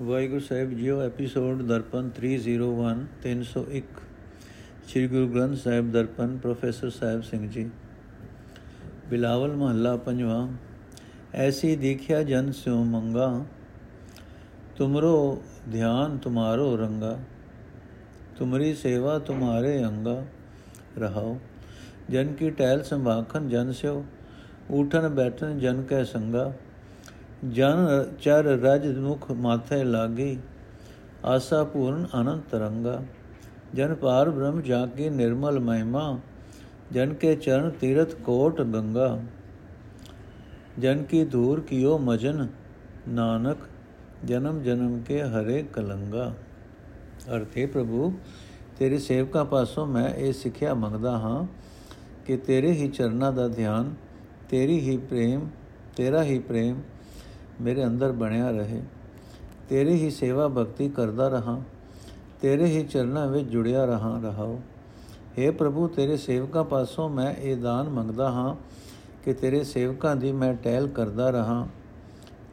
ਵਾਹਿਗੁਰੂ 0.00 0.40
ਸਾਹਿਬ, 0.40 0.70
ਜੀਓ 0.70 1.00
episode 1.00 1.62
Darpan 1.62 2.10
301 2.10 3.06
301 3.22 3.98
Sri 4.88 5.08
Guru 5.08 5.28
Granth 5.28 5.56
Sahib 5.56 5.92
Darpan, 5.92 6.38
professor 6.38 6.90
Sahib 6.90 7.22
Singh 7.22 7.50
ji. 7.50 7.70
Bilawal 9.10 9.56
ਮਹੱਲਾ 9.56 9.96
ਪੰਜਵਾਂ। 9.96 10.48
ਐਸੀ 11.34 11.76
ਦੇਖਿਆ 11.76 12.22
ਜਨ 12.22 12.50
ਸਿਉ 12.52 12.84
ਮੰਗਾ, 12.84 13.44
ਤੁਮਰੋ 14.76 15.42
ਧਿਆਨ 15.72 16.18
ਤੁਮਾਰੋ 16.18 16.76
ਰੰਗਾ, 16.76 17.18
ਤੁਮਰੀ 18.38 18.74
ਸੇਵਾ 18.74 19.18
ਤੁਮਾਰੇ 19.18 19.84
ਅੰਗਾ 19.84 20.24
ਰਹਾਓ। 20.98 21.38
ਜਨ 22.10 22.32
ਕੀ 22.32 22.50
ਟਹਿਲ 22.50 22.82
ਸੰਭਾਖਨ 22.82 23.48
ਜਨ 23.48 23.72
ਸਿਓ 23.72 24.04
ਉਠਨ 24.70 25.08
ਬੈਠਨ 25.08 25.58
ਜਨ 25.58 25.82
ਕੈ 25.82 26.04
ਸੰਗਾ 26.04 26.52
ਜਨ 27.50 27.86
ਚਰ 28.20 28.44
ਰਜ 28.44 28.98
ਮੁਖ 28.98 29.30
ਮਾਥੇ 29.30 29.84
ਲਾਗੀ, 29.84 30.38
ਆਸਾ 31.24 31.64
ਪੂਰਨ 31.64 32.06
ਅਨੰਤ 32.20 32.42
ਤਰੰਗਾ। 32.50 33.02
ਜਨ 33.74 33.94
ਪਾਰ 33.94 34.30
ਬ੍ਰਹਮ 34.30 34.60
ਜਾ 34.60 34.86
ਕੇ 34.86 35.10
ਨਿਰਮਲ 35.10 35.60
ਮਹਿਮਾ, 35.60 36.18
ਜਨ 36.92 37.14
ਕੇ 37.14 37.34
ਚਰਨ 37.36 37.70
ਤੀਰਥ 37.70 38.14
ਕੋਟ 38.14 38.62
ਗੰਗਾ। 38.62 39.18
ਜਨ 40.78 41.02
ਕੀ 41.02 41.24
ਧੂਰ 41.24 41.60
ਕੀਓ 41.60 41.98
ਮਜਨ 41.98 42.46
ਨਾਨਕ, 43.08 43.58
ਜਨਮ 44.24 44.62
ਜਨਮ 44.62 45.02
ਕੇ 45.02 45.22
ਹਰੇ 45.22 45.62
ਕਲੰਗਾ। 45.62 46.32
ਅਰਥੇ 47.36 47.66
ਪ੍ਰਭੂ, 47.66 48.12
ਤੇਰੇ 48.78 48.98
ਸੇਵਕਾਂ 48.98 49.44
ਪਾਸੋਂ 49.44 49.86
ਮੈਂ 49.86 50.08
ਇਹ 50.08 50.32
ਸਿੱਖਿਆ 50.32 50.74
ਮੰਗਦਾ 50.74 51.18
ਹਾਂ 51.18 51.46
ਕਿ 52.26 52.36
ਤੇਰੇ 52.36 52.72
ਹੀ 52.72 52.88
ਚਰਨਾਂ 52.88 53.32
ਦਾ 53.32 53.48
ਧਿਆਨ, 53.48 53.94
ਤੇਰੀ 54.48 54.80
ਹੀ 54.80 54.96
ਪ੍ਰੇਮ, 54.96 55.48
ਤੇਰਾ 55.96 56.22
ਹੀ 56.22 56.38
ਪ੍ਰੇਮ 56.38 56.80
ਮੇਰੇ 57.62 57.84
ਅੰਦਰ 57.84 58.12
ਬਣਿਆ 58.12 58.50
ਰਹੇ। 58.50 58.82
ਤੇਰੀ 59.68 59.92
ਹੀ 59.92 60.10
ਸੇਵਾ 60.10 60.48
ਭਗਤੀ 60.48 60.88
ਕਰਦਾ 60.88 61.28
ਰਹਾ। 61.28 61.62
ਤੇਰੇ 62.40 62.64
ਹੀ 62.64 62.84
ਚਰਨਾਂ 62.84 63.28
ਵਿੱਚ 63.28 63.48
ਜੁੜਿਆ 63.48 63.84
ਰਹਾ 63.84 64.20
ਰਹਾਓ। 64.24 64.60
हे 65.38 65.52
ਪ੍ਰਭੂ, 65.52 65.88
ਤੇਰੇ 65.88 66.16
ਸੇਵਕਾਂ 66.16 66.64
ਪਾਸੋਂ 66.64 67.08
ਮੈਂ 67.08 67.34
ਇਹ 67.34 67.56
ਦਾਨ 67.56 67.88
ਮੰਗਦਾ 67.88 68.30
ਹਾਂ 68.30 68.56
ਕਿ 69.24 69.32
ਤੇਰੇ 69.32 69.64
ਸੇਵਕਾਂ 69.64 70.16
ਦੀ 70.16 70.32
ਮੈਂ 70.32 70.54
ਟਹਿਲ 70.54 70.88
ਕਰਦਾ 70.88 71.30
ਰਹਾ। 71.30 71.68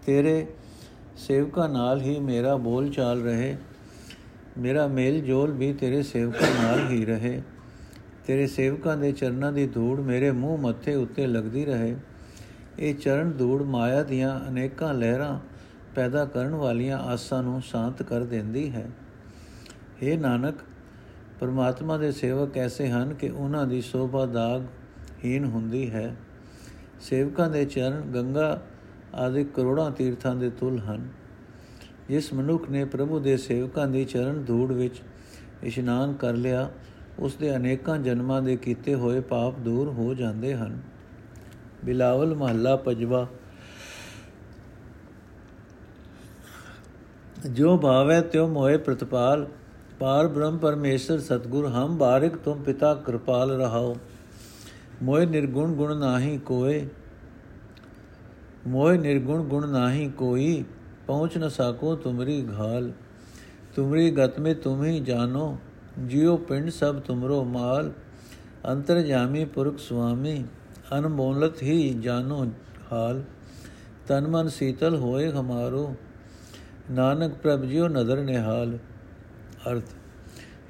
ਤੇਰੇ 0.06 0.48
ਸੇਵਕਾਂ 1.18 1.70
ਨਾਲ 1.70 2.02
ਹੀ 2.02 2.20
ਮੇਰਾ 2.20 2.56
ਬੋਲ 2.56 2.90
ਚਾਲ 2.90 3.22
ਰਹੇ। 3.22 3.58
ਮੇਰਾ 4.58 4.88
ਮੇਲ 4.88 5.22
ਜੋਲ 5.22 5.52
ਵੀ 5.52 5.73
ਤੇਰੇ 5.73 6.04
ਸੇਵਕਾਂ 6.04 6.64
ਨਾਲ 6.64 6.88
ਹੀ 6.90 7.06
ਰਹੇ। 7.06 7.42
ਤੇਰੇ 8.28 8.48
ਸੇਵਕਾਂ 8.48 8.98
ਦੇ 8.98 9.12
ਚਰਨਾਂ 9.12 9.52
ਦੀ 9.52 9.68
ਧੂੜ 9.68 10.00
ਮੇਰੇ 10.00 10.32
ਮੂੰਹ 10.32 10.58
ਮੱਥੇ 10.58 10.96
ਉੱਤੇ 10.96 11.28
ਲੱਗਦੀ 11.28 11.66
ਰਹੇ। 11.66 11.96
ਇਹ 12.80 12.96
ਚਰਨ 12.96 13.32
ਧੂੜ 13.32 13.64
ਮਾਇਆ 13.64 14.04
ਦੀਆਂ 14.04 14.50
ਅਨੇਕਾਂ 14.50 14.94
ਲਹਿਰਾਂ 14.94 15.40
ਪੈਦਾ 15.96 16.26
ਕਰਨ 16.26 16.56
ਵਾਲੀਆਂ 16.56 16.98
ਆਸਾਂ 16.98 17.44
ਨੂੰ 17.44 17.62
ਸ਼ਾਂਤ 17.62 18.04
ਕਰ 18.04 18.24
ਦਿੰਦੀ 18.24 18.72
ਹੈ। 18.72 18.90
हे 20.04 20.20
ਨਾਨਕ, 20.20 20.56
ਪਰਮਾਤਮਾ 21.40 21.98
ਦੇ 21.98 22.12
ਸੇਵਕ 22.12 22.58
ਐਸੇ 22.58 22.90
ਹਨ 22.90 23.14
ਕਿ 23.14 23.30
ਉਹਨਾਂ 23.30 23.68
ਦੀ 23.68 23.82
ਸੋਭਾ 23.82 24.26
ਦਾਗ 24.26 24.62
ਹੀਨ 25.26 25.46
ਹੁੰਦੀ 25.46 25.90
ਹੈ। 25.92 26.16
ਸੇਵਕਾਂ 27.00 27.50
ਦੇ 27.50 27.66
ਚਰਨ 27.66 28.02
ਗੰਗਾ 28.02 28.62
ਆਦਿ 29.16 29.44
ਕਰੋੜਾਂ 29.44 29.92
ਤੀਰਥਾਂ 29.92 30.36
ਦੇ 30.36 30.50
ਤੁਲ 30.50 30.80
ਹਨ। 30.80 31.08
ਜਿਸ 32.10 32.34
ਮਨੁੱਖ 32.34 32.70
ਨੇ 32.70 32.86
ਪ੍ਰਭੂ 32.86 33.20
ਦੇ 33.20 33.38
ਸੇਵਕਾਂ 33.38 33.88
ਦੀ 33.88 34.06
ਚਰਨ 34.06 34.44
ਧੂੜ 34.44 34.72
ਵਿੱਚ 34.72 35.02
ਇਸ਼ਨਾਨ 35.64 36.14
ਕਰ 36.14 36.34
ਲਿਆ 36.34 36.70
ਉਸ 37.20 37.36
ਦੇ 37.36 37.56
ਅਨੇਕਾਂ 37.56 37.98
ਜਨਮਾਂ 37.98 38.42
ਦੇ 38.42 38.56
ਕੀਤੇ 38.58 38.96
ਹੋਏ 38.96 39.20
ਪਾਪ 39.20 39.60
ਦੂਰ 39.60 39.88
ਹੋ 39.88 40.14
ਜਾਂਦੇ 40.14 40.56
ਹਨ। 40.56 40.98
ਬਿਲਾਵਲ 41.86 42.36
ਮਹੱਲਾ 42.36 42.76
ਪਜਵਾ 42.76 43.28
ਜੋ 47.48 47.78
ਭਾਵੈ 47.78 48.22
ਤਿਉ 48.22 48.48
ਮੋਏ 48.48 48.78
ਪ੍ਰਤਪਾਲ 48.78 49.48
ਪਾਰ 50.00 50.28
ਬ੍ਰਹਮ 50.28 50.58
ਪਰਮੇਸ਼ਰ 50.58 51.20
ਸਤਗੁਰ 51.20 51.68
ਹਮ 51.68 51.98
ਬਾਰਿਕ 51.98 52.36
ਤੁਮ 52.36 52.64
ਪਿਤਾ 52.64 52.94
ਕਿਰਪਾਲ 53.06 53.52
ਰਹਾਓ 53.52 53.96
ਮੋਏ 55.04 55.26
ਨਿਰਗੁਣ 55.26 55.73
ਗੁਣ 55.73 55.95
ਨਾਹੀ 55.98 56.38
ਕੋਏ 56.38 56.86
ਮੋਏ 58.68 58.98
ਨਿਰਗੁਣ 58.98 59.44
ਗੁਣ 59.44 59.68
ਨਾਹੀ 59.68 60.10
ਕੋਈ 60.18 60.64
ਪਹੁੰਚ 61.08 61.38
ਨ 61.38 61.50
ਸਾਕੋ 61.50 61.95
ਤੁਮਰੀ 61.95 62.44
ਘਾਲ 62.50 62.92
ਤੁਮਰੀ 63.76 64.12
ਗਤ 64.12 64.39
ਮੇ 64.39 64.54
ਤੁਮ 64.54 64.84
ਹੀ 64.84 65.00
ਜਾਨੋ 65.00 65.58
ਜਿਉ 66.00 66.38
ਪਿੰਡ 66.39 66.70
ਸਭ 66.70 67.00
ਤੁਮਰੋ 67.00 67.44
ਮਾਲ 67.44 67.92
ਅੰਤਰ 68.66 69.02
ਜਾਮੀ 69.02 69.45
ਪੁਰਖ 69.45 69.78
ਸੁਆਮੀ 69.80 70.44
ਅਨਮੋਲਤ 70.92 71.63
ਹੀ 71.63 71.92
ਜਾਨੋ 72.02 72.45
ਹਾਲ 72.92 73.23
ਤਨ 74.08 74.27
ਮਨ 74.27 74.48
ਸੀਤਲ 74.48 74.97
ਹੋਏ 74.97 75.30
ਹਮਾਰੋ 75.33 75.95
ਨਾਨਕ 76.91 77.35
ਪ੍ਰਭ 77.35 77.64
ਜਿਉ 77.64 77.89
ਨਦਰ 77.89 78.23
ਨਿਹਾਲ 78.23 78.79
ਅਰਥ 79.69 79.95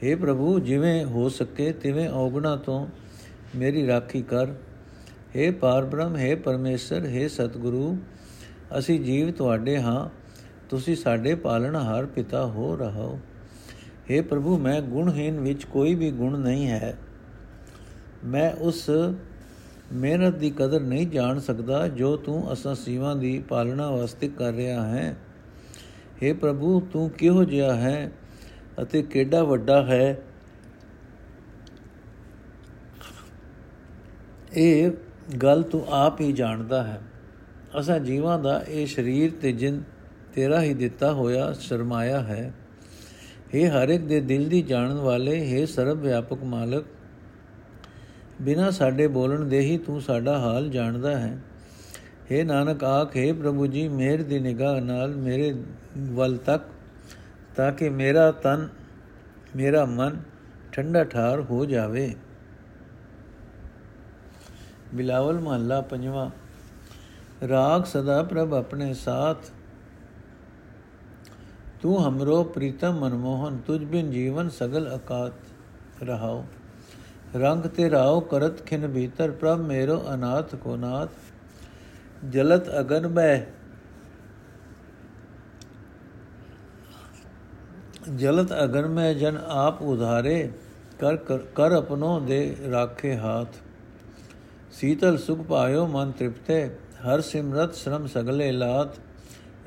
हे 0.02 0.16
ਪ੍ਰਭੂ 0.18 0.58
ਜਿਵੇਂ 0.60 1.04
ਹੋ 1.04 1.28
ਸਕੇ 1.28 1.70
ਤਿਵੇਂ 1.72 2.08
ਔਗਣਾ 2.08 2.54
ਤੋਂ 2.56 2.86
ਮੇਰੀ 3.56 3.86
ਰਾਖੀ 3.86 4.22
ਕਰ 4.22 4.54
हे 5.36 5.52
ਪਾਰਬ੍ਰਹਮ 5.52 6.16
हे 6.16 6.34
ਪਰਮੇਸ਼ਰ 6.36 7.06
हे 7.08 7.28
ਸਤਿਗੁਰੂ 7.28 7.96
ਅਸੀਂ 8.78 9.00
ਜੀਵ 9.00 9.30
ਤੁਹਾਡੇ 9.30 9.78
ਹਾਂ 9.78 10.08
ਤੁਸੀਂ 10.70 10.96
ਸਾਡੇ 10.96 11.34
ਪਾਲਣਹਾਰ 11.34 12.06
ਪਿਤਾ 12.06 12.44
ਹੋ 12.46 12.74
ਰਹੋ 12.76 13.18
हे 14.10 14.22
ਪ੍ਰਭੂ 14.22 14.58
ਮੈਂ 14.58 14.80
ਗੁਣਹੀਨ 14.82 15.40
ਵਿੱਚ 15.40 15.64
ਕੋਈ 15.64 15.94
ਵੀ 15.94 16.10
ਗੁਣ 16.10 16.38
ਨਹੀਂ 16.38 16.66
ਹੈ 16.66 16.96
ਮੈਂ 18.24 18.50
ਉਸ 18.58 18.88
ਮਿਹਨਤ 19.92 20.34
ਦੀ 20.34 20.50
ਕਦਰ 20.50 20.80
ਨਹੀਂ 20.80 21.06
ਜਾਣ 21.06 21.38
ਸਕਦਾ 21.38 21.86
ਜੋ 21.88 22.16
ਤੂੰ 22.16 22.52
ਅਸਾਂ 22.52 22.74
ਸੀਵਾਂ 22.74 23.14
ਦੀ 23.16 23.38
ਪਾਲਣਾ 23.48 23.90
ਵਾਸਤੇ 23.90 24.28
ਕਰ 24.28 24.52
ਰਿਹਾ 24.52 24.86
ਹੈ 24.86 25.16
हे 26.22 26.34
ਪ੍ਰਭੂ 26.34 26.80
ਤੂੰ 26.92 27.08
ਕਿਹੋ 27.10 27.44
ਜਿਹਾ 27.44 27.74
ਹੈ 27.74 28.10
ਅਤੇ 28.82 29.02
ਕਿਹੜਾ 29.02 29.42
ਵੱਡਾ 29.42 29.82
ਹੈ 29.82 30.16
ਇਹ 34.56 34.90
ਗੱਲ 35.42 35.62
ਤੂੰ 35.62 35.84
ਆਪ 35.94 36.20
ਹੀ 36.20 36.32
ਜਾਣਦਾ 36.32 36.82
ਹੈ 36.82 37.00
ਅਸਾਂ 37.78 37.98
ਜੀਵਾਂ 38.00 38.38
ਦਾ 38.38 38.62
ਇਹ 38.68 38.86
ਸਰੀਰ 38.86 39.32
ਤੇ 39.42 39.52
ਜਿੰਦ 39.52 39.82
ਤੇਰਾ 40.34 40.62
ਹੀ 40.62 40.74
ਦਿੱਤਾ 40.74 41.12
ਹੋਇਆ 41.12 41.52
ਸਰਮਾਇਆ 41.60 42.20
ਹੈ 42.20 42.52
हे 43.54 43.68
ਹਰ 43.70 43.88
ਇੱਕ 43.88 44.02
ਦੇ 44.02 44.20
ਦਿਲ 44.20 44.48
ਦੀ 44.48 44.62
ਜਾਣਨ 44.62 44.96
ਵਾਲੇ 44.98 45.38
हे 45.46 45.66
ਸਰਬ 45.66 46.00
ਵਿਆਪਕ 46.00 46.42
ਮਾਲਕ 46.44 46.84
ਬਿਨਾ 48.41 48.71
ਸਾਡੇ 48.71 49.07
ਬੋਲਣ 49.07 49.45
ਦੇ 49.45 49.59
ਹੀ 49.59 49.77
ਤੂੰ 49.77 50.01
ਸਾਡਾ 50.01 50.39
ਹਾਲ 50.39 50.69
ਜਾਣਦਾ 50.69 51.17
ਹੈ। 51.19 51.37
हे 52.31 52.45
ਨਾਨਕ 52.45 52.83
ਆਖੇ 52.83 53.31
ਪ੍ਰਭੂ 53.33 53.67
ਜੀ 53.67 53.87
ਮਿਹਰ 53.87 54.23
ਦੀ 54.23 54.39
ਨਿਗਾਹ 54.39 54.81
ਨਾਲ 54.81 55.15
ਮੇਰੇ 55.15 55.63
ਵੱਲ 55.97 56.37
ਤੱਕ, 56.37 56.63
ਤਾਂ 57.55 57.71
ਕਿ 57.71 57.89
ਮੇਰਾ 57.89 58.31
ਤਨ, 58.31 58.69
ਮੇਰਾ 59.55 59.85
ਮਨ 59.85 60.19
ਠੰਡਾ 60.71 61.03
ਠਾਰ 61.03 61.41
ਹੋ 61.41 61.65
ਜਾਵੇ। 61.65 62.15
ਬਿਲਾਵਲ 64.95 65.39
ਮਹੱਲਾ 65.39 65.81
ਪੰਜਵਾਂ। 65.81 66.29
ਰਾਗ 67.47 67.83
ਸਦਾ 67.83 68.23
ਪ੍ਰਭ 68.23 68.53
ਆਪਣੇ 68.53 68.93
ਸਾਥ। 68.93 69.37
ਤੂੰ 71.81 72.07
ਹਮਰੋ 72.07 72.43
ਪ੍ਰੀਤਮ 72.43 72.99
ਮਨਮੋਹਨ, 72.99 73.57
ਤੁਝ 73.57 73.83
ਬਿਨ 73.83 74.11
ਜੀਵਨ 74.11 74.49
ਸਗਲ 74.49 74.95
ਅਕਾਤ 74.95 75.33
ਰਹਾਓ 76.03 76.45
ਰੰਗ 77.35 77.63
ਤੇ 77.65 77.89
ਰਾਓ 77.89 78.19
ਕਰਤ 78.21 78.65
ਖਿਨ 78.65 78.87
ਭੀਤਰ, 78.87 79.31
ਪ੍ਰਭ 79.31 79.59
ਮੇਰੋ 79.59 80.01
ਅਨਾਥ 80.13 80.55
ਕੋ 80.55 80.75
ਨਾਥ। 80.75 81.09
ਜਲਤ 82.25 82.69
ਅਗਨ 82.79 83.07
ਬੈ 83.07 83.45
ਜਲਤ 88.09 88.53
ਅਗਨ 88.63 88.87
ਮੈਂ 88.87 89.13
ਜਨ 89.13 89.37
ਆਪ 89.47 89.81
ਉਧਾਰੇ, 89.81 90.51
ਕਰ 90.99 91.15
ਕਰ 91.55 91.71
ਆਪਣੋ 91.71 92.19
ਦੇ 92.19 92.55
ਰਾਖੇ 92.71 93.15
ਹਾਥ। 93.17 93.55
ਸੀਤਲ 94.71 95.17
ਸੁਖ 95.17 95.39
ਪਾਇਓ, 95.39 95.85
ਮਨ 95.87 96.11
ਤ੍ਰਿਪਤੇ, 96.11 96.69
ਹਰ 97.05 97.21
ਸਿਮਰਤ 97.21 97.75
ਸ਼ਰਮ 97.75 98.07
ਸਗਲੇ 98.07 98.51
ਲਾਤ 98.51 98.97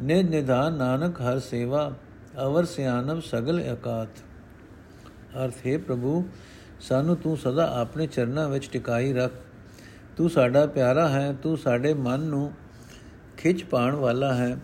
ਨਿਧ 0.02 0.30
ਨਿਧਾਨ 0.30 0.74
ਨਾਨਕ 0.74 1.20
ਹਰ 1.20 1.38
ਸੇਵਾ, 1.40 1.92
ਅਵਰ 2.42 2.64
ਸਿਆਨਮ 2.64 3.20
ਸਗਲ 3.20 3.60
ਇਕਾਤ 3.60 4.22
ਅਰਥ, 5.36 5.66
ਹੈ 5.66 5.78
ਪ੍ਰਭੂ 5.78 6.24
ਸਾਨੂੰ 6.88 7.16
ਤੂੰ 7.16 7.36
ਸਦਾ 7.36 7.80
ਆਪਣੇ 7.80 8.06
ਚਰਨਾਂ 8.06 8.48
ਵਿੱਚ 8.48 8.68
ਟਿਕਾਈ 8.72 9.12
ਰੱਖ। 9.12 9.32
ਤੂੰ 10.16 10.30
ਸਾਡਾ 10.30 10.66
ਪਿਆਰਾ 10.66 11.08
ਹੈ, 11.08 11.32
ਤੂੰ 11.42 11.56
ਸਾਡੇ 11.56 11.94
ਮਨ 11.94 12.20
ਨੂੰ 12.20 12.52
ਖਿੱਚ 13.36 13.64
ਪਾਣ 13.64 13.94
ਵਾਲਾ 13.94 14.34
ਹੈ। 14.34 14.56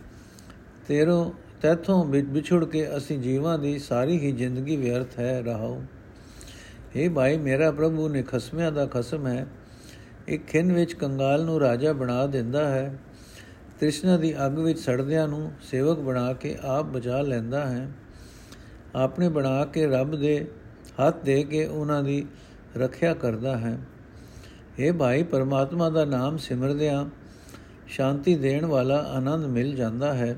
ਤੇਰੋ 0.88 1.34
ਤੇਥੋਂ 1.62 2.04
ਵਿਛੜ 2.04 2.64
ਕੇ 2.64 2.96
ਅਸੀਂ 2.96 3.18
ਜੀਵਾਂ 3.18 3.58
ਦੀ 3.58 3.78
ਸਾਰੀ 3.78 4.18
ਹੀ 4.18 4.32
ਜ਼ਿੰਦਗੀ 4.32 4.76
ਵਿਅਰਥ 4.76 5.18
ਹੈ 5.18 5.42
ਰਹਾਉ 5.42 5.80
हे 6.96 7.12
ਭਾਈ, 7.12 7.36
ਮੇਰਾ 7.36 7.70
ਪ੍ਰਭੂ 7.70 8.08
ਨੇ 8.08 8.22
ਖਸਮਿਆਂ 8.22 8.72
ਦਾ 8.72 8.86
ਖਸਮ 8.86 9.26
ਹੈ। 9.26 9.46
ਇੱਕ 10.28 10.46
ਖਿੰਨ 10.46 10.72
ਵਿੱਚ 10.72 10.92
ਕੰਗਾਲ 10.92 11.44
ਨੂੰ 11.44 11.60
ਰਾਜਾ 11.60 11.92
ਬਣਾ 11.92 12.26
ਦਿੰਦਾ 12.26 12.68
ਹੈ। 12.68 12.98
ਤ੍ਰਿਸ਼ਨਾ 13.80 14.16
ਦੀ 14.16 14.34
ਅੱਗ 14.46 14.58
ਵਿੱਚ 14.58 14.78
ਸੜਦਿਆਂ 14.78 15.28
ਨੂੰ 15.28 15.52
ਸੇਵਕ 15.62 15.98
ਬਣਾ 15.98 16.32
ਕੇ 16.32 16.56
ਆਪ 16.62 16.84
ਬਚਾ 16.84 17.20
ਲੈਂਦਾ 17.20 17.66
ਹੈ। 17.66 17.88
ਆਪਨੇ 18.94 19.28
ਬਣਾ 19.28 19.64
ਕੇ 19.64 19.86
ਰੱਬ 19.86 20.16
ਦੇ 20.16 20.46
ਹੱਥ 21.06 21.24
ਦੇ 21.24 21.42
ਕੇ 21.42 21.66
ਉਹਨਾਂ 21.66 22.02
ਦੀ 22.02 22.26
ਰੱਖਿਆ 22.76 23.14
ਕਰਦਾ 23.14 23.58
ਹੈ। 23.58 23.78
हे 24.80 24.94
ਭਾਈ, 24.94 25.22
ਪਰਮਾਤਮਾ 25.22 25.90
ਦਾ 25.90 26.04
ਨਾਮ 26.04 26.36
ਸਿਮਰਦਿਆਂ 26.36 27.06
ਸ਼ਾਂਤੀ 27.86 28.34
ਦੇਣ 28.34 28.66
ਵਾਲਾ 28.66 28.96
ਆਨੰਦ 28.96 29.44
ਮਿਲ 29.44 29.74
ਜਾਂਦਾ 29.74 30.14
ਹੈ। 30.14 30.36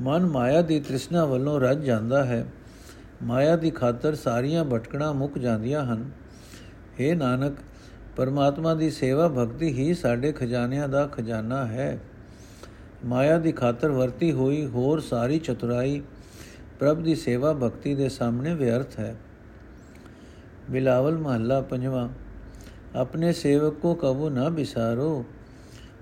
ਮਨ 0.00 0.26
ਮਾਇਆ 0.26 0.62
ਦੀ 0.62 0.80
ਤ੍ਰਿਸ਼ਨਾ 0.80 1.24
ਵੱਲੋਂ 1.24 1.60
ਰੱਜ 1.60 1.84
ਜਾਂਦਾ 1.84 2.24
ਹੈ। 2.24 2.46
ਮਾਇਆ 3.22 3.56
ਦੀ 3.56 3.70
ਖਾਤਰ 3.70 4.14
ਸਾਰੀਆਂ 4.14 4.64
ਭਟਕਣਾ 4.64 5.12
ਮੁੱਕ 5.12 5.38
ਜਾਂਦੀਆਂ 5.38 5.84
ਹਨ। 5.84 6.10
हे 7.00 7.16
ਨਾਨਕ, 7.16 7.52
ਪਰਮਾਤਮਾ 8.16 8.74
ਦੀ 8.74 8.90
ਸੇਵਾ 8.90 9.28
ਭਗਤੀ 9.28 9.72
ਹੀ 9.72 9.94
ਸਾਡੇ 9.94 10.32
ਖਜ਼ਾਨਿਆਂ 10.32 10.88
ਦਾ 10.88 11.06
ਖਜ਼ਾਨਾ 11.06 11.66
ਹੈ। 11.66 11.98
ਮਾਇਆ 13.04 13.38
ਦੀ 13.38 13.52
ਖਾਤਰ 13.52 13.90
ਵਰਤੀ 13.90 14.32
ਹੋਈ 14.32 14.66
ਹੋਰ 14.66 15.00
ਸਾਰੀ 15.00 15.38
ਚਤੁਰਾਈ 15.38 16.02
ਪ੍ਰਭ 16.78 17.02
ਦੀ 17.02 17.14
ਸੇਵਾ 17.14 17.52
ਭਗਤੀ 17.52 17.94
ਦੇ 17.94 18.08
ਸਾਹਮਣੇ 18.08 18.54
ਵਿਅਰਥ 18.54 18.98
ਹੈ। 18.98 19.16
ਬਿਲਾਵਲ 20.70 21.18
ਮਹੱਲਾ 21.18 21.60
ਪੰਜਵਾਂ, 21.60 22.08
ਆਪਣੇ 22.96 23.32
ਸੇਵਕ 23.32 23.74
ਕੋ 23.74 23.94
ਕਬੂ 23.94 24.28
ਨਾ 24.28 24.48
ਬਿਸਾਰੋ। 24.48 25.24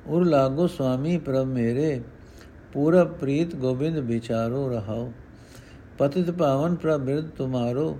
ਉਰ 0.06 0.24
ਲਾਗੋ 0.24 0.66
ਸੁਆਮੀ 0.66 1.16
ਪ੍ਰਭ 1.18 1.46
ਮੇਰੇ 1.46 2.00
ਪੂਰਾ 2.72 3.04
ਪ੍ਰੀਤ 3.04 3.54
ਗੋਬਿੰਦ 3.56 3.98
ਵਿਚਾਰੋ 3.98 4.68
ਰਹਾਓ। 4.68 5.12
ਪਤਿਤ 5.98 6.30
ਪਾਵਨ 6.30 6.74
ਪ੍ਰਭ 6.74 7.00
ਬਿਰਦ 7.00 7.28
ਤੁਮਾਰੋ, 7.28 7.98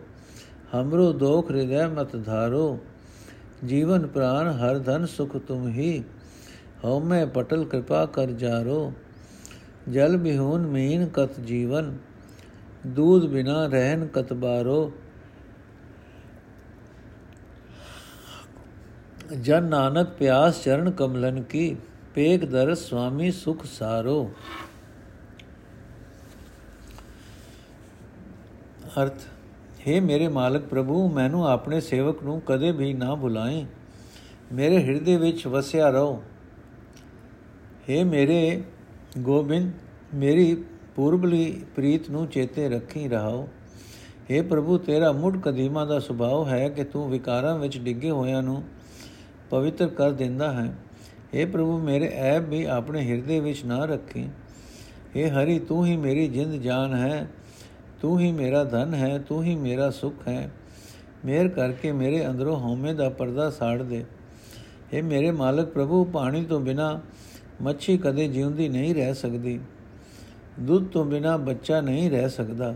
ਹਮਰੋ 0.75 1.13
ਦੋਖ 1.13 1.51
ਹਿਰਦੈ 1.51 1.87
ਮਤ 1.89 2.17
ਧਾਰੋ। 2.17 2.79
ਜੀਵਨ 3.67 4.07
ਪ੍ਰਾਨ 4.07 4.49
ਹਰ 4.49 4.79
ਧਨ 4.79 5.07
ਸੁਖ 5.07 5.37
ਤੁਮ 5.37 5.69
ਹੀ 5.69 6.03
ਹਉ 6.85 7.01
ਮੈਂ 7.01 7.27
ਪਟਲ 7.27 7.65
ਕਿਰਪਾ 7.65 8.05
ਕਰ 8.07 8.27
ਜਾਰੋ। 8.27 8.93
ਜਲ 9.89 10.17
ਬਿਹੂਨ 10.17 10.67
ਮੀਨ 10.67 11.07
ਕਤ 11.07 11.41
ਜੀਵਨ, 11.41 11.97
ਦੂਧ 12.87 13.27
ਬਿਨਾ 13.27 13.67
ਰਹਿਨ 13.67 14.07
ਕਤ 14.07 14.33
ਬਾਰੋ 14.33 14.93
ਜਨ 19.36 19.64
ਨਾਨਕ 19.64 20.10
ਪਿਆਸ 20.10 20.64
ਚਰਨ 20.64 20.92
ਕਮਲਨ 20.92 21.42
ਕੀ 21.44 21.76
ਪੇਗ 22.16 22.44
ਦਰ 22.44 22.74
ਸੁਆਮੀ 22.76 23.32
ਸੁਖ 23.34 23.66
ਸਾਰੋ 23.68 24.30
ਅਰਥ 28.98 29.26
हे 29.80 30.02
ਮੇਰੇ 30.02 30.28
ਮਾਲਕ 30.28 30.66
ਪ੍ਰਭੂ 30.66 31.08
ਮੈਨੂੰ 31.08 31.48
ਆਪਣੇ 31.48 31.80
ਸੇਵਕ 31.82 32.24
ਨੂੰ 32.24 32.40
ਕਦੇ 32.42 32.72
ਵੀ 32.72 32.94
ਨਾ 32.94 33.16
ਭੁਲਾਏ 33.16 33.66
ਮੇਰੇ 34.54 34.78
ਹਿਰਦੇ 34.80 35.18
ਵਿੱਚ 35.18 35.46
ਵਸਿਆ 35.48 35.90
ਰਹੋ 35.90 36.22
हे 37.90 38.06
ਮੇਰੇ 38.06 38.64
ਗੋਬਿੰਦ 39.20 39.72
ਮੇਰੀ 40.16 40.54
ਪੂਰਬਲੀ 40.96 41.52
ਪ੍ਰੀਤ 41.76 42.10
ਨੂੰ 42.10 42.26
ਚੇਤੇ 42.28 42.70
ਰੱਖੀ 42.70 43.08
ਰਹਾਓ 43.08 43.48
हे 44.32 44.44
ਪ੍ਰਭੂ 44.44 44.78
ਤੇਰਾ 44.78 45.12
ਮੁੱਢ 45.12 45.38
ਕਦੀਮਾ 45.42 45.86
ਦਾ 45.86 46.00
ਸੁਭਾਅ 46.00 46.46
ਹੈ 46.48 46.68
ਕਿ 46.70 46.84
ਤੂੰ 46.84 47.10
ਵਿਕਾਰਾਂ 47.10 47.58
ਵਿੱਚ 47.58 47.78
ਡਿੱਗੇ 47.78 48.12
ਹੋਇਆਂ 48.12 48.42
ਨੂੰ 48.44 48.62
ਪਵਿੱਤਰ 49.52 49.88
ਕਰ 49.90 50.12
ਦਿੰਦਾ 50.14 50.52
ਹੈ 50.54 50.72
हे 51.34 51.48
ਪ੍ਰਭੂ 51.48 51.78
ਮੇਰੇ 51.80 52.10
ਐਬ 52.26 52.50
ਵੀ 52.50 52.64
ਆਪਣੇ 52.66 53.02
ਹਿਰਦੇ 53.02 53.40
ਵਿੱਚ 53.40 53.64
ਨਾ 53.66 53.84
ਰੱਖੀ 53.86 54.28
हे 55.16 55.30
ਹਰੀ 55.32 55.60
ਤੂੰ 55.60 55.86
ਹੀ 55.86 55.96
ਮੇਰੀ 55.98 56.28
ਜਿੰਦ 56.28 56.62
ਜਾਨ 56.62 56.94
ਹੈ 56.94 57.28
ਤੂੰ 58.02 58.20
ਹੀ 58.20 58.32
ਮੇਰਾ 58.32 58.64
ਧਨ 58.64 58.94
ਹੈ 58.94 59.18
ਤੂੰ 59.20 59.44
ਹੀ 59.44 59.56
ਮੇਰਾ 59.56 59.90
ਸੁਖ 59.92 60.28
ਹੈ 60.28 60.50
ਮੇਰ 61.26 61.48
ਕਰਕੇ 61.48 61.92
ਮੇਰੇ 61.92 62.26
ਅੰਦਰੋਂ 62.28 62.58
ਹਉਮੈ 62.60 62.94
ਦਾ 62.94 63.10
ਪਰਦਾ 63.12 63.50
ਸਾੜ 63.50 63.82
ਦੇ 63.84 64.04
हे 64.94 65.04
ਮੇਰੇ 65.04 65.32
ਮਾਲਕ 65.34 65.70
ਪ੍ਰਭੂ 65.70 66.04
ਪਾਣੀ 66.06 66.44
ਤੋਂ 66.46 66.60
ਬਿਨਾ 66.60 67.00
ਮੱਛੀ 67.62 67.98
ਕਦੇ 67.98 68.28
ਜਿਉਂਦੀ 68.28 68.68
ਨਹੀਂ 68.70 68.94
ਰਹਿ 68.96 69.14
ਸਕਦੀ 69.14 69.60
ਦੁੱਧ 70.60 70.88
ਤੋਂ 70.88 71.06
ਬਿਨਾ 71.06 71.36
ਬੱਚਾ 71.40 71.80
ਨਹੀਂ 71.82 72.10
ਰਹਿ 72.10 72.30
ਸਕਦਾ 72.30 72.74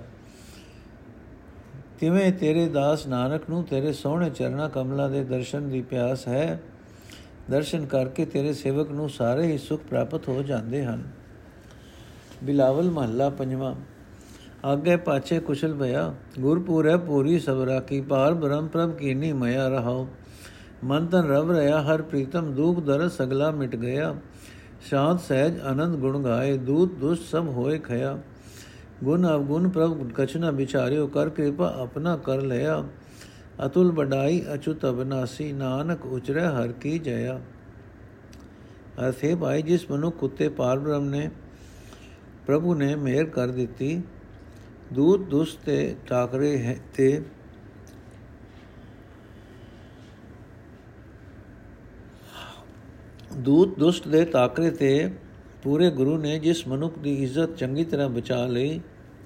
ਤਿਵੇਂ 2.01 2.33
ਤੇਰੇ 2.33 2.69
ਦਾਸ 2.69 3.07
ਨਾਨਕ 3.07 3.43
ਨੂੰ 3.51 3.65
ਤੇਰੇ 3.65 3.93
ਸੋਹਣੇ 3.93 4.31
ਚਰਣਾ 4.31 4.69
ਕਮਲਾਂ 4.69 5.11
ਦੇ 5.11 5.25
ਦਰਸ਼ਨ 5.25 5.69
ਦੀ 5.69 5.83
ਪਿਆਸ 5.83 6.29
ਹੈ? 6.29 6.63
ਦਰਸ਼ਨ 7.51 7.87
ਕਰਕੇ 7.87 8.25
ਤੇਰੇ 8.25 8.53
ਸੇਵਕ 8.53 8.91
ਨੂੰ 8.91 9.11
ਸਾਰੇ 9.11 9.47
ਹੀ 9.47 9.59
ਸੁਖ 9.59 9.81
ਪ੍ਰਾਪਤ 9.81 10.29
ਹੋ 10.29 10.43
ਜਾਂਦੇ 10.43 10.85
ਹਨ। 10.85 11.03
ਬਿਲਾਵਲ 12.45 12.91
ਮਹੱਲਾ 12.91 13.31
ਪੰਜਵਾਂ। 13.31 13.75
ਆਗੇ 14.65 14.97
ਪਾਛੇ 14.97 15.41
ਕੁਸ਼ਲ 15.41 15.75
ਭਇਆ। 15.75 16.15
ਗੁਰਪੂਰ 16.41 16.89
ਹੈ 16.89 16.97
ਪੂਰੀ 16.97 17.39
ਸਬਰਾ 17.39 17.81
ਕੀ 17.81 18.01
ਪਾਰ 18.01 18.35
ਬ੍ਰਹਮ 18.35 18.67
ਪ੍ਰਭ 18.67 18.93
ਕੀਨੀ 18.93 19.33
ਮਇਆ 19.33 19.69
ਰਹਾਓ 19.69 20.09
ਮਨ 20.85 21.07
ਤਨ 21.07 21.19
ਰਵ 21.19 21.53
ਰਹਾ, 21.53 21.83
ਹਰ 21.83 22.03
ਪ੍ਰੀਤਮ 22.03 22.55
ਦੁਖ 22.55 22.81
ਦਰ 22.81 23.09
ਸਗਲਾ 23.09 23.51
ਮਿਟ 23.51 23.77
ਗਿਆ। 23.77 24.17
ਸ਼ਾਂਤ 24.81 25.21
ਸਹਿਜ 25.21 25.61
ਆਨੰਦ 25.61 25.97
ਗੁਣ 25.97 26.23
ਗਾਏ। 26.23 26.59
ਦੂਤ 26.59 26.93
ਦੁਸ਼ 26.93 27.31
ਸਭ 27.31 27.49
ਹੋਏ 27.49 27.79
ਖਇਆ। 27.79 28.19
ਗੁਣ 29.03 29.27
ਅਵਗੁਣ 29.29 29.69
ਪ੍ਰਭ 29.69 30.13
ਕਛਨਾ 30.15 30.51
ਵਿਚਾਰਿਓ 30.51 31.07
ਕਰ 31.07 31.29
ਕਿਰਪਾ 31.29 31.73
ਆਪਣਾ 31.79 32.17
ਕਰ 32.17 32.41
ਲਿਆ। 32.43 32.83
ਅਤੁਲ 33.67 33.91
ਬਡਾਈ 33.93 34.43
ਅਚੁਤ 34.55 34.87
ਅਬਨਾਸੀ 34.87 35.53
ਨਾਨਕ 35.53 36.07
ਉਚਰੈ 36.07 36.47
ਹਰ 36.49 36.73
ਕੀ 36.73 36.99
ਜਇਆ। 36.99 37.41
ਅਰਥੇ 39.01 39.35
ਭਾਈ, 39.35 39.63
ਜਿਸ 39.63 39.91
ਮਨੁ 39.91 40.11
ਕੁੱਤੇ 40.11 40.49
ਪਾਰ 40.49 41.01
ਨੇ 41.01 41.29
ਪ੍ਰਭੂ 42.47 42.75
ਨੇ 42.75 42.95
ਮਿਹਰ 42.97 43.25
ਕਰ 43.27 43.49
ਦਿੱਤੀ, 43.49 44.03
ਦੂਤ 44.93 45.21
ਦੁਸ 45.21 45.55
ਤੇ 45.57 45.95
ਟਾਕਰੇ 46.07 46.57
ਹੈ 46.59 46.77
ਤੇ 46.95 47.23
ਦੂਤ 53.37 53.79
ਦੁਸ਼ਟ 53.79 54.09
ਦੇ 54.09 54.25
ਤਾਕਰੇ 54.25 54.71
ਤੇ 54.71 55.11
ਪੂਰੇ 55.65 55.91
ਗੁਰੂ 55.91 56.19
ਨੇ 56.19 56.39
ਜਿਸ 56.39 56.69
ਮਨੁੱਖ 56.69 56.99
ਦੀ 56.99 57.23
ਇੱਜ਼ਤ 57.23 57.57
ਚੰਗੀ 57.57 57.85
ਤਰ੍ਹਾਂ 57.85 58.09
ਬਚਾ 58.09 58.47
ਲਈ, 58.47 58.81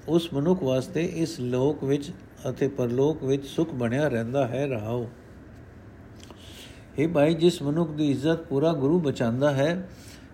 ਉਸ 0.07 0.33
ਮਨੁੱਖ 0.33 0.63
ਵਾਸਤੇ 0.63 1.05
ਇਸ 1.05 1.39
ਲੋਕ 1.39 1.83
ਵਿੱਚ 1.83 2.11
ਅਤੇ 2.49 2.67
ਪਰਲੋਕ 2.67 3.23
ਵਿੱਚ 3.23 3.45
ਸੁਖ 3.45 3.73
ਬਣਿਆ 3.73 4.07
ਰਹਿੰਦਾ 4.07 4.47
ਹੈ, 4.47 4.67
ਰਹਾਓ। 4.67 5.09
ਇਹ 6.97 7.07
ਭਾਈ, 7.07 7.33
ਜਿਸ 7.33 7.61
ਮਨੁੱਖ 7.61 7.91
ਦੀ 7.91 8.11
ਇੱਜ਼ਤ 8.11 8.37
ਪੂਰਾ 8.37 8.73
ਗੁਰੂ 8.73 8.99
ਬਚਾਉਂਦਾ 8.99 9.51
ਹੈ, 9.51 9.89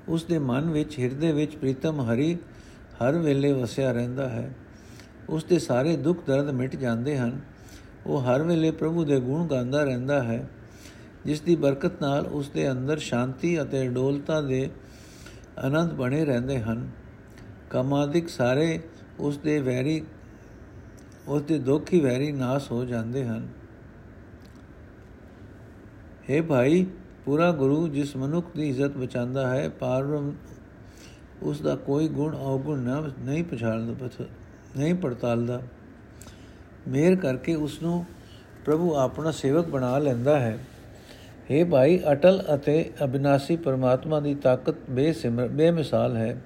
ਉਸ 0.09 0.23
ਦੇ 0.23 0.39
ਮਨ 0.39 0.69
ਵਿੱਚ 0.69 0.99
ਹਿਰਦੇ 0.99 1.31
ਵਿੱਚ 1.31 1.55
ਪ੍ਰੀਤਮ 1.55 2.01
ਹਰੀ 2.01 2.35
ਹਰ 3.03 3.17
ਵੇਲੇ 3.17 3.51
ਵਸਿਆ 3.51 3.91
ਰਹਿੰਦਾ 3.91 4.29
ਹੈ। 4.29 4.55
ਉਸ 5.29 5.43
ਦੇ 5.43 5.59
ਸਾਰੇ 5.59 5.97
ਦੁੱਖ 5.97 6.19
ਦਰਦ 6.27 6.49
ਮਿਟ 6.49 6.75
ਜਾਂਦੇ 6.75 7.17
ਹਨ। 7.17 7.41
ਉਹ 8.05 8.21
ਹਰ 8.21 8.43
ਵੇਲੇ 8.43 8.71
ਪ੍ਰਭੂ 8.71 9.05
ਦੇ 9.05 9.19
ਗੁਣ 9.19 9.47
ਗਾਉਂਦਾ 9.47 9.83
ਰਹਿੰਦਾ 9.83 10.23
ਹੈ। 10.23 10.49
ਜਿਸ 11.25 11.41
ਦੀ 11.41 11.55
ਬਰਕਤ 11.55 12.01
ਨਾਲ 12.01 12.27
ਉਸ 12.27 12.49
ਦੇ 12.49 12.71
ਅੰਦਰ 12.71 12.97
ਸ਼ਾਂਤੀ 12.97 13.61
ਅਤੇ 13.61 13.87
ਡੋਲਤਾ 13.87 14.41
ਦੇ 14.41 14.69
ਆਨੰਦ 15.57 15.93
ਬਣੇ 15.93 16.25
ਰਹਿੰਦੇ 16.25 16.59
ਹਨ। 16.61 16.89
ਕਮਾਦਿਕ 17.69 18.29
ਸਾਰੇ 18.29 18.79
ਉਸ 19.19 19.37
ਦੇ 19.37 19.59
ਵੈਰੀ, 19.59 20.01
ਉਸ 21.27 21.41
ਦੇ 21.41 21.59
ਦੁੱਖੀ 21.59 21.99
ਵੈਰੀ 21.99 22.31
ਨਾਸ 22.31 22.71
ਹੋ 22.71 22.85
ਜਾਂਦੇ 22.85 23.25
ਹਨ। 23.25 23.47
हे 26.29 26.43
ਭਾਈ, 26.43 26.85
ਪੂਰਾ 27.25 27.51
ਗੁਰੂ 27.51 27.87
ਜਿਸ 27.87 28.15
ਮਨੁੱਖ 28.15 28.47
ਦੀ 28.55 28.69
ਇੱਜ਼ਤ 28.69 28.97
ਬਚਾਉਂਦਾ 28.97 29.47
ਹੈ 29.49 29.69
ਪਾਰਮ 29.69 30.33
ਉਸ 31.43 31.61
ਦਾ 31.61 31.75
ਕੋਈ 31.75 32.07
ਗੁਣ 32.07 32.35
ਔਗੁਣ 32.35 32.79
ਨਾ, 32.79 33.11
ਨਹੀਂ 33.19 33.43
ਪਛਾਣਦਾ 33.43 34.07
ਨਹੀਂ 34.77 34.95
ਪੜਤਾਲਦਾ। 34.95 35.61
ਮੇਰ 36.87 37.15
ਕਰਕੇ 37.15 37.55
ਉਸ 37.55 37.81
ਨੂੰ 37.81 38.05
ਪ੍ਰਭੂ 38.65 38.93
ਆਪਣਾ 38.95 39.31
ਸੇਵਕ 39.31 39.67
ਬਣਾ 39.67 39.97
ਲੈਂਦਾ 39.97 40.39
ਹੈ। 40.39 40.59
हे 41.51 41.65
ਭਾਈ, 41.67 42.01
ਅਟਲ 42.11 42.43
ਅਤੇ 42.55 42.91
ਅਬਿਨਾਸੀ 43.03 43.55
ਪਰਮਾਤਮਾ 43.55 44.19
ਦੀ 44.19 44.35
ਤਾਕਤ 44.35 44.75
ਬੇਸਿਮਰ, 44.89 45.47
ਬੇਮਿਸਾਲ 45.47 46.15
ਹੈ। 46.15 46.41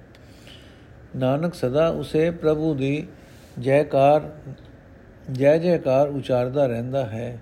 ਨਾਨਕ 1.16 1.54
ਸਦਾ 1.54 1.88
ਉਸੇ 1.88 2.30
ਪ੍ਰਭੂ 2.30 2.74
ਦੀ 2.74 3.06
ਜੈਕਾਰ 3.58 4.30
ਜੈ 5.32 5.58
ਜੈਕਾਰ 5.58 6.08
ਉਚਾਰਦਾ 6.08 6.66
ਰਹਿੰਦਾ 6.66 7.06
ਹੈ। 7.06 7.40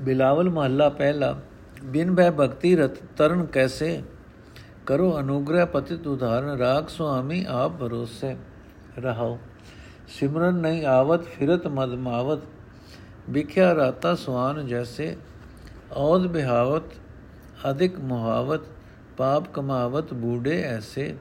ਬਿਲਾਵਲ 0.00 0.50
ਮਹੱਲਾ 0.50 0.88
ਪਹਿਲਾ, 0.88 1.40
ਬਿਨ 1.84 2.14
ਭੈ 2.14 2.30
ਭਗਤੀ 2.30 2.76
ਰਤ 2.76 2.96
ਤਰਨ 3.16 3.46
ਕੈਸੇ? 3.46 4.02
ਕਰੋ 4.86 5.20
ਅਨੁਗ੍ਰਹ 5.20 5.66
ਪਤਿਤ 5.66 6.06
ਉਦਾਹਰਨ, 6.06 6.58
ਰਾਗ 6.58 6.86
ਸੁਆਮੀ 6.88 7.44
ਆਪ 7.48 7.72
ਭਰੋਸੇ। 7.80 8.36
ਰਹਾਓ। 8.98 9.38
ਸਿਮਰਨ 10.18 10.54
ਨਹੀਂ 10.54 10.86
ਆਵਤ, 10.86 11.22
ਫਿਰਤ 11.22 11.66
ਮਦ 11.66 11.94
ਮਾਵਤ। 11.94 12.38
ਵਿਖਿਆ 13.30 13.74
ਰਾਤਾ 13.74 14.14
ਸੁਆਨ 14.14 14.66
ਜੈਸੇ 14.66 15.16
ਔਦ 15.92 16.26
ਬਿਹਾਵਤ, 16.26 16.82
ਅਧਿਕ 17.70 17.98
ਮੁਹਾਵਤ, 17.98 18.60
ਪਾਪ 19.16 19.54
ਕਮਾਵਤ 19.54 20.14
ਬੂੜੇ 20.14 20.62
ਐਸੇ। 20.62 21.14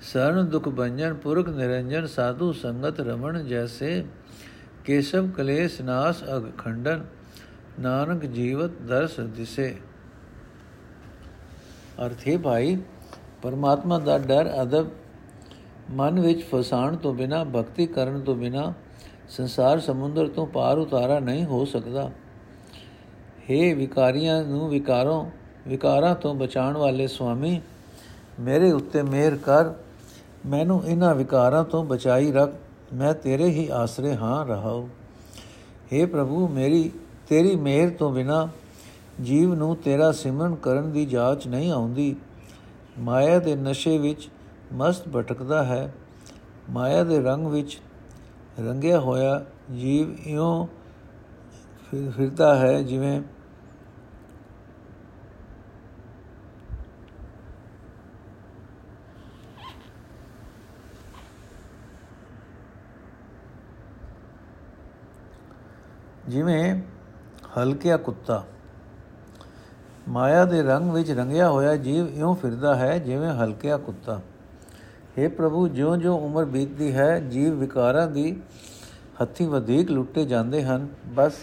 ਸਰਨ 0.00 0.46
ਦੁਖ 0.46 0.68
ਬੰਜਨ, 0.68 1.14
ਪੁਰਖ 1.14 1.48
ਨਿਰੰਜਨ, 1.48 2.06
ਸਾਧੂ 2.06 2.52
ਸੰਗਤ 2.52 3.00
ਰਮਣ 3.00 3.42
ਜੈਸੇ। 3.42 4.04
ਕੇਸ਼ਵ 4.84 5.30
ਕਲੇਸ਼ 5.30 5.80
ਨਾਸ 5.80 6.24
ਅਗ 6.24 6.50
ਖੰਡਨ, 6.58 7.04
ਨਾਨਕ 7.80 8.24
ਜੀਵਤ 8.24 8.70
ਦਰਸ 8.70 9.20
ਦਿਸੇ। 9.20 9.76
ਅਰਥੇ 12.06 12.36
ਭਾਈ, 12.36 12.78
ਪਰਮਾਤਮਾ 13.42 13.98
ਦਾ 13.98 14.18
ਡਰ, 14.18 14.62
ਅਦਬ 14.62 14.88
ਮਨ 15.90 16.20
ਵਿੱਚ 16.20 16.44
ਫਸਾਣ 16.44 16.96
ਤੋਂ 16.96 17.14
ਬਿਨਾ, 17.14 17.44
ਭਗਤੀ 17.44 17.86
ਕਰਨ 17.86 18.20
ਤੋਂ 18.20 18.34
ਬਿਨਾ, 18.34 18.72
ਸੰਸਾਰ 19.28 19.80
ਸਮੁੰਦਰ 19.80 20.28
ਤੋਂ 20.28 20.46
ਪਾਰ 20.46 20.78
ਉਤਾਰਾ 20.78 21.20
ਨਹੀਂ 21.20 21.44
ਹੋ 21.44 21.64
ਸਕਦਾ। 21.64 22.10
हे 23.50 23.76
ਵਿਕਾਰੀਆਂ 23.76 24.44
ਨੂੰ 24.44 24.68
ਵਿਕਾਰੋਂ, 24.68 25.30
ਵਿਕਾਰਾਂ 25.68 26.14
ਤੋਂ 26.14 26.34
ਬਚਾਉਣ 26.34 26.76
ਵਾਲੇ 26.76 27.06
ਸੁਆਮੀ, 27.06 27.60
ਮੇਰੇ 28.40 28.72
ਉੱਤੇ 28.72 29.02
ਮਿਹਰ 29.02 29.36
ਕਰ, 29.36 29.72
ਮੈਨੂੰ 30.46 30.86
ਇਹਨਾਂ 30.86 31.14
ਵਿਕਾਰਾਂ 31.14 31.64
ਤੋਂ 31.64 31.84
ਬਚਾਈ 31.84 32.32
ਰੱਖ, 32.32 32.52
ਮੈਂ 32.94 33.14
ਤੇਰੇ 33.14 33.44
ਹੀ 33.44 33.68
ਆਸਰੇ 33.68 34.16
ਹਾਂ 34.16 34.46
ਰਹਾਉ। 34.46 34.88
हे 35.92 36.06
ਪ੍ਰਭੂ, 36.06 36.48
ਮੇਰੀ, 36.48 36.90
ਤੇਰੀ 37.28 37.56
ਮਿਹਰ 37.56 37.90
ਤੋਂ 37.90 38.12
ਬਿਨਾ 38.12 38.48
ਜੀਵ 39.22 39.54
ਨੂੰ 39.54 39.76
ਤੇਰਾ 39.76 40.12
ਸਿਮਰਨ 40.12 40.54
ਕਰਨ 40.54 40.92
ਦੀ 40.92 41.06
ਜਾਂਚ 41.06 41.46
ਨਹੀਂ 41.46 41.72
ਆਉਂਦੀ। 41.72 42.16
ਮਾਇਆ 42.98 43.38
ਦੇ 43.38 43.56
ਨਸ਼ੇ 43.56 43.98
ਵਿੱਚ 43.98 44.28
ਮਸਤ 44.72 45.08
ਭਟਕਦਾ 45.08 45.64
ਹੈ, 45.64 45.92
ਮਾਇਆ 46.70 47.04
ਦੇ 47.04 47.20
ਰੰਗ 47.20 47.46
ਵਿੱਚ 47.46 47.80
ਰੰਗਿਆ 48.60 49.00
ਹੋਇਆ 49.00 49.44
ਜੀਵ 49.72 50.14
ਇਉਂ 50.26 50.66
ਫਿਰਦਾ 52.16 52.54
ਹੈ 52.56 52.82
ਜਿਵੇਂ 52.82 53.20
ਜਿਵੇਂ 66.28 66.82
ਹਲਕਿਆ 67.58 67.96
ਕੁੱਤਾ। 67.96 68.44
ਮਾਇਆ 70.08 70.44
ਦੇ 70.44 70.62
ਰੰਗ 70.62 70.90
ਵਿੱਚ 70.90 71.10
ਰੰਗਿਆ 71.10 71.48
ਹੋਇਆ 71.48 71.76
ਜੀਵ 71.76 72.08
ਇਉਂ 72.08 72.34
ਫਿਰਦਾ 72.34 72.74
ਹੈ 72.74 72.98
ਜਿਵੇਂ 72.98 73.30
ਹਲਕਿਆ 73.30 73.76
ਕੁੱਤਾ। 73.76 74.20
हे 75.17 75.29
ਪ੍ਰਭੂ 75.29 75.67
ਜਿਉਂ-ਜਿਉਂ 75.67 76.19
ਉਮਰ 76.19 76.45
ਬੀਤਦੀ 76.45 76.91
ਹੈ 76.93 77.19
ਜੀਵ 77.19 77.53
ਵਿਕਾਰਾਂ 77.53 78.07
ਦੀ 78.07 78.35
ਹੱਥੀ 79.21 79.45
ਵਧੇਕ 79.45 79.91
ਲੁੱਟੇ 79.91 80.25
ਜਾਂਦੇ 80.25 80.63
ਹਨ 80.63 80.87
ਬਸ 81.15 81.39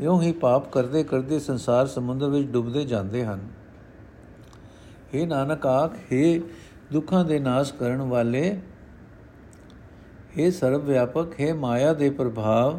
ਇਉਂ 0.00 0.20
ਹੀ 0.22 0.32
ਪਾਪ 0.32 0.70
ਕਰਦੇ 0.72 1.02
ਕਰਦੇ 1.04 1.38
ਸੰਸਾਰ 1.38 1.86
ਸਮੁੰਦਰ 1.86 2.28
ਵਿੱਚ 2.28 2.48
ਡੁੱਬਦੇ 2.48 2.84
ਜਾਂਦੇ 2.84 3.24
ਹਨ 3.24 3.48
हे 5.14 5.26
ਨਾਨਕ 5.26 5.66
ਆਖ 5.66 5.96
हे 6.12 6.40
ਦੁੱਖਾਂ 6.92 7.24
ਦੇ 7.24 7.38
ਨਾਸ਼ 7.38 7.72
ਕਰਨ 7.72 8.00
ਵਾਲੇ 8.00 8.42
हे 10.36 10.50
ਸਰਵ 10.50 10.84
ਵਿਆਪਕ 10.84 11.40
ਹੈ 11.40 11.52
ਮਾਇਆ 11.54 11.92
ਦੇ 11.92 12.10
ਪ੍ਰਭਾਵ 12.10 12.78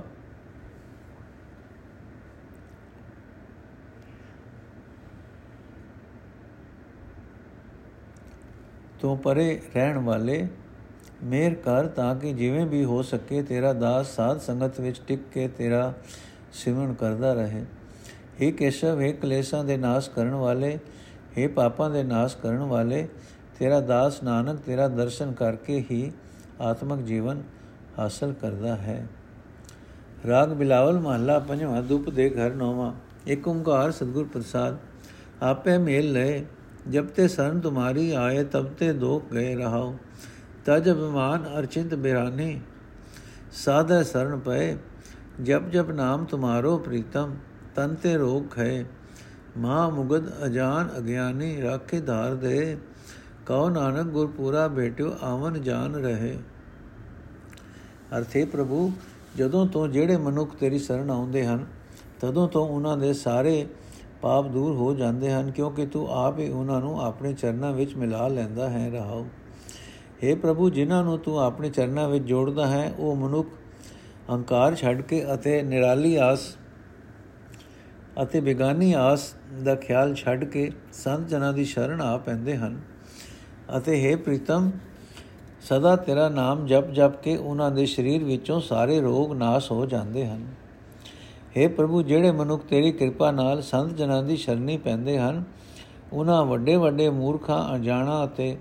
ਤੋਂ 9.04 9.16
ਪਰੇ 9.18 9.60
ਰਹਿਣ 9.76 9.98
ਵਾਲੇ 9.98 10.48
ਮੇਰ 11.24 11.54
ਕਰ 11.56 11.88
ਤਾਂ 11.88 12.14
ਕਿ 12.16 12.34
ਜਿਵੇਂ 12.34 12.66
ਵੀ 12.66 12.84
ਹੋ 12.84 13.02
ਸਕੇ 13.02 13.42
ਤੇਰਾ 13.42 13.74
ਦਾਸ 13.74 14.16
ਸਾਧ 14.16 14.40
ਸੰਗਤ 14.40 14.80
ਵਿੱਚ 14.80 15.02
ਟਿਕ 15.08 15.20
ਕੇ 15.34 15.48
ਤੇਰਾ 15.48 15.94
ਸਿਮਰਨ 16.54 16.94
ਕਰਦਾ 16.94 17.34
ਰਹੇ 17.34 17.64
हे 18.40 18.52
ਕੇਸ਼ਵ 18.52 19.02
हे 19.02 19.12
ਕਲੇਸ਼ਾਂ 19.14 19.64
ਦੇ 19.64 19.78
ਨਾਸ਼ 19.78 20.10
ਕਰਨ 20.10 20.34
ਵਾਲੇ 20.36 20.78
हे 21.38 21.50
ਪਾਪਾਂ 21.50 21.90
ਦੇ 21.90 22.04
ਨਾਸ਼ 22.04 22.38
ਕਰਨ 22.38 22.60
ਵਾਲੇ 22.66 23.08
ਤੇਰਾ 23.60 23.80
ਦਾਸ 23.82 24.22
ਨਾਨਕ 24.24 24.60
ਤੇਰਾ 24.60 24.88
ਦਰਸ਼ਨ 24.88 25.32
ਕਰਕੇ 25.34 25.84
ਹੀ 25.92 26.12
ਆਤਮਿਕ 26.62 27.06
ਜੀਵਨ 27.06 27.42
ਹਾਸਲ 27.98 28.34
ਕਰਦਾ 28.34 28.76
ਹੈ 28.76 29.06
ਰਾਗ 30.28 30.54
ਬਿਲਾਵਲ 30.54 31.00
ਮਹੱਲਾ 31.00 31.38
ਪੰਜਵਾਂ 31.40 31.82
ਦੁਪ 31.84 32.10
ਦੇ 32.10 32.30
ਘਰ 32.30 32.54
ਨੌਵਾਂ 32.54 32.92
ਇੱਕ 33.28 33.48
ਓੰਕਾਰ 33.48 33.92
ਸਤਗੁਰ 33.92 34.28
ਪ੍ਰਸਾਦ 34.28 34.78
ਆਪੇ 35.42 35.78
ਮੇਲ 35.78 36.12
ਲਏ 36.12 36.44
जब 36.90 37.10
ते 37.14 37.28
शरण 37.30 37.60
तुम्हारी 37.62 38.06
आए 38.20 38.44
तब 38.50 38.70
ते 38.76 38.92
दोख 39.00 39.34
गए 39.34 39.56
रहाओ 39.56 39.90
तज 40.66 40.90
अभिमान 40.90 41.50
अर्चिंत 41.54 41.98
बिरानी 42.00 42.50
साधय 43.60 44.04
शरण 44.06 44.40
पए 44.42 44.68
जब 45.44 45.72
जब 45.72 45.92
नाम 45.96 46.26
तुम्हारो 46.28 46.76
प्रीतम 46.84 47.36
तन 47.76 47.98
ते 48.04 48.16
रोग 48.20 48.54
खए 48.54 48.78
महा 49.58 49.82
मुगद 49.94 50.32
अजान 50.42 50.96
अज्ञानी 50.96 51.52
राखे 51.62 52.06
धार 52.08 52.40
दे 52.40 52.60
ਕਹੋ 53.46 53.70
ਨਾਨਕ 53.70 54.08
ਗੁਰਪੂਰਾ 54.08 54.68
ਭੇਟਿਓ 54.68 55.12
ਆਵਨ 55.22 55.62
ਜਾਣ 55.62 55.94
ਰਹੇ 55.96 56.38
ਅਰਥੇ 58.18 58.44
ਪ੍ਰਭੂ 58.46 58.92
ਜਦੋਂ 59.38 59.66
ਤੋਂ 59.68 59.88
ਜਿਹੜੇ 59.88 60.18
ਮਨੁੱਖ 60.18 60.56
ਤੇਰੀ 60.56 60.80
ਸ਼ਰਨ 60.80 61.10
ਆਉਂਦੇ 61.10 61.46
ਹਨ 61.46 61.66
ਤਦੋਂ 62.22 62.48
ਤੋਂ 62.48 62.66
ਉਹਨਾਂ 62.68 62.96
ਦੇ 62.98 63.12
ਸਾਰੇ 63.14 63.66
ਪਾਪ 64.25 64.47
ਦੂਰ 64.47 64.75
ਹੋ 64.77 64.95
ਜਾਂਦੇ 64.95 65.33
ਹਨ 65.33 65.51
ਕਿਉਂਕਿ 65.51 65.87
ਤੂੰ 65.87 66.07
ਆਪ 66.17 66.39
ਹੀ 66.39 66.49
ਉਹਨਾਂ 66.51 66.81
ਨੂੰ 66.81 67.01
ਆਪਣੇ 67.01 67.33
ਚਰਨਾਂ 67.33 67.73
ਵਿੱਚ 67.73 67.97
ਮਿਲਾ 67.97 68.29
ਲੈਂਦਾ 68.29 68.69
ਹੈ 68.71 68.89
ਰਹਾਉ 68.91 69.25
हे 70.25 70.37
ਪ੍ਰਭੂ, 70.37 70.71
ਜਿਨ੍ਹਾਂ 70.71 71.03
ਨੂੰ 71.05 71.19
ਤੂੰ 71.19 71.39
ਆਪਣੇ 71.41 71.71
ਚਰਨਾਂ 71.71 72.09
ਵਿੱਚ 72.09 72.25
ਜੋੜਦਾ 72.25 72.67
ਹੈ, 72.67 72.93
ਉਹ 72.99 73.17
ਮਨੁੱਖ 73.17 73.49
ਹੰਕਾਰ 74.31 74.75
ਛੱਡ 74.75 75.01
ਕੇ 75.01 75.25
ਅਤੇ 75.35 75.63
ਨਿਰਾਲੀ 75.63 76.15
ਆਸ 76.17 76.57
ਅਤੇ 78.23 78.41
ਬੇਗਾਨੀ 78.41 78.93
ਆਸ 78.93 79.35
ਦਾ 79.65 79.75
ਖਿਆਲ 79.75 80.15
ਛੱਡ 80.15 80.45
ਕੇ 80.45 80.71
ਸੰਤ 80.93 81.29
ਜਨਾਂ 81.29 81.53
ਦੀ 81.53 81.65
ਸ਼ਰਨ 81.65 82.01
ਆ 82.01 82.17
ਪੈਂਦੇ 82.17 82.57
ਹਨ। 82.57 82.81
ਅਤੇ 83.77 84.01
हे 84.03 84.19
ਪ੍ਰੀਤਮ, 84.19 84.71
ਸਦਾ 85.61 85.97
ਤੇਰਾ 85.97 86.29
ਨਾਮ 86.29 86.67
ਜਪ 86.67 86.91
ਜਪ 86.91 87.23
ਕੇ 87.23 87.37
ਉਹਨਾਂ 87.37 87.71
ਦੇ 87.71 87.87
ਸਰੀਰ 87.87 88.25
ਵਿੱਚੋਂ 88.25 88.61
ਸਾਰੇ 88.61 89.01
ਰੋਗ 89.01 89.33
ਨਾਸ਼ 89.33 89.73
ਹੋ 89.73 89.87
ਜਾਂਦੇ 89.87 90.27
ਹਨ। 90.27 90.47
हे 91.57 91.69
ਪ੍ਰਭੂ, 91.69 92.03
ਜਿਹੜੇ 92.03 92.31
ਮਨੁੱਖ 92.31 92.65
ਤੇਰੀ 92.65 92.93
ਕਿਰਪਾ 92.93 93.31
ਨਾਲ 93.31 93.61
ਸੰਤ 93.63 93.93
ਜਨਾਂ 93.97 94.23
ਦੀ 94.23 94.37
ਸ਼ਰਣੀ 94.37 94.77
ਪੈਂਦੇ 94.77 95.19
ਹਨ, 95.19 95.45
ਉਹਨਾਂ 96.13 96.45
ਵੱਡੇ 96.45 96.77
ਵੱਡੇ 96.77 97.09
ਮੂਰਖਾਂ 97.11 97.77
ਅਜਾਣਾ 97.77 98.25
ਅਤੇ 98.25 98.57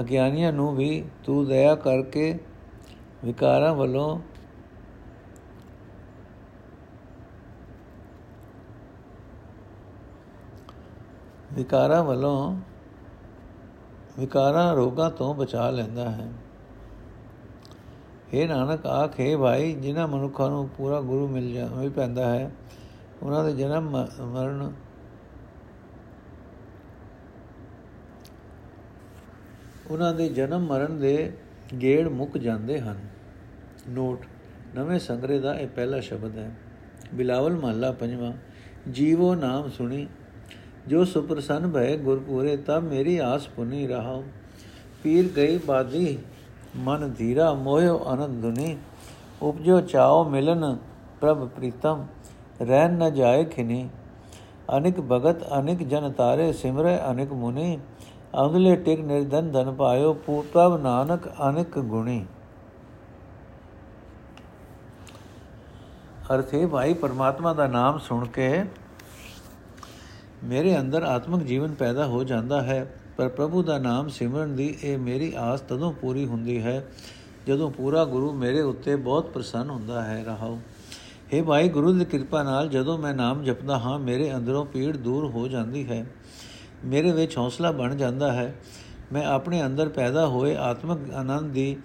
ਅਗਿਆਨੀਆਂ 0.00 0.52
ਨੂੰ 0.52 0.74
ਵੀ 0.76 1.04
ਤੂੰ 1.24 1.46
ਦਇਆ 1.46 1.74
ਕਰਕੇ 1.74 2.38
ਵਿਕਾਰਾਂ 3.24 3.74
ਵੱਲੋਂ 3.74 4.18
ਵਿਕਾਰਾਂ 11.52 12.02
ਵੱਲੋਂ 12.04 12.56
ਵਿਕਾਰਾਂ 14.18 14.74
ਰੋਗਾਂ 14.74 15.10
ਤੋਂ 15.10 15.34
ਬਚਾ 15.34 15.70
ਲੈਂਦਾ 15.70 16.10
ਹੈ। 16.10 16.28
हे 18.34 18.48
ਨਾਨਕ, 18.48 18.86
ਆਖੇ 18.86 19.36
ਭਾਈ, 19.36 19.74
ਜਿਨ੍ਹਾਂ 19.74 20.08
ਮਨੁੱਖਾਂ 20.08 20.50
ਨੂੰ 20.50 20.68
ਪੂਰਾ 20.68 21.00
ਗੁਰੂ 21.00 21.28
ਮਿਲ 21.28 21.52
ਜਾ 21.52 21.66
ਹੋਈ 21.66 21.88
ਪੈਂਦਾ 21.88 22.34
ਹੈ, 22.34 22.50
ਉਹਨਾਂ 23.22 23.44
ਦੇ 23.44 23.52
ਜਨਮ 23.52 24.06
ਮਰਨ 24.20 24.72
ਉਹਨਾਂ 29.90 30.14
ਦੇ 30.14 30.28
ਜਨਮ 30.28 30.66
ਮਰਨ 30.66 30.98
ਦੇ 31.00 31.32
ਗੇੜ 31.82 32.08
ਮੁੱਕ 32.08 32.38
ਜਾਂਦੇ 32.38 32.80
ਹਨ। 32.80 32.98
ਨੋਟ, 33.88 34.24
ਨਵੇਂ 34.74 34.98
ਸੰਗਰੇ 34.98 35.38
ਦਾ 35.38 35.54
ਇਹ 35.54 35.68
ਪਹਿਲਾ 35.68 36.00
ਸ਼ਬਦ 36.00 36.38
ਹੈ। 36.38 36.50
ਬਿਲਾਵਲ 37.14 37.56
ਮਹੱਲਾ 37.56 37.92
ਪੰਜਵਾਂ, 37.92 38.32
ਜੀਵੋ 38.90 39.34
ਨਾਮ 39.34 39.68
ਸੁਣੀ, 39.70 40.06
ਜੋ 40.86 41.04
ਸੁਪਰਸਨ 41.04 41.70
ਭਏ 41.70 41.96
ਗੁਰਪੂਰੇ, 41.96 42.56
ਤਬ 42.56 42.82
ਮੇਰੀ 42.82 43.18
ਆਸ 43.18 43.48
ਪੁਨੀ 43.48 43.86
ਰਹਾ 43.86 44.22
ਪੀਰ 45.02 45.28
ਗਈ 45.28 45.58
ਬਾਦੀ 45.58 46.18
ਮਨ 46.78 47.12
ਧੀਰਾ 47.12 47.52
ਮੋਇਓ 47.54 47.98
ਆਨੰਦ 48.06 48.40
ਦੁਨੀ 48.42 48.76
ਉਪਜੋ 49.42 49.80
ਚਾਓ 49.80 50.24
ਮਿਲਨ 50.24 50.76
ਪ੍ਰਭ 51.20 51.48
ਪ੍ਰੀਤਮ 51.48 52.06
ਰਹਿ 52.62 52.88
ਨ 52.88 53.12
ਜਾਏ 53.14 53.44
ਖਿਨੀ। 53.44 53.88
ਅਨਿਕ 54.76 55.00
ਭਗਤ, 55.00 55.42
ਅਨਿਕ 55.58 55.82
ਜਨ 55.82 56.10
ਤਾਰੇ, 56.12 56.52
ਸਿਮਰੇ 56.52 56.98
ਅਨਿਕ 57.10 57.32
ਮੁਨੀ। 57.32 57.78
ਅੰਗਲੇ 58.38 58.74
ਟਿਕ 58.76 59.00
ਨਿਰਧਨ 59.00 59.50
ਧਨ 59.50 59.72
ਪਾਇਓ 59.74 60.12
ਪ੍ਰਭ 60.14 60.80
ਨਾਨਕ 60.80 61.28
ਅਨਿਕ 61.48 61.78
ਗੁਣੀ। 61.78 62.24
ਅਰਥੇ 66.34 66.66
ਭਾਈ, 66.66 66.94
ਪਰਮਾਤਮਾ 66.94 67.52
ਦਾ 67.52 67.66
ਨਾਮ 67.66 67.98
ਸੁਣ 67.98 68.26
ਕੇ 68.26 68.64
ਮੇਰੇ 70.44 70.78
ਅੰਦਰ 70.78 71.02
ਆਤਮਿਕ 71.02 71.42
ਜੀਵਨ 71.42 71.74
ਪੈਦਾ 71.74 72.06
ਹੋ 72.06 72.24
ਜਾਂਦਾ 72.24 72.60
ਹੈ। 72.62 72.86
ਪਰ 73.18 73.28
ਪ੍ਰਭੂ 73.28 73.62
ਦਾ 73.62 73.78
ਨਾਮ 73.78 74.08
ਸਿਮਰਨ 74.08 74.56
ਦੀ 74.56 74.78
ਇਹ 74.82 74.98
ਮੇਰੀ 74.98 75.32
ਆਸ 75.36 75.60
ਤਦੋਂ 75.60 75.92
ਪੂਰੀ 75.92 76.26
ਹੁੰਦੀ 76.26 76.62
ਹੈ 76.62 76.88
ਜਦੋਂ 77.46 77.70
ਪੂਰਾ 77.70 78.04
ਗੁਰੂ 78.04 78.32
ਮੇਰੇ 78.32 78.60
ਉੱਤੇ 78.60 78.96
ਬਹੁਤ 78.96 79.30
ਪ੍ਰਸੰਨ 79.30 79.70
ਹੁੰਦਾ 79.70 80.04
ਹੈ 80.04 80.24
ਰਹਾਉ 80.24 80.58
हे 81.32 81.44
ਭਾਈ, 81.44 81.68
ਗੁਰੂ 81.68 81.92
ਦੀ 81.92 82.04
ਕਿਰਪਾ 82.04 82.42
ਨਾਲ 82.42 82.68
ਜਦੋਂ 82.68 82.98
ਮੈਂ 82.98 83.14
ਨਾਮ 83.14 83.44
ਜਪਦਾ 83.44 83.78
ਹਾਂ, 83.78 83.98
ਮੇਰੇ 83.98 84.34
ਅੰਦਰੋਂ 84.34 84.66
ਪੀੜ 84.66 84.96
ਦੂਰ 84.96 85.26
ਹੋ 85.30 85.48
ਜਾਂਦੀ 85.48 85.88
ਹੈ। 85.88 86.06
ਮੇਰੇ 86.84 87.12
ਵਿੱਚ 87.12 87.38
ਹੌਸਲਾ 87.38 87.70
ਬਣ 87.70 87.94
ਜਾਂਦਾ 87.94 88.32
ਹੈ। 88.32 88.54
ਮੈਂ 89.12 89.26
ਆਪਣੇ 89.26 89.66
ਅੰਦਰ 89.66 89.88
ਪੈਦਾ 89.88 90.26
ਹੋਏ 90.26 90.56
ਆਤਮਿਕ 90.56 91.14
ਆਨੰਦ 91.14 91.52
ਦੀ 91.52 91.76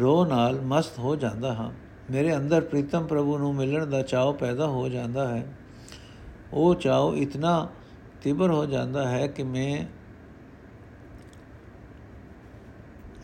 ਰੋਹ 0.00 0.26
ਨਾਲ 0.26 0.60
ਮਸਤ 0.60 0.98
ਹੋ 0.98 1.16
ਜਾਂਦਾ 1.16 1.54
ਹਾਂ। 1.54 1.70
ਮੇਰੇ 2.10 2.36
ਅੰਦਰ 2.36 2.60
ਪ੍ਰੀਤਮ 2.60 3.06
ਪ੍ਰਭੂ 3.06 3.38
ਨੂੰ 3.38 3.54
ਮਿਲਣ 3.54 3.86
ਦਾ 3.86 4.02
ਚਾਅ 4.02 4.32
ਪੈਦਾ 4.32 4.66
ਹੋ 4.66 4.88
ਜਾਂਦਾ 4.88 5.28
ਹੈ। 5.28 5.46
ਉਹ 6.52 6.74
ਚਾਅ 6.74 7.12
ਇਤਨਾ 7.14 7.68
ਤਿਬਰ 8.22 8.50
ਹੋ 8.50 8.66
ਜਾਂਦਾ 8.66 9.08
ਹੈ 9.08 9.26
ਕਿ 9.26 9.42
ਮੈਂ 9.42 9.99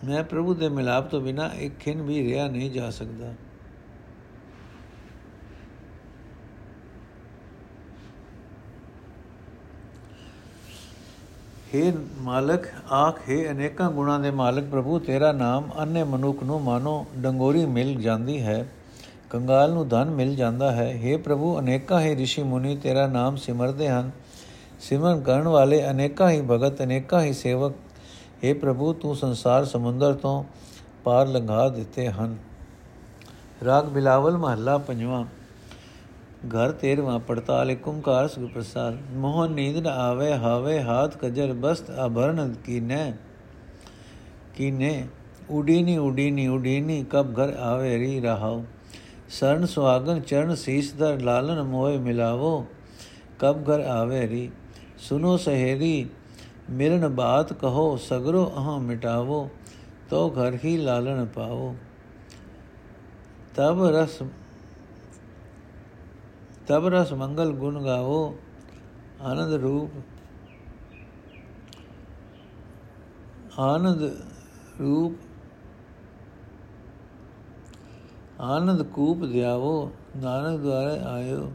ਮੈਂ 0.06 0.24
ਪ੍ਰਭੂ 0.24 0.54
ਦੇ 0.54 0.70
ਮਿਲਾਪ 0.70 1.10
ਤੋਂ 1.10 1.22
ਬਿਨਾ 1.22 1.50
ਇੱਕ 1.60 1.80
ਖਿੰ 1.80 2.02
ਵੀ 2.02 2.24
ਰਿਹਾ 2.24 2.48
ਨਹੀਂ 2.48 2.72
ਜਾ 2.72 2.90
ਸਕਦਾ 2.90 3.34
हे 11.74 11.92
ਮਾਲਕ 12.18 12.68
ਆਖ 12.92 13.20
ਹੈ 13.30 13.52
ਅਨੇਕਾਂ 13.52 13.92
ਗੁਣਾਂ 13.92 14.20
ਦੇ 14.20 14.32
ਮਾਲਕ 14.32 14.64
ਪ੍ਰਭੂ 14.64 15.00
ਤੇਰਾ 15.00 15.32
ਨਾਮ 15.32 15.70
ਅਨੇ 15.84 16.04
ਮਨੁੱਖ 16.04 16.44
ਨੂੰ 16.44 16.62
ਮਾਨੋ 16.62 17.06
ਡੰਗੋਰੀ 17.18 17.66
ਮਿਲ 17.66 17.94
ਜਾਂਦੀ 18.02 18.42
ਹੈ 18.42 18.66
ਕੰਗਾਲ 19.30 19.74
ਨੂੰ 19.74 19.88
ਧਨ 19.88 20.10
ਮਿਲ 20.10 20.36
ਜਾਂਦਾ 20.36 20.72
ਹੈ 20.72 20.90
हे 20.96 21.18
ਪ੍ਰਭੂ 21.22 21.60
ਅਨੇਕਾਂ 21.60 22.02
ਹੀ 22.02 22.16
ઋષਿ 22.16 22.44
ਮੁਨੀ 22.44 22.76
ਤੇਰਾ 22.76 23.08
ਨਾਮ 23.08 23.36
ਸਿਮਰਦੇ 23.36 23.90
ਹਨ 23.90 24.12
ਸਿਮਰਨ 24.80 25.22
ਕਰਨ 25.22 25.48
ਵਾਲੇ 25.48 25.90
ਅਨੇਕਾਂ 25.92 26.30
ਹੀ 26.32 26.42
ਭਗਤ 26.42 26.82
ਅਨੇਕਾਂ 26.82 27.22
ਹੀ 27.22 27.34
ਸੇਵਕ 27.34 27.74
हे 28.45 28.55
ਪ੍ਰਭੂ, 28.55 28.93
ਤੂੰ 28.93 29.17
ਸੰਸਾਰ 29.17 29.65
ਸਮੁੰਦਰ 29.65 30.15
ਤੋਂ 30.15 30.45
ਪਾਰ 31.05 31.27
ਲੰਘਾ 31.27 31.69
ਦਿੱਤੇ 31.69 32.09
ਹਨ। 32.09 32.37
ਰਾਗ 33.65 33.85
ਬਿਲਾਵਲ 33.85 34.37
ਮਹੱਲਾ 34.37 34.79
ਪੰਜਵਾਂ। 34.79 35.25
ਘਰ 36.47 36.73
ਤੇਰਵਾ, 36.73 37.19
ਪੜਤਾਲ 37.19 37.77
ਓੰਕਾਰ 37.89 38.29
ਸੁਖ 38.29 38.51
ਪ੍ਰਸਾਦ। 38.51 38.97
ਮੋਹਨ 39.13 39.53
ਨੀਂਦ 39.53 39.77
ਨ 39.77 39.87
ਆਵੇ, 39.87 40.33
ਹਾਵੇ 40.33 40.83
ਹਾਥ 40.83 41.17
ਕਜਰ 41.17 41.53
ਬਸਤ 41.53 41.91
ਆਭਰਨ 41.91 42.55
ਕੀਨੇ 42.65 43.13
ਕੀਨੇ। 44.55 45.07
ਉਡੀਨੀ 45.51 45.97
ਉਡੀਨੀ 45.99 46.47
ਉਡੀਨੀ, 46.49 47.05
ਕਬ 47.11 47.39
ਘਰ 47.39 47.53
ਆਵੇ 47.53 47.99
ਰੀ 47.99 48.21
ਰਹਾਉ। 48.21 48.63
ਸਰਨ 49.29 49.67
ਸੁਆਗਨ 49.67 50.21
ਚਰਨ 50.21 50.55
ਸੀਸ 50.55 50.93
ਦਰ 50.93 51.21
ਲਾਲਨ 51.21 51.63
ਮੋਏ 51.63 51.99
ਮਿਲਾਵੋ, 51.99 52.67
ਕਬ 53.39 53.71
ਘਰ 53.71 53.81
ਆਵੇ 53.81 54.29
ਰੀ। 54.29 54.51
ਸੁਨੋ 54.99 55.37
ਸਹੇਰੀ 55.37 56.07
ਮਿਲਨ 56.71 57.09
ਬਾਤ 57.09 57.53
ਕਹੋ, 57.53 57.97
ਸਗਰੋ 57.97 58.53
ਅਹ 58.59 58.81
ਮਿਟਾਵੋ 58.81 59.51
ਤੋ 60.11 60.31
ਘਰ 60.31 60.59
ਹੀ 60.65 60.77
ਲਾਲਨ 60.77 61.27
ਪਾਵੋ। 61.27 61.77
ਤਬ 63.55 63.85
ਰਸ 63.85 64.23
ਤਬ 66.67 66.87
ਰਸ 66.87 67.13
ਮੰਗਲ 67.13 67.53
ਗੁਣ 67.53 67.85
ਗਾਵੋ, 67.85 68.37
ਆਨੰਦ 69.21 69.53
ਰੂਪ 69.55 69.91
ਆਨੰਦ 73.59 74.03
ਰੂਪ, 74.81 75.13
ਆਨੰਦ 78.41 78.83
ਕੂਪ 78.83 79.25
ਦਿਆਵੋ, 79.25 79.93
ਨਾਨਕ 80.17 80.61
ਦੁਆਰੇ 80.61 80.99
ਆਇਓ। 80.99 81.53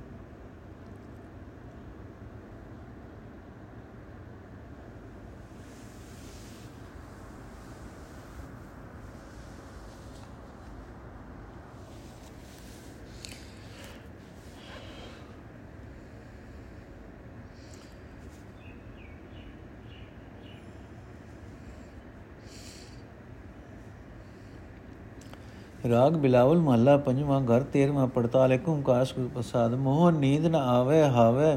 ਰਾਗ 25.91 26.13
ਬਿਲਾਵਲ 26.17 26.59
ਮਹੱਲਾ 26.59 26.95
ਪੰਜਵਾਂ 26.99 27.41
ਘਰ 27.41 27.63
13ਵਾਂ 27.73 28.07
ਪੜਤਾਲ 28.09 28.51
ਏਕ 28.51 28.67
ਓੰਕਾਰ 28.69 29.05
ਸੁਖ 29.05 29.27
ਪ੍ਰਸਾਦ 29.29 29.73
ਮੋਹ 29.77 30.11
ਨੀਂਦ 30.11 30.45
ਨ 30.47 30.55
ਆਵੇ 30.55 31.01
ਹਾਵੇ 31.09 31.55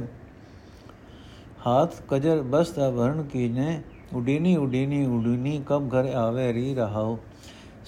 ਹਾਥ 1.60 1.94
ਕਜਰ 2.08 2.42
ਬਸਤਾ 2.44 2.90
ਭਰਨ 2.90 3.22
ਕੀਨੇ 3.24 3.80
ਉਡੀਨੀ 4.14 4.56
ਉਡੀਨੀ 4.56 5.04
ਉਡੀਨੀ 5.06 5.62
ਕਬ 5.66 5.88
ਘਰ 5.92 6.12
ਆਵੇ 6.16 6.52
ਰੀ 6.52 6.74
ਰਹਾਓ 6.74 7.18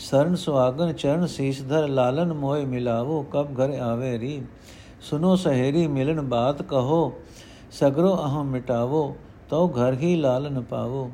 ਸਰਨ 0.01 0.35
ਸੁਆਗਨ 0.37 0.93
ਚਰਨ 0.93 1.27
ਸੀਸ 1.27 1.63
ਧਰ 1.65 1.89
ਲਾਲਨ 1.89 2.33
ਮੋਏ 2.35 2.65
ਮਿਲਾਵੋ 2.67 3.23
ਕਬ 3.33 3.55
ਘਰ 3.61 3.79
ਆਵੇ 3.81 4.19
ਰੀ 4.19 4.43
ਸੁਨੋ 5.01 5.35
ਸਹੇਰੀ 5.37 5.87
ਮਿਲਨ 5.89 6.21
ਬਾਤ 6.27 6.63
ਕਹੋ 6.63 7.13
ਸਗਰੋ 7.73 8.15
ਅਹਮ 8.17 8.51
ਮਿਟਾਵੋ 8.51 9.15
ਤਉ 9.51 9.69
ਘਰ 9.71 9.95
ਹੀ 9.95 10.15
ਲਾਲਨ 10.17 10.61
ਪਾਵੋ 10.63 11.11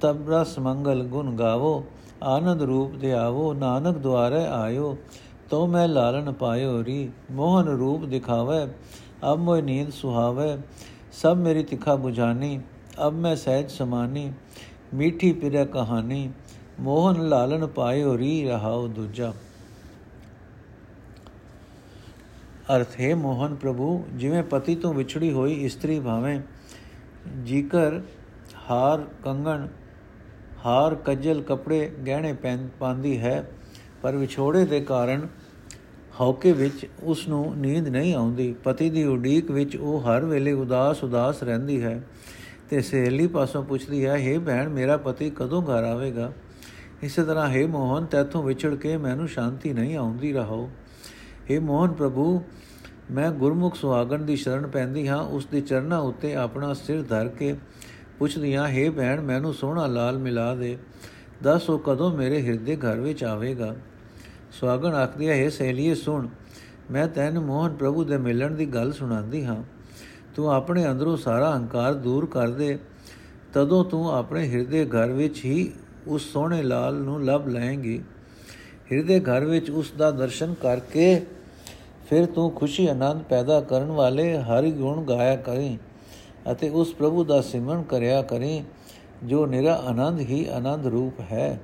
ਤਬ 0.00 0.30
ਰਸ 0.30 0.58
ਮੰਗਲ 0.58 1.02
ਗੁਣ 1.04 1.34
ਗਾਵੋ 1.36 1.82
ਆਨੰਦ 2.22 2.62
ਰੂਪ 2.62 2.94
ਦੇ 2.94 3.12
ਆਵੋ, 3.12 3.52
ਨਾਨਕ 3.54 3.96
ਦੁਆਰੇ 3.96 4.46
ਆਇਓ। 4.46 4.96
ਤੋ 5.50 5.66
ਮੈਂ 5.66 5.88
ਲਾਲਨ 5.88 6.32
ਪਾਇਓ 6.32 6.84
ਰੀ, 6.84 7.10
ਮੋਹਨ 7.30 7.68
ਰੂਪ 7.68 8.04
ਦਿਖਾਵੇ, 8.04 8.66
ਅਬ 9.32 9.38
ਮੋਇ 9.38 9.62
ਨੀਂਦ 9.62 9.90
ਸੁਹਾਵੇ। 9.90 10.56
ਸਭ 11.12 11.36
ਮੇਰੀ 11.36 11.62
ਤਿਖਾ 11.62 11.94
부ਝਾਨੀ 11.94 12.60
ਅਬ 13.06 13.12
ਮੈਂ 13.12 13.36
ਸਹਿਜ 13.36 13.70
ਸਮਾਨੀ, 13.70 14.32
ਮੀਠੀ 14.94 15.32
ਪਿਰ 15.32 15.64
ਕਹਾਣੀ 15.64 16.30
ਮੋਹਨ 16.80 17.28
ਲਾਲਨ 17.28 17.66
ਪਾਇਓ 17.66 18.18
ਰੀ, 18.18 18.44
ਰਹਾਉ 18.44 18.88
ਦੂਜਾ। 18.88 19.32
ਅਰਥ, 22.76 23.00
ਹੈ 23.00 23.14
ਮੋਹਨ 23.14 23.54
ਪ੍ਰਭੂ, 23.54 24.04
ਜਿਵੇਂ 24.14 24.42
ਪਤੀ 24.42 24.74
ਤੋਂ 24.74 24.94
ਵਿਛੜੀ 24.94 25.32
ਹੋਈ 25.32 25.54
ਇਸਤਰੀ 25.54 26.00
ਭਾਵੇਂ, 26.00 26.40
ਜੀਕਰ 27.44 28.00
ਹਾਰ 28.70 29.06
ਕੰਗਣ 29.24 29.66
ਹਾਰ 30.65 30.95
ਕੱਜਲ 30.95 31.41
ਕਪੜੇ 31.41 31.89
ਗਹਿਣੇ 31.99 32.33
ਪਾਉਂਦੀ 32.79 33.17
ਹੈ 33.19 33.43
ਪਰ 34.03 34.15
ਵਿਛੋੜੇ 34.15 34.63
ਦੇ 34.65 34.79
ਕਾਰਨ 34.81 35.27
ਹੌਕੇ 36.19 36.51
ਵਿੱਚ 36.53 36.85
ਉਸ 37.03 37.27
ਨੂੰ 37.27 37.45
ਨੀਂਦ 37.57 37.87
ਨਹੀਂ 37.87 38.13
ਆਉਂਦੀ 38.15 38.53
ਪਤੀ 38.63 38.89
ਦੀ 38.89 39.03
ਉਡੀਕ 39.03 39.51
ਵਿੱਚ 39.51 39.75
ਉਹ 39.75 40.01
ਹਰ 40.01 40.25
ਵੇਲੇ 40.25 40.51
ਉਦਾਸ 40.53 41.03
ਉਦਾਸ 41.03 41.43
ਰਹਿੰਦੀ 41.43 41.81
ਹੈ 41.83 42.01
ਤੇ 42.69 42.81
ਸਹੇਲੀ 42.81 43.27
ਪਾਸੋਂ 43.27 43.63
ਪੁੱਛਦੀ 43.63 44.05
ਹੈ 44.05 44.15
हे 44.17 44.39
ਭੈਣ 44.41 44.69
ਮੇਰਾ 44.69 44.97
ਪਤੀ 44.97 45.29
ਕਦੋਂ 45.29 45.61
ਘਰ 45.61 45.83
ਆਵੇਗਾ 45.83 46.31
ਇਸੇ 47.03 47.23
ਤਰ੍ਹਾਂ 47.23 47.47
हे 47.49 47.67
ਮੋਹਨ 47.69 48.05
ਤੈਥੋਂ 48.05 48.43
ਵਿਛੜ 48.43 48.73
ਕੇ 48.75 48.95
ਮੈਨੂੰ 48.97 49.27
ਸ਼ਾਂਤੀ 49.27 49.73
ਨਹੀਂ 49.73 49.97
ਆਉਂਦੀ 49.97 50.31
ਰਹੋ 50.33 50.69
हे 51.49 51.61
ਮੋਹਨ 51.61 51.91
ਪ੍ਰਭੂ 51.93 52.41
ਮੈਂ 53.09 53.29
ਗੁਰਮੁਖ 53.31 53.75
ਸੁਹਾਗਣ 53.75 54.23
ਦੀ 54.23 54.35
ਸ਼ਰਨ 54.35 54.67
ਪੈਂਦੀ 54.67 55.07
ਹਾਂ 55.07 55.21
ਉਸ 55.29 55.45
ਦੇ 55.45 55.61
ਚਰਨਾਂ 55.61 55.99
ਉੱਤੇ 56.01 56.33
ਆਪਣਾ 56.35 56.73
ਸਿਰ 56.75 57.01
ਧਰ 57.01 57.27
ਕੇ 57.29 57.55
ਪੁੱਛਦੀਆਂ, 58.20 58.68
ਹੈ 58.68 58.90
ਭੈਣ, 58.90 59.20
ਮੈਨੂੰ 59.20 59.54
ਸੋਹਣਾ 59.54 59.86
ਲਾਲ 59.86 60.18
ਮਿਲਾ 60.18 60.54
ਦੇ। 60.54 60.78
ਦੱਸ 61.42 61.70
ਉਹ 61.70 61.78
ਕਦੋਂ 61.78 62.16
ਮੇਰੇ 62.16 62.42
ਹਿਰਦੇ 62.42 62.76
ਘਰ 62.76 63.00
ਵਿੱਚ 63.00 63.24
ਆਵੇਗਾ? 63.24 63.76
ਸੁਆਗਣ 64.52 64.94
ਆਖਦੀ 64.94 65.28
ਹੈ 65.28 65.48
ਸਹੇਲੀਏ, 65.48 65.94
ਸੁਣ, 65.94 66.28
ਮੈਂ 66.90 67.08
ਤੈਨੂੰ 67.08 67.42
ਮੋਹਨ 67.42 67.74
ਪ੍ਰਭੂ 67.74 68.04
ਦੇ 68.04 68.16
ਮਿਲਣ 68.16 68.50
ਦੀ 68.50 68.66
ਗੱਲ 68.66 68.92
ਸੁਣਾਉਂਦੀ 68.92 69.44
ਹਾਂ। 69.44 69.62
ਤੂੰ 70.36 70.52
ਆਪਣੇ 70.52 70.86
ਅੰਦਰੋਂ 70.90 71.16
ਸਾਰਾ 71.16 71.56
ਹੰਕਾਰ 71.56 71.94
ਦੂਰ 71.94 72.26
ਕਰ 72.26 72.48
ਦੇ। 72.48 72.78
ਤਦੋਂ 73.54 73.84
ਤੂੰ 73.84 74.14
ਆਪਣੇ 74.14 74.48
ਹਿਰਦੇ 74.48 74.84
ਘਰ 74.84 75.08
ਵਿੱਚ 75.08 75.44
ਹੀ 75.44 75.72
ਉਸ 76.06 76.32
ਸੋਹਣੇ 76.32 76.62
ਲਾਲ 76.62 76.94
ਨੂੰ 76.94 77.24
ਲੱਭ 77.24 77.48
ਲਏਂਗੀ। 77.48 78.02
ਹਿਰਦੇ 78.92 79.20
ਘਰ 79.20 79.44
ਵਿੱਚ 79.44 79.70
ਉਸ 79.70 79.92
ਦਾ 79.98 80.10
ਦਰਸ਼ਨ 80.10 80.54
ਕਰਕੇ 80.54 81.22
ਫਿਰ 82.10 82.26
ਤੂੰ 82.26 82.50
ਖੁਸ਼ੀ, 82.50 82.86
ਆਨੰਦ 82.86 83.22
ਪੈਦਾ 83.22 83.60
ਕਰਨ 83.60 83.90
ਵਾਲੇ 83.90 84.38
ਹਰੀ 84.38 84.72
ਗੁਣ 84.72 85.04
ਗਾਇਆ 85.04 85.36
ਕਰੀਂ। 85.36 85.78
ਅਤੇ 86.52 86.68
ਉਸ 86.68 86.94
ਪ੍ਰਭੂ 86.94 87.24
ਦਾ 87.24 87.40
ਸਿਮਰਨ 87.40 87.82
ਕਰਿਆ 87.82 88.22
ਕਰੇ, 88.22 88.62
ਜੋ 89.24 89.46
ਨਿਰਾ 89.46 89.74
ਆਨੰਦ 89.74 90.20
ਹੀ 90.20 90.46
ਆਨੰਦ 90.48 90.86
ਰੂਪ 90.86 91.20
ਹੈ। 91.20 91.60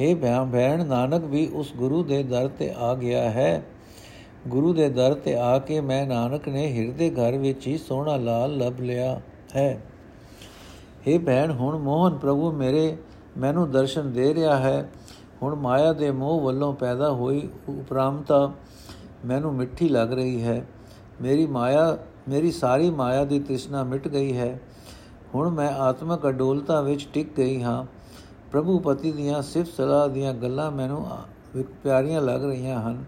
हे 0.00 0.16
ਭੈਣ 0.52 0.86
ਨਾਨਕ 0.86 1.24
ਵੀ 1.24 1.46
ਉਸ 1.46 1.72
ਗੁਰੂ 1.76 2.02
ਦੇ 2.02 2.22
ਦਰ 2.22 2.48
ਤੇ 2.48 2.74
ਆ 2.76 2.94
ਗਿਆ 2.94 3.30
ਹੈ। 3.30 3.62
ਗੁਰੂ 4.48 4.72
ਦੇ 4.72 4.88
ਦਰ 4.88 5.14
ਤੇ 5.14 5.34
ਆ 5.34 5.58
ਕੇ 5.58 5.80
ਮੈਂ 5.80 6.06
ਨਾਨਕ 6.06 6.48
ਨੇ 6.48 6.66
ਹਿਰਦੇ 6.72 7.10
ਘਰ 7.10 7.36
ਵਿੱਚ 7.36 7.66
ਹੀ 7.66 7.78
ਸੋਹਣਾ 7.78 8.16
ਲਾਲ 8.16 8.56
ਲੱਭ 8.56 8.80
ਲਿਆ 8.80 9.20
ਹੈ। 9.56 9.82
हे 11.08 11.20
ਭੈਣ, 11.20 11.50
ਹੁਣ 11.50 11.78
ਮੋਹਨ 11.78 12.18
ਪ੍ਰਭੂ 12.18 12.52
ਮੇਰੇ 12.52 12.96
ਮੈਨੂੰ 13.38 13.70
ਦਰਸ਼ਨ 13.70 14.12
ਦੇ 14.12 14.34
ਰਿਹਾ 14.34 14.56
ਹੈ। 14.56 14.88
ਹੁਣ 15.42 15.54
ਮਾਇਆ 15.54 15.92
ਦੇ 15.92 16.10
ਮੋਹ 16.10 16.40
ਵੱਲੋਂ 16.40 16.72
ਪੈਦਾ 16.72 17.10
ਹੋਈ 17.10 17.48
ਉਪਰਾਮਤਾ 17.68 18.52
ਮੈਨੂੰ 19.24 19.54
ਮਿੱਠੀ 19.54 19.88
ਲੱਗ 19.88 20.12
ਰਹੀ 20.12 20.42
ਹੈ। 20.42 20.66
ਮੇਰੀ 21.22 21.46
ਮਾਇਆ 21.46 21.98
ਮੇਰੀ 22.28 22.52
ਸਾਰੀ 22.52 22.90
ਮਾਇਆ 22.90 23.24
ਦੀ 23.24 23.40
ਤ੍ਰਿਸ਼ਨਾ 23.40 23.82
ਮਿਟ 23.84 24.08
ਗਈ 24.08 24.36
ਹੈ। 24.36 24.60
ਹੁਣ 25.34 25.50
ਮੈਂ 25.50 25.70
ਆਤਮਕ 25.74 26.28
ਅਡੋਲਤਾ 26.28 26.80
ਵਿੱਚ 26.80 27.08
ਟਿਕ 27.12 27.36
ਗਈ 27.36 27.62
ਹਾਂ। 27.62 27.84
ਪ੍ਰਭੂ 28.52 28.78
ਪਤੀ 28.78 29.12
ਦੀਆਂ 29.12 29.42
ਸਿਫਤ 29.42 29.72
ਸਲਾਹ 29.72 30.08
ਦੀਆਂ 30.08 30.34
ਗੱਲਾਂ 30.34 30.70
ਮੈਨੂੰ 30.70 31.06
ਪਿਆਰੀਆਂ 31.82 32.22
ਲੱਗ 32.22 32.44
ਰਹੀਆਂ 32.44 32.82
ਹਨ। 32.82 33.04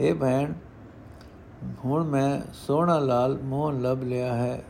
اے 0.00 0.14
ਭੈਣ, 0.14 0.52
ਹੁਣ 1.84 2.04
ਮੈਂ 2.04 2.40
ਸੋਹਣਾ 2.54 2.98
ਲਾਲ 2.98 3.38
ਮੋਹਨ 3.42 3.82
ਲੱਭ 3.82 4.02
ਲਿਆ 4.02 4.34
ਹੈ। 4.34 4.64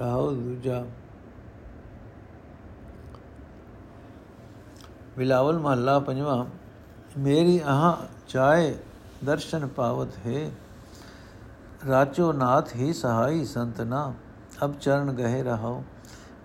ਰਾਹੁਲ 0.00 0.36
ਦੂਜਾ। 0.36 0.84
ਵਿਲਾਵਲ 5.18 5.58
ਮਹੱਲਾ 5.58 5.98
ਪੰਜਵਾਂ। 5.98 6.46
ਮੇਰੀ 7.18 7.60
ਆਹ 7.64 7.96
ਚਾਏ 8.28 8.74
ਦਰਸ਼ਨ 9.24 9.66
ਪਾਵਤ 9.66 10.08
ਹੈ। 10.26 10.50
ਰਾਚੋ 11.88 12.32
ਨਾਥ 12.32 12.74
ਹੀ 12.76 12.92
ਸਹਾਈ 12.92 13.44
ਸੰਤਨਾ 13.44 14.12
ਅਬ 14.64 14.78
ਚਰਨ 14.78 15.12
ਗਹਿ 15.12 15.42
ਰਹਾਓ 15.42 15.82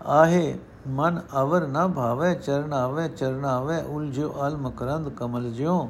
ਆਹੇ 0.10 0.58
ਮਨ 0.88 1.20
ਅਵਰ 1.42 1.66
ਨ 1.68 1.88
ਭਾਵੇ 1.88 2.34
ਚਰਨ 2.36 2.74
ਆਵੇ 2.74 3.08
ਚਰਨ 3.10 3.46
ਆਵੇ 3.46 3.82
ਉਲਝੋ 3.82 4.34
ਅਲ 4.48 4.56
ਮਕਰੰਦ 4.58 5.10
ਕਮਲ 5.10 5.50
ਜਿਉ 5.52 5.88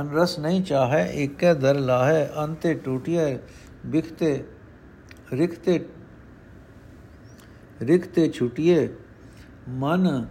ਅਨ 0.00 0.10
ਰਸ 0.10 0.38
ਨਹੀਂ 0.38 0.62
ਚਾਹੇ 0.62 1.02
ਇਕੈ 1.24 1.52
ਦਰ 1.54 1.78
ਲਾਹੇ 1.80 2.26
ਅੰਤੇ 2.44 2.74
ਟੂਟਿਏ 2.74 3.38
ਬਿਖਤੇ 3.86 4.32
ਰਿਖਤੇ 5.32 5.78
ਰਿਖਤੇ 7.82 8.28
ਛੁਟਿਏ 8.28 8.88
ਮਨ 9.68 10.26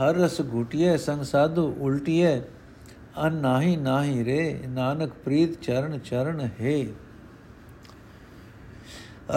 ਹਰ 0.00 0.14
ਰਸ 0.14 0.40
ਘੁਟਿਏ 0.52 0.96
ਸੰਗ 0.96 1.22
ਸਾਧੂ 1.22 1.72
ਉਲਟਿਏ 1.80 2.40
ਅਨ 3.26 3.34
ਨਾਹੀ 3.34 3.76
ਨਾਹੀ 3.76 4.24
ਰੇ 4.24 4.66
ਨਾਨਕ 4.68 5.12
ਪ੍ਰੀਤ 5.24 5.60
ਚਰਨ 5.60 5.98
ਚਰਨ 5.98 6.40
ਹੈ 6.50 6.78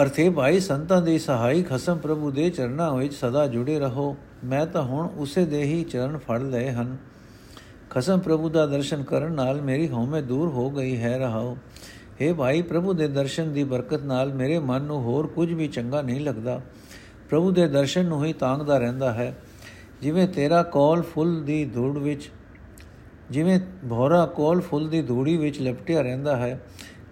ਅਰਥੇ 0.00 0.28
ਭਾਈ 0.30 0.60
ਸੰਤਾਂ 0.60 1.00
ਦੇ 1.02 1.18
ਸਹਾਈ 1.18 1.62
ਖਸਮ 1.62 1.98
ਪ੍ਰਭੂ 1.98 2.30
ਦੇ 2.30 2.48
ਚਰਨਾਂ 2.50 2.92
ਵਿੱਚ 2.94 3.14
ਸਦਾ 3.14 3.46
ਜੁੜੇ 3.46 3.78
ਰਹੋ। 3.78 4.16
ਮੈਂ 4.44 4.64
ਤਾਂ 4.66 4.82
ਹੁਣ 4.82 5.08
ਉਸੇ 5.16 5.44
ਦੇ 5.44 5.62
ਹੀ 5.62 5.82
ਚਰਨ 5.84 6.16
ਫੜ 6.18 6.40
ਲਏ 6.42 6.70
ਹਨ। 6.70 6.96
ਖਸਮ 7.90 8.18
ਪ੍ਰਭੂ 8.18 8.48
ਦਾ 8.48 8.66
ਦਰਸ਼ਨ 8.66 9.02
ਕਰਨ 9.02 9.32
ਨਾਲ 9.32 9.60
ਮੇਰੀ 9.62 9.88
ਹਉਮੈ 9.88 10.20
ਦੂਰ 10.20 10.48
ਹੋ 10.48 10.70
ਗਈ 10.70 10.96
ਹੈ 10.96 11.18
ਰਹਾਓ। 11.18 11.56
हे 12.20 12.34
ਭਾਈ 12.34 12.62
ਪ੍ਰਭੂ 12.62 12.92
ਦੇ 12.92 13.08
ਦਰਸ਼ਨ 13.08 13.52
ਦੀ 13.52 13.64
ਬਰਕਤ 13.64 14.02
ਨਾਲ 14.02 14.32
ਮੇਰੇ 14.32 14.58
ਮਨ 14.58 14.82
ਨੂੰ 14.82 15.02
ਹੋਰ 15.02 15.26
ਕੁਝ 15.26 15.52
ਵੀ 15.52 15.68
ਚੰਗਾ 15.68 16.02
ਨਹੀਂ 16.02 16.20
ਲੱਗਦਾ। 16.20 16.60
ਪ੍ਰਭੂ 17.30 17.50
ਦੇ 17.50 17.66
ਦਰਸ਼ਨ 17.68 18.04
ਨੂੰ 18.04 18.24
ਹੀ 18.24 18.32
ਤਾਂਗਦਾ 18.32 18.78
ਰਹਿੰਦਾ 18.78 19.12
ਹੈ। 19.12 19.34
ਜਿਵੇਂ 20.02 20.26
ਤੇਰਾ 20.28 20.62
ਕੋਲ 20.62 21.02
ਫੁੱਲ 21.02 21.42
ਦੀ 21.42 21.64
ਧੂੜ 21.64 21.98
ਵਿੱਚ, 21.98 22.30
ਜਿਵੇਂ 23.30 23.60
ਭੋਰਾ 23.88 24.24
ਕੋਲ 24.26 24.60
ਫੁੱਲ 24.60 24.88
ਦੀ 24.88 25.02
ਧੂੜੀ 25.02 25.36
ਵਿੱਚ 25.36 25.60
ਲਪਟਿਆ 25.60 26.00
ਰਹਿੰਦਾ 26.00 26.36
ਹੈ 26.36 26.60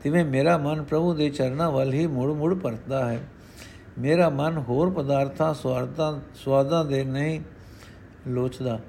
ਤਿਵੇਂ 0.03 0.25
ਮੇਰਾ 0.25 0.59
ਮਨ 0.59 0.83
ਪ੍ਰਭੂ 0.83 1.15
ਦੇ 1.15 1.31
ਚਰਨਾਂ 1.31 1.71
ਵੱਲ 1.71 1.93
ਹੀ 1.93 2.07
ਮੁੜ 2.07 2.33
ਮੁੜ 2.33 2.55
ਪਰਤਦਾ 2.55 3.09
ਹੈ। 3.11 3.29
ਮੇਰਾ 3.99 4.29
ਮਨ 4.29 4.59
ਹੋਰ 4.59 4.91
ਪਦਾਰਥਾਂ, 4.91 5.55
ਸਵਾਰਥਾਂ, 5.55 6.21
ਸਵਾਦਾਂ 6.35 6.85
ਦੇ 6.85 7.05
ਨਹੀਂ 7.05 7.41
ਲੋਚਦਾ। 8.27 8.81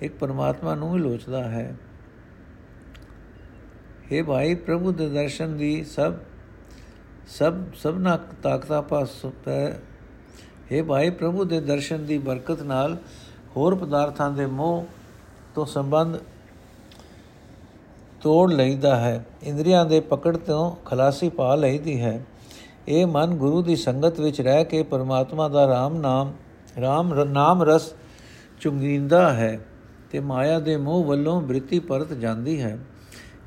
ਇੱਕ 0.00 0.18
ਪਰਮਾਤਮਾ 0.18 0.74
ਨੂੰ 0.74 0.96
ਹੀ 0.96 1.02
ਲੋਚਦਾ 1.02 1.44
ਹੈ। 1.44 1.76
हे 4.12 4.26
ਭਾਈ, 4.26 4.54
ਪ੍ਰਭੂ 4.54 4.92
ਦੇ 4.92 5.08
ਦਰਸ਼ਨ 5.08 5.56
ਦੀ 5.56 5.84
ਸਭ 5.84 6.14
ਸਭ, 7.26 7.54
ਸਭਨਾ 7.74 8.16
ਤਾਕਤਾਂ 8.16 8.82
ਪਾਸ 8.82 9.26
ਹੈ। 9.48 9.82
हे 10.72 10.84
ਭਾਈ, 10.84 11.10
ਪ੍ਰਭੂ 11.10 11.44
ਦੇ 11.44 11.60
ਦਰਸ਼ਨ 11.60 12.06
ਦੀ 12.06 12.18
ਬਰਕਤ 12.18 12.62
ਨਾਲ 12.62 12.98
ਹੋਰ 13.56 13.74
ਪਦਾਰਥਾਂ 13.74 14.30
ਦੇ 14.30 14.46
ਮੋਹ 14.46 14.86
ਤੋਂ 15.54 15.66
ਸੰਬੰਧ 15.66 16.16
ਤੋੜ 18.24 18.52
ਲਈਦਾ 18.52 18.96
ਹੈ। 18.96 19.24
ਇੰਦਰੀਆਂ 19.42 19.84
ਦੇ 19.86 20.00
ਪਕੜ 20.00 20.36
ਤੋਂ 20.36 20.76
ਖਲਾਸੀ 20.84 21.28
ਪਾ 21.28 21.54
ਲਈਦੀ 21.54 22.00
ਹੈ। 22.00 22.24
ਇਹ 22.88 23.06
ਮਨ 23.06 23.34
ਗੁਰੂ 23.34 23.62
ਦੀ 23.62 23.76
ਸੰਗਤ 23.76 24.20
ਵਿੱਚ 24.20 24.40
ਰਹਿ 24.40 24.64
ਕੇ 24.64 24.82
ਪਰਮਾਤਮਾ 24.82 25.48
ਦਾ 25.48 25.66
ਰਾਮ 25.68 25.96
ਨਾਮ 25.96 26.32
ਰਾਮ 26.80 27.24
ਨਾਮ 27.24 27.62
ਰਸ 27.62 27.92
ਚੁੰਗਿੰਦਾ 28.60 29.32
ਹੈ 29.32 29.60
ਤੇ 30.10 30.20
ਮਾਇਆ 30.20 30.58
ਦੇ 30.60 30.76
ਮੋਹ 30.76 31.04
ਵੱਲੋਂ 31.04 31.40
ਬ੍ਰਿਤੀ 31.40 31.78
ਪਰਤ 31.78 32.12
ਜਾਂਦੀ 32.12 32.60
ਹੈ। 32.62 32.78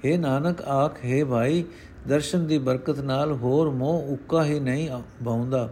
हे 0.05 0.19
ਨਾਨਕ, 0.19 0.61
ਆਖ, 0.61 1.05
ਹੈ 1.05 1.25
ਭਾਈ, 1.25 1.63
ਦਰਸ਼ਨ 2.07 2.47
ਦੀ 2.47 2.57
ਬਰਕਤ 2.57 2.99
ਨਾਲ 2.99 3.33
ਹੋਰ 3.33 3.69
ਮੋਹ 3.69 4.03
ਉੱਕਾ 4.07 4.43
ਹੀ 4.43 4.59
ਨਹੀਂ 4.59 4.89
ਬਾਉਂਦਾ 5.23 5.69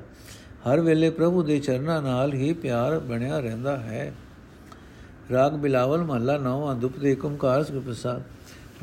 ਹਰ 0.68 0.80
ਵੇਲੇ 0.80 1.10
ਪ੍ਰਭੂ 1.10 1.44
ਦੇ 1.44 1.60
ਚਰਨਾਂ 1.60 2.02
ਨਾਲ 2.02 2.34
ਹੀ 2.34 2.54
ਪਿਆਰ 2.54 3.00
ਬਣਿਆ 3.00 3.40
ਰਹਿੰਦਾ 3.40 3.78
ਹੈ। 3.78 4.14
ਰਾਗ 5.32 5.52
ਬਿਲਾਵਲ, 5.52 6.04
ਮਹੱਲਾ 6.04 6.38
9 6.38 6.74
ਦੁਪ 6.74 7.00
ਦੇ 7.00 7.18
ਓੰਕਾਰ 7.26 7.64
ਸ੍ਰੀ 7.64 7.80
ਪ੍ਰਸਾਦ 7.80 8.22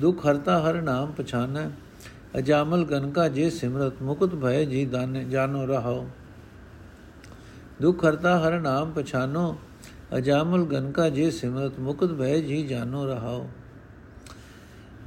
ਦੁਖ 0.02 0.26
ਹਰਤਾ 0.26 0.60
ਹਰ 0.60 0.82
ਨਾਮ 0.82 1.12
ਪਛਾਨੈ 1.12 1.70
ਅਜਾਮਲ 2.40 2.86
ਗਨਕਾ 2.86 3.28
ਜੇ 3.28 3.50
ਸਿਮਰਤ 3.50 4.02
ਮੁਕਤ 4.02 4.36
ਭਏ 4.36 4.66
ਜੀ 4.66 4.86
ਦਾਨੇ 4.86 5.24
ਜਾਨੋ 5.24 5.66
ਰਹਾਓ 5.66 6.08
ਦੁਖ 7.82 8.06
ਹਰਤਾ 8.06 8.38
ਹਰ 8.40 8.60
ਨਾਮ 8.60 8.92
ਪਛਾਨੋ 8.92 9.56
ਅਜਾਮਲ 10.18 10.66
ਗਨਕਾ 10.66 11.10
ਜੇ 11.10 11.30
ਸਿਮਰਤ 11.32 11.80
ਮੁਕਤ 11.80 12.14
ਭਏ 12.14 12.42
ਜੀ 12.42 12.62
ਜਾਨੋ 12.68 13.06
ਰਹਾਓ 13.06 13.48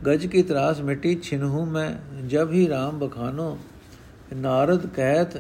गज 0.03 0.23
की 0.27 0.42
त्रास 0.42 0.79
मिट्टी 0.81 1.11
छिनहू 1.18 1.62
मैं 1.68 1.88
जब 2.29 2.53
ही 2.53 2.66
राम 2.66 3.01
बखानो 3.01 3.49
नारद 4.37 4.87
कहत 4.96 5.35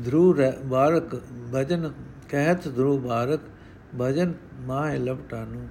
ध्रुव 0.00 0.40
बारक 0.66 1.16
भजन 1.52 1.88
कहत 2.30 2.68
ध्रुव 2.74 2.94
बारक 3.02 3.50
भजन 3.94 4.32
माह 4.66 4.94
लपटानू 5.00 5.64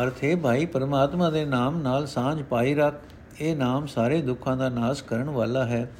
ਅਰਥ 0.00 0.24
ਹੈ 0.24 0.36
ਭਾਈ, 0.36 0.66
ਪਰਮਾਤਮਾ 0.66 1.30
ਦੇ 1.30 1.44
ਨਾਮ 1.44 1.82
ਨਾਲ 1.82 2.06
ਸਾਂਝ 2.06 2.42
ਪਾਈ 2.42 2.74
ਰੱਖ। 2.74 2.94
ਇਹ 3.40 3.56
ਨਾਮ 3.56 3.86
ਸਾਰੇ 3.86 4.22
ਦੁੱਖਾਂ 4.22 4.56
ਦਾ 4.56 4.68
ਨਾਸ਼ 4.68 5.04
ਕਰਨ 5.04 5.30
ਵਾਲਾ 5.30 5.64
ਹੈ। 5.64 5.92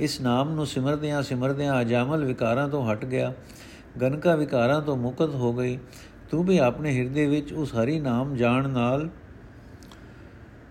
ਇਸ 0.00 0.20
ਨਾਮ 0.20 0.50
ਨੂੰ 0.50 0.66
ਸਿਮਰਦਿਆਂ 0.66 1.22
ਸਿਮਰਦਿਆਂ 1.22 1.80
ਅਜਾਮਲ 1.80 2.24
ਵਿਕਾਰਾਂ 2.24 2.68
ਤੋਂ 2.68 2.92
ਹਟ 2.92 3.04
ਗਿਆ। 3.04 3.34
ਗਨਕਾ 4.00 4.36
ਵਿਕਾਰਾਂ 4.36 4.82
ਤੋਂ 4.82 4.96
ਮੁਕਤ 4.96 5.34
ਹੋ 5.34 5.52
ਗਈ। 5.52 5.78
ਤੂੰ 6.30 6.44
ਵੀ 6.44 6.58
ਆਪਣੇ 6.58 6.98
ਹਿਰਦੇ 6.98 7.26
ਵਿੱਚ 7.26 7.52
ਉਸ 7.52 7.74
ਹਰੀ 7.74 8.00
ਨਾਮ 8.00 8.36
ਜਾਣ 8.36 8.68
ਨਾਲ 8.68 9.08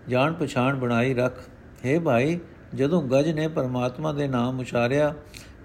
ਜਾਣ 0.08 0.32
ਪਛਾਣ 0.32 0.76
ਬਣਾਈ 0.76 1.14
ਰੱਖ। 1.14 1.48
ਹੈ 1.86 2.00
ਭਾਈ, 2.00 2.40
ਜਦੋਂ 2.74 3.02
ਗਜ 3.02 3.28
ਨੇ 3.28 3.48
ਪਰਮਾਤਮਾ 3.48 4.12
ਦੇ 4.12 4.28
ਨਾਮ 4.28 4.60
ਉਚਾਰਿਆ, 4.60 5.14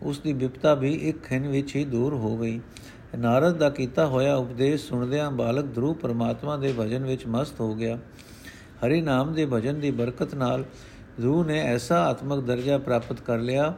ਉਸ 0.02 0.20
ਦੀ 0.20 0.34
ਵਿਪਤਾ 0.34 0.74
ਵੀ 0.74 0.94
ਇੱਕ 0.94 1.24
ਖਿੰ 1.24 1.50
ਵਿੱਚ 1.50 1.76
ਹੀ 1.76 1.86
ਦੂਰ 1.86 2.14
ਹੋ 2.14 2.38
ਗਈ। 2.38 2.62
ਨਾਰਦ 3.20 3.58
ਦਾ 3.58 3.70
ਕੀਤਾ 3.70 4.06
ਹੋਇਆ 4.06 4.36
ਉਪਦੇਸ਼ 4.36 4.90
ਸੁਣਦਿਆਂ 4.90 5.32
ਬਾਲਕ 5.32 5.66
ਧਰੂ 5.76 5.94
ਪਰਮਾਤਮਾ 5.94 6.58
ਦੇ 6.58 6.74
ਭਜਨ 6.80 7.06
ਵਿੱਚ 7.06 7.28
ਮਸਤ 7.28 7.62
ਹੋ 7.62 7.76
ਗਿਆ। 7.76 8.00
ਹਰੀ 8.86 9.02
ਨਾਮ 9.02 9.34
ਦੇ 9.34 9.46
ਭਜਨ 9.46 9.80
ਦੀ 9.80 9.92
ਬਰਕਤ 9.92 10.36
ਨਾਲ 10.36 10.64
ਧਰੂ 11.22 11.44
ਨੇ 11.44 11.60
ਐਸਾ 11.60 12.06
ਆਤਮਿਕ 12.06 12.40
ਦਰਜਾ 12.40 12.78
ਪ੍ਰਾਪਤ 12.78 13.22
ਕਰ 13.22 13.38
ਲਿਆ, 13.38 13.74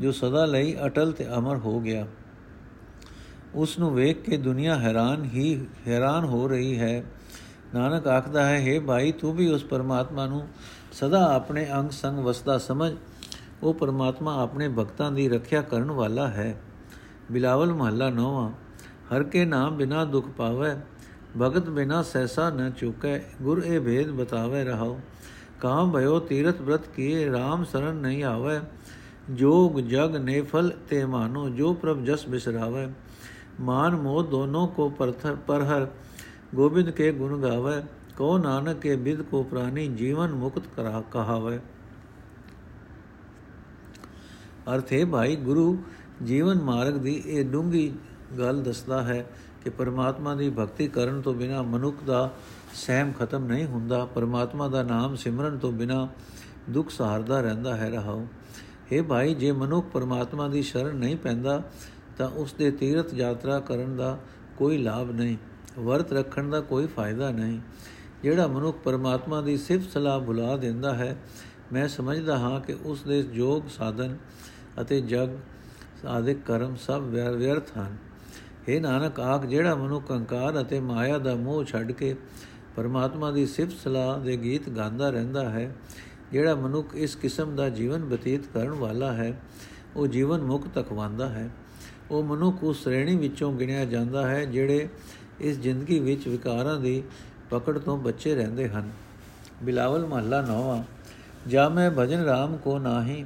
ਜੋ 0.00 0.12
ਸਦਾ 0.12 0.44
ਲਈ 0.44 0.76
ਅਟਲ 0.86 1.12
ਤੇ 1.12 1.26
ਅਮਰ 1.34 1.56
ਹੋ 1.56 1.80
ਗਿਆ। 1.80 2.06
ਉਸ 3.54 3.78
ਨੂੰ 3.78 3.94
ਵੇਖ 3.94 4.22
ਕੇ 4.22 4.36
ਦੁਨੀਆ 4.36 4.76
ਹੈਰਾਨ 4.76 5.24
ਹੀ 5.24 5.66
ਹੈਰਾਨ 5.86 6.24
ਹੋ 6.24 6.48
ਰਹੀ 6.48 6.78
ਹੈ। 6.78 7.04
ਨਾਨਕ 7.74 8.06
ਆਖਦਾ 8.06 8.46
ਹੈ 8.46 8.58
हे 8.58 8.84
ਭਾਈ, 8.84 9.12
ਤੂੰ 9.12 9.34
ਵੀ 9.34 9.48
ਉਸ 9.48 9.64
ਪਰਮਾਤਮਾ 9.64 10.26
ਨੂੰ 10.26 10.48
ਸਦਾ 10.92 11.34
ਆਪਣੇ 11.34 11.66
ਅੰਗ 11.78 11.90
ਸੰਗ 11.90 12.18
ਵਸਦਾ 12.18 12.58
ਸਮਝ। 12.58 12.92
ਉਹ 13.62 13.74
ਪਰਮਾਤਮਾ 13.74 14.42
ਆਪਣੇ 14.42 14.68
ਭਗਤਾਂ 14.68 15.12
ਦੀ 15.12 15.28
ਰੱਖਿਆ 15.28 15.62
ਕਰਨ 15.62 15.90
ਵਾਲਾ 15.90 16.28
ਹੈ। 16.28 16.60
ਬਿਲਾਵਲ 17.32 17.72
ਮਹੱਲਾ 17.72 18.10
9 18.10 18.50
ਹਰ 19.12 19.22
ਕੇ 19.22 19.44
ਨਾਮ 19.44 19.76
ਬਿਨਾ 19.76 20.04
ਦੁਖ 20.04 20.28
ਪਾਵੇ 20.28 20.74
ਭਗਤ 21.38 21.68
ਬਿਨਾ 21.70 22.02
ਸੈਸਾ 22.02 22.48
ਨ 22.50 22.70
ਚੁਕੈ 22.70 23.20
ਗੁਰ 23.42 23.62
ਇਹ 23.64 23.80
ਭੇਦ 23.80 24.10
ਬਤਾਵੇ 24.10 24.62
ਰਹਾਓ 24.64 24.98
ਕਾਮ 25.60 25.92
ਭਇਓ 25.92 26.18
ਤੀਰਥ 26.20 26.60
ਬ੍ਰਤ 26.62 26.86
ਕੀਏ 26.96 27.28
RAM 27.30 27.64
ਸਰਨ 27.64 27.96
ਨਹੀਂ 27.96 28.22
ਆਵੇ 28.24 28.60
ਜੋਗ 29.30 29.78
ਜਗ 29.80 30.16
ਨੇਫਲ 30.16 30.72
ਤੇ 30.88 31.04
ਮਾਨੋ 31.04 31.48
ਜੋ 31.48 31.72
ਪ੍ਰਭ 31.74 32.04
ਜਸ 32.04 32.26
ਬਿਸਰਾਵੇ 32.28 32.86
ਮਾਨ 33.60 33.96
ਮੋਹ 33.96 34.22
ਦੋਨੋਂ 34.22 34.66
ਕੋ 34.68 34.88
ਪਰਥਰ 34.90 35.36
ਪਰਹਰ 35.46 35.86
ਗੋਬਿੰਦ 36.54 36.90
ਕੇ 36.90 37.10
ਗੁਣ 37.12 37.36
ਗਾਵੇ 37.42 37.80
ਕੋ 38.16 38.36
ਨਾਨਕ 38.38 38.78
ਕੇ 38.78 38.94
ਬਿਦ 38.98 39.22
ਕੋ 39.22 39.42
ਪ੍ਰਾਨੀ 39.42 39.86
ਜੀਵਨ 39.88 40.32
ਮੁਕਤ 40.34 40.66
ਕਰਾ 40.76 41.02
ਕਹਾਵੇ 41.10 41.58
ਅਰਥੇ 44.74 45.04
ਭਾਈ 45.04 45.36
ਗੁਰੂ 45.36 45.76
ਜੀਵਨ 46.22 46.60
ਮਾਰਗ 46.62 46.96
ਦੀ 46.96 47.22
ਇਹ 47.26 47.44
ਡੂੰਗੀ 47.44 47.92
ਗੱਲ 48.38 48.62
ਦੱਸਦਾ 48.62 49.02
ਹੈ 49.02 49.24
ਕਿ 49.64 49.70
ਪਰਮਾਤਮਾ 49.70 50.34
ਦੀ 50.34 50.50
ਭਗਤੀ 50.50 50.88
ਕਰਨ 50.88 51.20
ਤੋਂ 51.22 51.34
ਬਿਨਾ 51.34 51.62
ਮਨੁੱਖ 51.62 52.02
ਦਾ 52.06 52.30
ਸਹਿਮ 52.74 53.12
ਖਤਮ 53.12 53.44
ਨਹੀਂ 53.44 53.66
ਹੁੰਦਾ। 53.66 54.04
ਪਰਮਾਤਮਾ 54.04 54.68
ਦਾ 54.68 54.82
ਨਾਮ 54.82 55.14
ਸਿਮਰਨ 55.14 55.58
ਤੋਂ 55.58 55.72
ਬਿਨਾ 55.72 56.08
ਦੁੱਖ 56.70 56.90
ਸਹਾਰਦਾ 56.90 57.40
ਰਹਿੰਦਾ 57.40 57.76
ਹੈ। 57.76 57.90
ਰਹਾਉ 57.90 58.26
हे 58.92 59.04
ਭਾਈ, 59.04 59.34
ਜੇ 59.34 59.52
ਮਨੁੱਖ 59.52 59.86
ਪਰਮਾਤਮਾ 59.86 60.48
ਦੀ 60.48 60.62
ਸ਼ਰਨ 60.62 60.96
ਨਹੀਂ 60.96 61.16
ਪੈਂਦਾ, 61.16 61.62
ਤਾਂ 62.18 62.28
ਉਸ 62.28 62.52
ਦੇ 62.52 62.70
ਤੀਰਥ 62.70 63.14
ਯਾਤਰਾ 63.14 63.60
ਕਰਨ 63.60 63.96
ਦਾ 63.96 64.18
ਕੋਈ 64.56 64.78
ਲਾਭ 64.78 65.10
ਨਹੀਂ, 65.10 65.36
ਵਰਤ 65.78 66.12
ਰੱਖਣ 66.12 66.50
ਦਾ 66.50 66.60
ਕੋਈ 66.60 66.86
ਫਾਇਦਾ 66.86 67.30
ਨਹੀਂ। 67.30 67.60
ਜਿਹੜਾ 68.22 68.46
ਮਨੁੱਖ 68.46 68.78
ਪਰਮਾਤਮਾ 68.78 69.40
ਦੀ 69.40 69.56
ਸਿਫਤ 69.56 69.90
ਸਲਾਹ 69.90 70.20
ਭੁਲਾ 70.20 70.56
ਦਿੰਦਾ 70.56 70.94
ਹੈ, 70.94 71.16
ਮੈਂ 71.72 71.88
ਸਮਝਦਾ 71.88 72.38
ਹਾਂ 72.38 72.60
ਕਿ 72.60 72.76
ਉਸ 72.84 73.02
ਦੇ 73.02 73.24
ਯੋਗ 73.32 73.68
ਸਾਧਨ 73.68 74.16
ਅਤੇ 74.80 75.00
ਜਗ 75.00 75.28
ਆਦਿਕ 76.06 76.42
ਕਰਮ 76.46 76.76
ਸਭ 76.76 77.02
ਵਿਅਰਥ 77.36 77.76
ਹਨ। 77.78 77.96
हे 78.68 78.80
ਨਾਨਕ, 78.80 79.20
ਆਖ 79.20 79.44
ਜਿਹੜਾ 79.46 79.74
ਮਨੁੱਖ 79.74 80.10
ਹੰਕਾਰ 80.10 80.60
ਅਤੇ 80.60 80.80
ਮਾਇਆ 80.80 81.18
ਦਾ 81.18 81.34
ਮੋਹ 81.34 81.64
ਛੱਡ 81.64 81.92
ਕੇ 81.92 82.14
ਪਰਮਾਤਮਾ 82.76 83.30
ਦੀ 83.30 83.46
ਸਿਫਤ 83.46 83.72
ਸਲਾਹ 83.84 84.20
ਦੇ 84.20 84.36
ਗੀਤ 84.36 84.68
ਗਾਉਂਦਾ 84.68 85.10
ਰਹਿੰਦਾ 85.10 85.48
ਹੈ, 85.50 85.74
ਜਿਹੜਾ 86.32 86.54
ਮਨੁੱਖ 86.54 86.94
ਇਸ 86.94 87.16
ਕਿਸਮ 87.16 87.56
ਦਾ 87.56 87.68
ਜੀਵਨ 87.68 88.04
ਬਤੀਤ 88.04 88.46
ਕਰਨ 88.54 88.70
ਵਾਲਾ 88.70 89.12
ਹੈ, 89.12 89.32
ਉਹ 89.96 90.06
ਜੀਵਨ 90.06 90.42
ਮੁਕਤ 90.42 90.78
ਅਖਵਾਉਂਦਾ 90.80 91.28
ਹੈ। 91.28 91.50
ਉਹ 92.10 92.22
ਮਨੁੱਖ 92.22 92.62
ਉਸ 92.64 92.82
ਸ਼੍ਰੇਣੀ 92.82 93.16
ਵਿੱਚੋਂ 93.16 93.52
ਗਿਣਿਆ 93.52 93.84
ਜਾਂਦਾ 93.84 94.26
ਹੈ, 94.28 94.44
ਜਿਹੜੇ 94.44 94.88
ਇਸ 95.40 95.58
ਜ਼ਿੰਦਗੀ 95.58 95.98
ਵਿੱਚ 95.98 96.28
ਵਿਕਾਰਾਂ 96.28 96.78
ਦੀ 96.80 97.02
ਪਕੜ 97.50 97.78
ਤੋਂ 97.78 97.98
ਬਚੇ 97.98 98.34
ਰਹਿੰਦੇ 98.34 98.68
ਹਨ। 98.68 98.90
ਬਿਲਾਵਲ 99.62 100.06
ਮਹੱਲਾ 100.06 100.40
ਨੌਵਾਂ, 100.42 100.82
ਜਾ 101.48 101.68
ਮੈਂ 101.68 101.90
ਭਜਨ 101.90 102.24
RAM 102.24 102.56
ਕੋ 102.56 102.78
ਨਾਹੀ, 102.78 103.24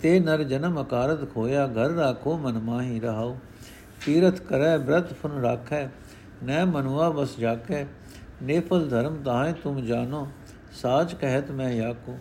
ਤੇ 0.00 0.18
ਨਰ 0.20 0.42
ਜਨਮ 0.42 0.82
ਅਕਾਰਤ 0.82 1.32
ਖੋਇਆ, 1.34 1.66
ਘਰ 1.66 1.90
ਰਾਖੋ 1.90 2.38
ਮਨ 2.38 2.58
ਮਾਹੀ 2.58 3.00
ਰਹਾਓ 3.00 3.36
ਤੀਰਥ 4.00 4.40
ਕਰੈ 4.40 4.76
ਬ੍ਰਤ 4.78 5.12
ਫਨ 5.12 5.40
ਰਾਖੈ 5.42 5.88
ਨੈ 6.42 6.64
ਮਨੁਆ 6.64 7.08
ਬਸ 7.10 7.38
ਜਾਕੈ 7.38 7.84
ਨੇਫਲ 8.42 8.88
ਧਰਮ 8.88 9.16
ਤਾਹੇ 9.22 9.52
ਤੁਮ 9.62 9.80
ਜਾਨੋ 9.80 10.26
ਸਾਚ 10.72 11.14
ਕਹਿਤ 11.14 11.50
ਮੈਂ 11.50 11.70
ਯਾਕੋ 11.70 12.16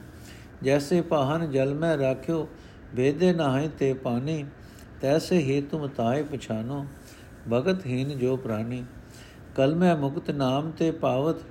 ਜੈਸੇ 0.63 1.02
ਪਾਹਨ 1.02 1.50
ਜਲ 1.52 1.74
ਮੈਂ 1.74 1.98
ਰਾਖਿਓ 1.98 2.48
ਵੇਦੇ 2.96 3.32
ਨਾਹੇ 3.34 3.68
ਤੇ 3.80 3.94
ਪਾਣੀ 3.94 4.44
ਤੈਸੇ 5.02 5.38
ਹੀ 5.39 5.62
ਤੁਮ 5.62 5.88
ਤਾਏ 5.88 6.24
ਪਛਾਨੋ 6.24 6.86
ਭਗਤ 7.50 7.86
ਹੀਨ 7.86 8.18
ਜੋ 8.18 8.36
ਪ੍ਰਾਨੀ 8.38 8.84
ਕਲ 9.56 9.76
ਮੈਂ 9.76 9.96
ਮੁਕਤ 9.96 10.32
ਨਾਮ 10.32 10.72
ਤੇ 10.72 10.92
ਪਾਵਤ 10.92 11.44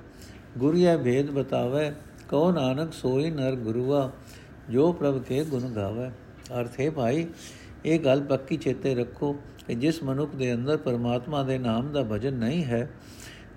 ਗੁਰਿਆ 0.57 0.97
ਭੇਦ 0.97 1.31
ਬਤਾਵੇ 1.31 1.91
ਕਉ 2.29 2.51
ਨਾਨਕ 2.51 2.93
ਸੋਈ 2.93 3.29
ਨਰ 3.29 3.55
ਗੁਰੂਆ 3.55 4.09
ਜੋ 4.69 4.91
ਪ੍ਰਭ 4.91 5.21
ਕੇ 5.23 5.43
ਗੁਣ 5.43 5.67
ਗਾਵੇ 5.69 6.09
ਅਰਥ 6.51 6.79
ਹੈ 6.79 6.89
ਭਾਈ 6.89 7.27
ਇਹ 7.85 7.99
ਗੱਲ 7.99 8.21
ਪੱਕੀ 8.21 8.57
ਚੇਤੇ 8.57 8.95
ਰੱਖੋ 8.95 9.33
ਕਿ 9.67 9.75
ਜਿਸ 9.75 10.03
ਮਨੁੱਖ 10.03 10.35
ਦੇ 10.35 10.53
ਅੰਦਰ 10.53 10.77
ਪਰਮਾਤਮਾ 10.77 11.43
ਦੇ 11.43 11.57
ਨਾਮ 11.57 11.91
ਦਾ 11.91 12.03
ਭਜਨ 12.03 12.33
ਨਹੀਂ 12.33 12.63
ਹੈ, 12.65 12.89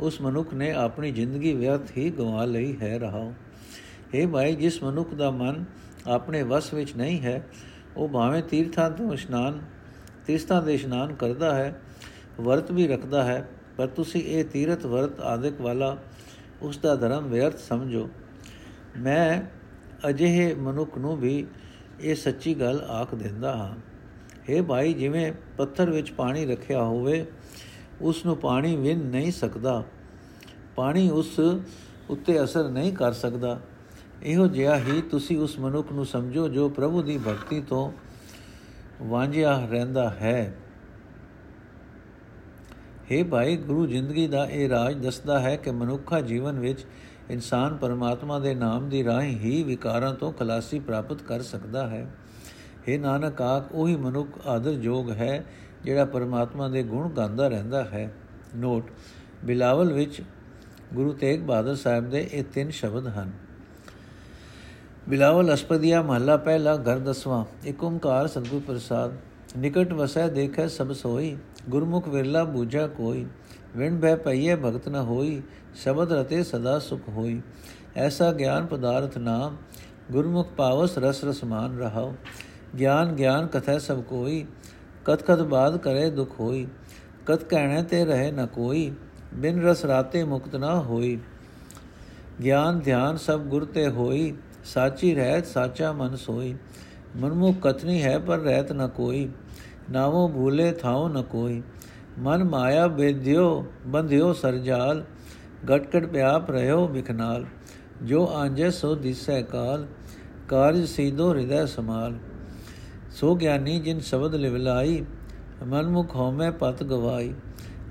ਉਸ 0.01 0.21
ਮਨੁੱਖ 0.21 0.55
ਨੇ 0.55 0.73
ਆਪਣੀ 0.73 1.11
ਜ਼ਿੰਦਗੀ 1.13 1.55
ਵਿਅਰਥ 1.55 1.97
ਹੀ 1.97 2.11
ਗਵਾ 2.11 2.45
ਲਈ 2.45 2.77
ਹੈ 2.83 2.99
ਰਹਾਉ 2.99 3.33
हे 4.15 4.29
ਭਾਈ, 4.29 4.57
ਜਿਸ 4.57 4.83
ਮਨੁੱਖ 4.83 5.15
ਦਾ 5.15 5.31
ਮਨ 5.31 5.65
ਆਪਣੇ 6.07 6.43
ਵਸ 6.43 6.75
ਵਿੱਚ 6.75 6.97
ਨਹੀਂ 6.97 7.21
ਹੈ, 7.21 7.47
ਉਹ 7.97 8.09
ਭਾਵੇਂ 8.09 8.43
ਤੀਰਥਾਂ 8.43 8.91
ਤੋਂ 8.91 9.13
ਇਸ਼ਨਾਨ, 9.13 9.61
ਤੀਰਥਾਂ 10.27 10.63
ਦੇ 10.63 10.75
ਇਸ਼ਨਾਨ 10.75 11.15
ਕਰਦਾ 11.15 11.55
ਹੈ, 11.55 11.81
ਵਰਤ 12.41 12.73
ਵੀ 12.73 12.87
ਰੱਖਦਾ 12.87 13.25
ਹੈ, 13.25 13.49
ਪਰ 13.77 13.87
ਤੁਸੀਂ 13.87 14.23
ਇਹ 14.23 14.45
ਤੀਰਥ 14.45 14.87
ਵਰਤ 14.87 15.21
ਆਦਿਕ 15.21 15.61
ਵਾਲਾ 15.61 15.97
ਉਸ 16.63 16.79
ਦਾ 16.79 16.97
ਧਰਮ 16.97 17.27
ਵਿਅਰਥ 17.27 17.59
ਸਮਝੋ। 17.59 18.09
ਮੈਂ 18.97 19.43
ਅਜਿਹੇ 20.09 20.55
ਮਨੁੱਖ 20.55 20.99
ਨੂੰ 20.99 21.17
ਵੀ 21.17 21.47
ਇਹ 22.01 22.15
ਸੱਚੀ 22.15 22.55
ਗੱਲ 22.55 22.81
ਆਖ 22.81 23.15
ਦਿੰਦਾ 23.15 23.57
ਹਾਂ। 23.57 23.92
ਇਹ 24.49 24.63
ਭਾਈ, 24.63 24.93
ਜਿਵੇਂ 24.93 25.33
ਪੱਥਰ 25.59 25.91
ਵਿੱਚ 25.91 26.13
ਪਾਣੀ 26.13 26.47
ਰੱਖਿਆ 26.47 26.83
ਹੋਵੇ 26.83 27.27
ਉਸ 28.01 28.27
ਨੂੰ 28.27 28.37
ਪਾਣੀ 28.37 28.77
ਵਿੰਨ 28.77 29.03
ਨਹੀਂ 29.03 29.33
ਸਕਦਾ। 29.33 29.85
ਪਾਣੀ 30.77 31.11
ਉਸ 31.11 31.41
ਉੱਤੇ 32.11 32.45
ਅਸਰ 32.45 32.69
ਨਹੀਂ 32.69 32.93
ਕਰ 32.93 33.13
ਸਕਦਾ। 33.13 33.61
ਇਹੋ 34.23 34.47
ਜਿਹਾ 34.47 34.79
ਹੀ 34.79 35.03
ਤੁਸੀਂ 35.03 35.39
ਉਸ 35.39 35.59
ਮਨੁੱਖ 35.59 35.93
ਨੂੰ 35.93 36.07
ਸਮਝੋ 36.07 36.49
ਜੋ 36.49 36.69
ਪ੍ਰਭੂ 36.69 37.03
ਦੀ 37.03 37.19
ਭਗਤੀ 37.19 37.61
ਤੋਂ 37.61 37.93
ਵਾਂਝਿਆ 39.03 39.67
ਰਹਿੰਦਾ 39.71 40.11
ਹੈ। 40.11 40.55
हे 43.13 43.27
ਭਾਈ, 43.27 43.57
ਗੁਰੂ 43.57 43.87
ਜ਼ਿੰਦਗੀ 43.87 44.27
ਦਾ 44.27 44.47
ਇਹ 44.47 44.69
ਰਾਜ 44.69 44.95
ਦੱਸਦਾ 44.95 45.41
ਹੈ 45.41 45.57
ਕਿ 45.57 45.71
ਮਨੁੱਖਾ 45.71 46.21
ਜੀਵਨ 46.21 46.59
ਵਿੱਚ 46.59 46.87
ਇਨਸਾਨ 47.31 47.77
ਪਰਮਾਤਮਾ 47.77 48.39
ਦੇ 48.39 48.55
ਨਾਮ 48.55 48.89
ਦੀ 48.89 49.05
ਰਾਹੀਂ 49.05 49.39
ਹੀ 49.39 49.63
ਵਿਕਾਰਾਂ 49.63 50.15
ਤੋਂ 50.15 50.33
ਖਲਾਸੀ 50.33 50.79
ਪ੍ਰਾਪਤ 50.79 51.23
ਕਰ 51.23 51.43
ਸਕਦਾ 51.43 51.87
ਹੈ। 51.87 52.15
हे 52.89 53.01
ਨਾਨਕ 53.01 53.43
ਆਖ 53.43 53.73
ਉਹੀ 53.73 53.97
ਮਨੁੱਖ 53.97 54.47
ਆਦਰ 54.47 54.73
ਜੋਗ 54.73 55.11
ਹੈ, 55.11 55.45
ਜਿਹੜਾ 55.85 56.05
ਪਰਮਾਤਮਾ 56.05 56.69
ਦੇ 56.69 56.83
ਗੁਣ 56.83 57.09
ਗਾਉਂਦਾ 57.09 57.49
ਰਹਿੰਦਾ 57.49 57.85
ਹੈ। 57.85 58.13
ਨੋਟ, 58.57 58.91
ਬਿਲਾਵਲ 59.45 59.93
ਵਿੱਚ 59.93 60.23
ਗੁਰੂ 60.95 61.13
ਤੇਗ 61.13 61.41
ਬਹਾਦਰ 61.41 61.75
ਸਾਹਿਬ 61.75 62.11
ਦੇ 62.11 62.29
ਇਹ 62.33 62.45
ਤਿੰਨ 62.45 62.71
ਸ਼ਬਦ 62.71 63.07
ਹਨ। 63.07 63.33
ਬਿਲਾਵਲ 65.09 65.55
ਅਸਪਦੀਆ 65.55 66.03
ਮਹੱਲਾ 66.03 66.37
ਪਹਿਲਾ, 66.37 66.77
ਘਰ 66.77 66.99
ਦਸਵਾਂ 66.99 67.45
ਏਕ 67.67 67.85
ਓੰਕਾਰ 67.85 68.27
ਸਤਿਗੁਰ 68.27 68.61
ਪ੍ਰਸਾਦ। 68.67 69.13
ਨਿਕਟ 69.57 69.93
ਵਸੈ 69.93 70.29
ਦੇਖੈ 70.29 70.67
ਸਭ 70.67 70.93
ਸੋਈ, 70.93 71.37
ਗੁਰਮੁਖ 71.69 72.09
ਵਿਰਲਾ 72.09 72.45
ਬੂਝਾ 72.45 72.87
ਕੋਈ, 72.87 73.27
ਵਿਣ 73.77 74.01
ਭੈ 74.01 74.17
ਪਈਏ 74.17 74.55
ਭਗਤ 74.55 74.89
ਨ 74.89 74.97
ਹੋਈ, 74.97 75.43
ਸ਼ਬਦ 75.75 76.13
ਰਤੇ 76.13 76.43
ਸਦਾ 76.45 76.79
ਸੁਖ 76.79 77.09
ਹੋਈ। 77.09 77.41
ਐਸਾ 77.97 78.33
ਗਿਆਨ 78.33 78.67
ਪਦਾਰਥ 78.67 79.19
ਨਾਮ, 79.19 79.57
ਗੁਰਮੁਖ 80.13 80.49
ਪਾਵਸ 80.49 80.99
ਰਸ 80.99 81.25
ਰਸਮਾਨ 81.25 81.79
ਰਹਾਉ। 81.79 82.15
ਗਿਆਨ 82.79 83.13
ਗਿਆਨ 83.13 83.47
ਕਥੈ 83.47 83.79
ਸਭ 83.79 84.01
ਕੋਈ 84.01 84.45
ਕਤ 85.05 85.23
ਕਤ 85.23 85.43
ਬਾਦ 85.43 85.77
ਕਰੇ 85.77 86.09
ਦੁਖ 86.11 86.39
ਹੋਈ 86.41 86.67
ਕਤ 87.27 87.43
ਕਹਿਣੇ 87.45 87.83
ਤੇ 87.83 88.05
ਰਹੇ 88.05 88.31
ਨ 88.31 88.47
ਕੋਈ, 88.47 88.93
ਬਿਨ 89.35 89.63
ਰਸ 89.63 89.85
ਰਾਤੇ 89.85 90.23
ਮੁਕਤ 90.25 90.57
ਨ 90.57 90.65
ਹੋਈ। 90.87 91.19
ਗਿਆਨ 92.43 92.79
ਧਿਆਨ 92.81 93.17
ਸਭ 93.17 93.41
ਗੁਰ 93.41 93.65
ਤੇ 93.65 93.89
ਹੋਈ, 93.89 94.35
ਸਾਚੀ 94.65 95.15
ਰਹਿਤ 95.15 95.47
ਸਾਚਾ 95.47 95.93
ਮਨ 95.93 96.17
ਸੋਈ, 96.17 96.55
ਮਨਮੁਖ 97.17 97.61
ਕਤਨੀ 97.63 98.03
ਹੈ 98.03 98.19
ਪਰ 98.19 98.39
ਰਹਿਤ 98.39 98.73
ਨ 98.73 98.89
ਕੋਈ 98.89 99.29
ਨਾਮੋ 99.91 100.27
ਭੂਲੇ 100.29 100.71
ਥਾਉ 100.73 101.09
ਨ 101.09 101.23
ਕੋਈ, 101.23 101.63
ਮਨ 102.19 102.45
ਮਾਇਆ 102.45 102.87
ਬੇਦਿਓ 102.89 103.65
ਬੰਧਿਓ 103.87 104.33
ਸਰਜਾਲ 104.33 105.05
ਗਟਕਟ 105.71 106.07
ਪਿਆਪ 106.07 106.51
ਰਹਿਓ 106.51 106.87
ਵਿਖਨਾਲ 106.89 107.47
ਜੋ 108.03 108.27
ਆਂਜੈ 108.35 108.71
ਸੋ 108.71 108.95
ਦਿਸੈ 108.95 109.41
ਕਾਲ, 109.43 109.87
ਕਾਰਜ 110.49 110.85
ਸੀਧੋ 110.85 111.33
ਹਿਰਦੈ 111.35 111.65
ਸਮਾਲ। 111.67 112.19
ਸੋ 113.13 113.35
ਗਿਆਨੀ 113.35 113.79
ਜਿਨ 113.81 114.01
ਸ਼ਬਦ 114.01 114.35
ਲਿਵਲਾਈ, 114.35 115.05
ਮਨਮੁਖ 115.67 116.15
ਹਉਮੈ 116.17 116.51
ਪਤ 116.51 116.83
ਗਵਾਈ, 116.83 117.33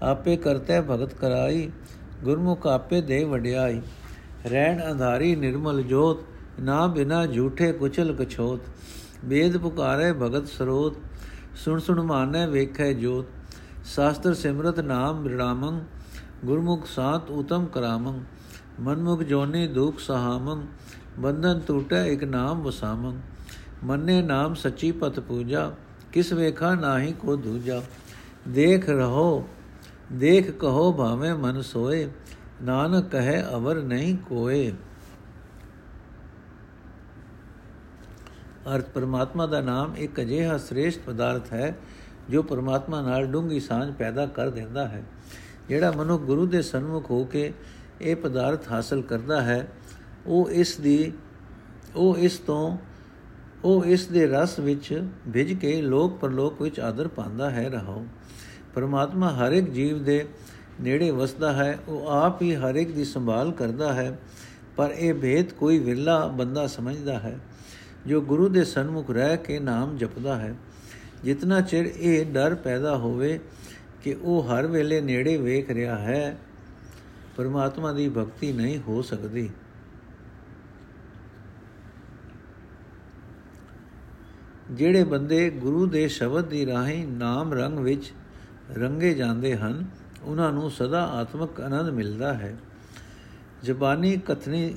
ਆਪੇ 0.03 0.35
ਕਰਤੈ 0.37 0.81
ਭਗਤ 0.81 1.13
ਕਰਾਈ, 1.13 1.69
ਗੁਰਮੁਖ 2.23 2.67
ਆਪੇ 2.67 3.01
ਦੇ 3.01 3.23
ਵਡਿਆਈ। 3.23 3.81
ਰਹਿਣ 4.45 4.81
ਅੰਧਾਰੀ 4.91 5.35
ਨਿਰਮਲ 5.35 5.81
ਜੋਤ, 5.81 6.23
ਨਾ 6.59 6.85
ਬਿਨਾ 6.87 7.25
ਝੂਠੇ 7.25 7.71
ਕੁਚਲ 7.71 8.13
ਕਛੋਤ 8.15 8.61
ਵੇਦ 9.25 9.57
ਪੁਕਾਰੇ 9.57 10.11
ਭਗਤ 10.13 10.47
ਸਰੋਤ, 10.47 10.97
ਸੁਣ 11.55 11.79
ਸੁਣ 11.79 12.01
ਮਾਨੈ 12.01 12.47
ਵੇਖੈ 12.47 12.91
ਜੋਤ। 12.93 13.25
ਸ਼ਾਸਤਰ 13.85 14.33
ਸਿਮਰਤ 14.33 14.79
ਨਾਮ 14.79 15.23
ਬਿਰਾਮੰ, 15.23 15.79
ਗੁਰਮੁਖ 16.45 16.85
ਸਾਤ 16.85 17.29
ਉਤਮ 17.31 17.65
ਕਰਾਮੰ, 17.65 18.19
ਮਨਮੁਖ 18.79 19.23
ਜੋਨੇ 19.23 19.67
ਦੁਖ 19.67 19.99
ਸਹਾਮੰ, 19.99 20.65
ਬੰਧਨ 21.19 21.59
ਟੂਟੈ 21.59 22.05
ਇਕ 22.05 22.23
ਨਾਮ 22.23 22.61
ਵਸਾਮੰ। 22.61 23.19
ਮੰਨੇ 23.83 24.21
ਨਾਮ 24.21 24.53
ਸੱਚੀ 24.53 24.91
ਪਤ 24.91 25.19
ਪੂਜਾ, 25.19 25.73
ਕਿਸ 26.11 26.33
ਵੇਖਾ 26.33 26.75
ਨਾਹੀ 26.75 27.13
ਕੋ 27.13 27.35
ਦੂਜਾ। 27.35 27.81
ਦੇਖ 28.47 28.89
ਰਹੋ, 28.89 29.47
ਦੇਖ 30.11 30.51
ਕਹੋ 30.51 30.91
ਭਾਵੇਂ 30.93 31.35
ਮਨ 31.35 31.61
ਸੋਏ, 31.61 32.09
ਨਾਨਕ 32.61 33.09
ਕਹੇ 33.09 33.41
ਅਵਰ 33.55 33.75
ਨਹੀਂ 33.75 34.17
ਕੋਏ। 34.17 34.73
ਅਰਥ, 38.75 38.89
ਪਰਮਾਤਮਾ 38.89 39.45
ਦਾ 39.45 39.61
ਨਾਮ 39.61 39.95
ਇੱਕ 39.97 40.21
ਅਜਿਹਾ 40.21 40.57
ਸ੍ਰੇਸ਼ਟ 40.57 41.01
ਪਦਾਰਥ 41.05 41.53
ਹੈ, 41.53 41.77
ਜੋ 42.29 42.43
ਪਰਮਾਤਮਾ 42.43 43.01
ਨਾਲ 43.01 43.25
ਡੂੰਗੀ 43.25 43.59
ਸਾਂਝ 43.59 43.93
ਪੈਦਾ 43.93 44.25
ਕਰ 44.25 44.49
ਦਿੰਦਾ 44.49 44.87
ਹੈ। 44.87 45.03
ਜਿਹੜਾ 45.69 45.91
ਮਨੁ 45.91 46.17
ਗੁਰੂ 46.17 46.45
ਦੇ 46.45 46.61
ਸਨਮੁਖ 46.61 47.11
ਹੋ 47.11 47.23
ਕੇ 47.23 47.53
ਇਹ 48.01 48.15
ਪਦਾਰਥ 48.15 48.71
ਹਾਸਲ 48.71 49.01
ਕਰਦਾ 49.01 49.41
ਹੈ, 49.41 49.67
ਉਹ 50.25 50.49
ਇਸ 50.51 50.77
ਦੀ, 50.77 51.13
ਉਹ 51.95 52.17
ਇਸ 52.17 52.37
ਤੋਂ 52.37 52.77
ਉਹ 53.63 53.85
ਇਸ 53.85 54.05
ਦੇ 54.07 54.25
ਰਸ 54.27 54.59
ਵਿੱਚ 54.59 55.03
ਭਿਜ 55.33 55.53
ਕੇ 55.53 55.81
ਲੋਕ 55.81 56.17
ਪਰਲੋਕ 56.17 56.61
ਵਿੱਚ 56.61 56.79
ਆਦਰ 56.79 57.07
ਪਾਉਂਦਾ 57.07 57.49
ਹੈ 57.49 57.69
ਰਹਾਉ। 57.69 58.05
ਪਰਮਾਤਮਾ 58.73 59.29
ਹਰ 59.29 59.51
ਇੱਕ 59.51 59.69
ਜੀਵ 59.69 60.03
ਦੇ 60.03 60.25
ਨੇੜੇ 60.81 61.11
ਵਸਦਾ 61.11 61.51
ਹੈ, 61.53 61.77
ਉਹ 61.87 62.07
ਆਪ 62.07 62.41
ਹੀ 62.41 62.55
ਹਰ 62.55 62.75
ਇੱਕ 62.75 62.91
ਦੀ 62.91 63.05
ਸੰਭਾਲ 63.05 63.51
ਕਰਦਾ 63.51 63.93
ਹੈ, 63.93 64.19
ਪਰ 64.75 64.93
ਇਹ 64.97 65.13
ਭੇਦ 65.13 65.51
ਕੋਈ 65.51 65.79
ਵਿਰਲਾ 65.79 66.25
ਬੰਦਾ 66.27 66.67
ਸਮਝਦਾ 66.67 67.19
ਹੈ, 67.19 67.39
ਜੋ 68.07 68.21
ਗੁਰੂ 68.21 68.49
ਦੇ 68.49 68.63
ਸਨਮੁਖ 68.63 69.11
ਰਹਿ 69.11 69.37
ਕੇ 69.37 69.59
ਨਾਮ 69.59 69.97
ਜਪਦਾ 69.97 70.35
ਹੈ। 70.35 70.55
ਜਿਤਨਾ 71.23 71.61
ਚਿਰ 71.61 71.85
ਇਹ 71.85 72.25
ਡਰ 72.25 72.55
ਪੈਦਾ 72.55 72.97
ਹੋਵੇ 72.97 73.39
ਕਿ 74.03 74.15
ਉਹ 74.21 74.43
ਹਰ 74.43 74.67
ਵੇਲੇ 74.67 75.01
ਨੇੜੇ 75.01 75.37
ਵੇਖ 75.37 75.69
ਰਿਹਾ 75.69 75.97
ਹੈ, 75.97 76.37
ਪਰਮਾਤਮਾ 77.37 77.91
ਦੀ 77.93 78.09
ਭਗਤੀ 78.09 78.51
ਨਹੀਂ 78.53 78.79
ਹੋ 78.87 79.01
ਸਕਦੀ। 79.01 79.49
ਜਿਹੜੇ 84.71 85.03
ਬੰਦੇ 85.03 85.49
ਗੁਰੂ 85.49 85.85
ਦੇ 85.85 86.07
ਸ਼ਬਦ 86.07 86.45
ਦੀ 86.45 86.65
ਰਾਹੀਂ 86.65 87.07
ਨਾਮ 87.07 87.53
ਰੰਗ 87.53 87.79
ਵਿੱਚ 87.79 88.11
ਰੰਗੇ 88.77 89.13
ਜਾਂਦੇ 89.13 89.55
ਹਨ, 89.57 89.85
ਉਹਨਾਂ 90.23 90.51
ਨੂੰ 90.51 90.71
ਸਦਾ 90.71 91.03
ਆਤਮਿਕ 91.03 91.61
ਆਨੰਦ 91.61 91.89
ਮਿਲਦਾ 91.89 92.33
ਹੈ। 92.33 92.55
ਜ਼ਬਾਨੀ 93.63 94.17
ਕਥਨੀ 94.17 94.75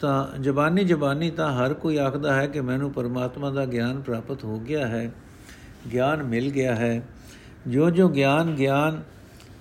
ਤਾਂ, 0.00 0.40
ਜ਼ਬਾਨੀ 0.40 0.84
ਜ਼ਬਾਨੀ 0.84 1.30
ਤਾਂ 1.30 1.52
ਹਰ 1.52 1.74
ਕੋਈ 1.74 1.96
ਆਖਦਾ 1.96 2.34
ਹੈ 2.34 2.46
ਕਿ 2.46 2.60
ਮੈਨੂੰ 2.60 2.92
ਪਰਮਾਤਮਾ 2.92 3.50
ਦਾ 3.50 3.64
ਗਿਆਨ 3.66 4.00
ਪ੍ਰਾਪਤ 4.00 4.44
ਹੋ 4.44 4.58
ਗਿਆ 4.60 4.86
ਹੈ, 4.86 5.10
ਗਿਆਨ 5.92 6.22
ਮਿਲ 6.22 6.50
ਗਿਆ 6.50 6.74
ਹੈ। 6.74 7.02
ਜੋ 7.68 7.90
ਜੋ 7.90 8.08
ਗਿਆਨ 8.08 8.54
ਗਿਆਨ 8.54 9.02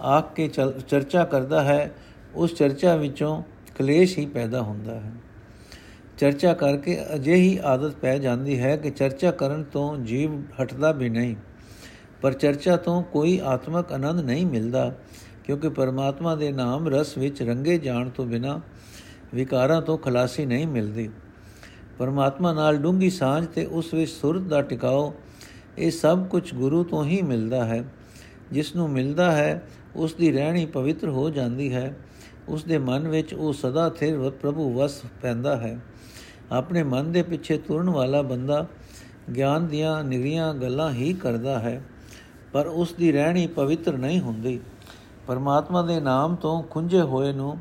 ਆਖ 0.02 0.34
ਕੇ 0.34 0.48
ਚਰਚਾ 0.88 1.24
ਕਰਦਾ 1.24 1.64
ਹੈ, 1.64 1.94
ਉਸ 2.36 2.56
ਚਰਚਾ 2.56 2.96
ਵਿੱਚੋਂ 2.96 3.44
ਕਲੇਸ਼ 3.78 4.18
ਹੀ 4.18 4.26
ਪੈਦਾ 4.26 4.62
ਹੁੰਦਾ 4.62 4.94
ਹੈ। 4.94 5.12
ਚਰਚਾ 6.18 6.54
ਕਰਕੇ 6.54 6.98
ਅਜਿਹੀ 7.16 7.60
ਆਦਤ 7.64 7.96
ਪੈ 7.96 8.18
ਜਾਂਦੀ 8.18 8.60
ਹੈ 8.60 8.76
ਕਿ 8.78 8.90
ਚਰਚਾ 8.90 9.32
ਕਰਨ 9.32 9.64
ਤੋਂ 9.64 9.98
ਜੀਵ 9.98 10.40
ਹਟਦਾ 10.62 10.92
ਵੀ 10.92 11.10
ਨਹੀਂ। 11.10 11.36
ਪਰ 12.22 12.34
ਚਰਚਾ 12.34 12.76
ਤੋਂ 12.78 13.02
ਕੋਈ 13.04 13.40
ਆਤਮਿਕ 13.44 13.92
ਆਨੰਦ 13.92 14.20
ਨਹੀਂ 14.20 14.46
ਮਿਲਦਾ, 14.46 14.94
ਕਿਉਂਕਿ 15.44 15.70
ਪਰਮਾਤਮਾ 15.70 16.36
ਦੇ 16.36 16.52
ਨਾਮ 16.52 16.88
ਰਸ 16.88 17.18
ਵਿੱਚ 17.18 17.42
ਰੰਗੇ 17.44 17.78
ਜਾਣ 17.78 18.10
ਤੋਂ 18.10 18.26
ਬਿਨਾ 18.26 18.60
ਵਿਕਾਰਾਂ 19.34 19.82
ਤੋਂ 19.82 19.98
ਖਲਾਸੀ 19.98 20.46
ਨਹੀਂ 20.46 20.68
ਮਿਲਦੀ। 20.68 21.10
ਪਰਮਾਤਮਾ 21.98 22.54
ਨਾਲ 22.54 22.78
ਡੂੰਗੀ 22.78 23.10
ਸਾਂਝ 23.10 23.46
ਤੇ 23.46 23.66
ਉਸ 23.66 23.94
ਵਿੱਚ 23.94 24.12
ਸੁਰਤ 24.12 24.42
ਦਾ 24.42 24.62
ਟਿਕਾਓ, 24.62 25.14
ਇਹ 25.78 25.92
ਸਭ 25.92 26.26
ਕੁਝ 26.28 26.54
ਗੁਰੂ 26.54 26.84
ਤੋਂ 26.84 27.06
ਹੀ 27.06 27.22
ਮਿਲਦਾ 27.22 27.66
ਹੈ। 27.66 27.84
ਜਿਸ 28.52 28.76
ਨੂੰ 28.76 28.90
ਮਿਲਦਾ 28.90 29.32
ਹੈ, 29.32 29.68
ਉਸ 29.96 30.14
ਦੀ 30.14 30.32
ਰਹਿਣੀ 30.32 30.66
ਪਵਿੱਤਰ 30.66 31.08
ਹੋ 31.08 31.30
ਜਾਂਦੀ 31.30 31.74
ਹੈ। 31.74 31.96
ਉਸ 32.50 32.64
ਦੇ 32.64 32.78
ਮਨ 32.78 33.08
ਵਿੱਚ 33.08 33.34
ਉਹ 33.34 33.54
ਸਦਾ 33.54 33.90
ਥਿਰ 33.90 34.30
ਪ੍ਰਭੂ 34.30 34.74
ਵਸ 34.74 35.02
ਪੈਂਦਾ 35.22 35.58
ਹੈ। 35.58 35.80
ਆਪਣੇ 36.52 36.84
ਮਨ 36.84 37.12
ਦੇ 37.12 37.22
ਪਿੱਛੇ 37.22 37.58
ਤੁਰਨ 37.58 37.90
ਵਾਲਾ 37.90 38.22
ਬੰਦਾ 38.22 38.66
ਗਿਆਨ 39.36 39.68
ਦੀਆਂ 39.68 40.04
ਨਿਰੀਆਂ 40.04 40.54
ਗੱਲਾਂ 40.54 40.92
ਹੀ 40.92 41.14
ਕਰਦਾ 41.14 41.60
ਹੈ, 41.60 41.82
ਪਰ 42.54 42.68
ਉਸ 42.68 42.94
ਦੀ 42.94 43.12
ਰਹਿਣੀ 43.12 43.48
ਪਵਿੱਤਰ 43.48 43.98
ਨਹੀਂ 43.98 44.20
ਹੁੰਦੀ। 44.20 44.60
ਪਰਮਾਤਮਾ 45.28 45.82
ਦੇ 45.82 46.00
ਨਾਮ 46.00 46.36
ਤੋਂ 46.36 46.62
ਖੁੰਝੇ 46.64 47.02
ਹੋਏ 47.02 47.32
ਨੂੰ 47.34 47.58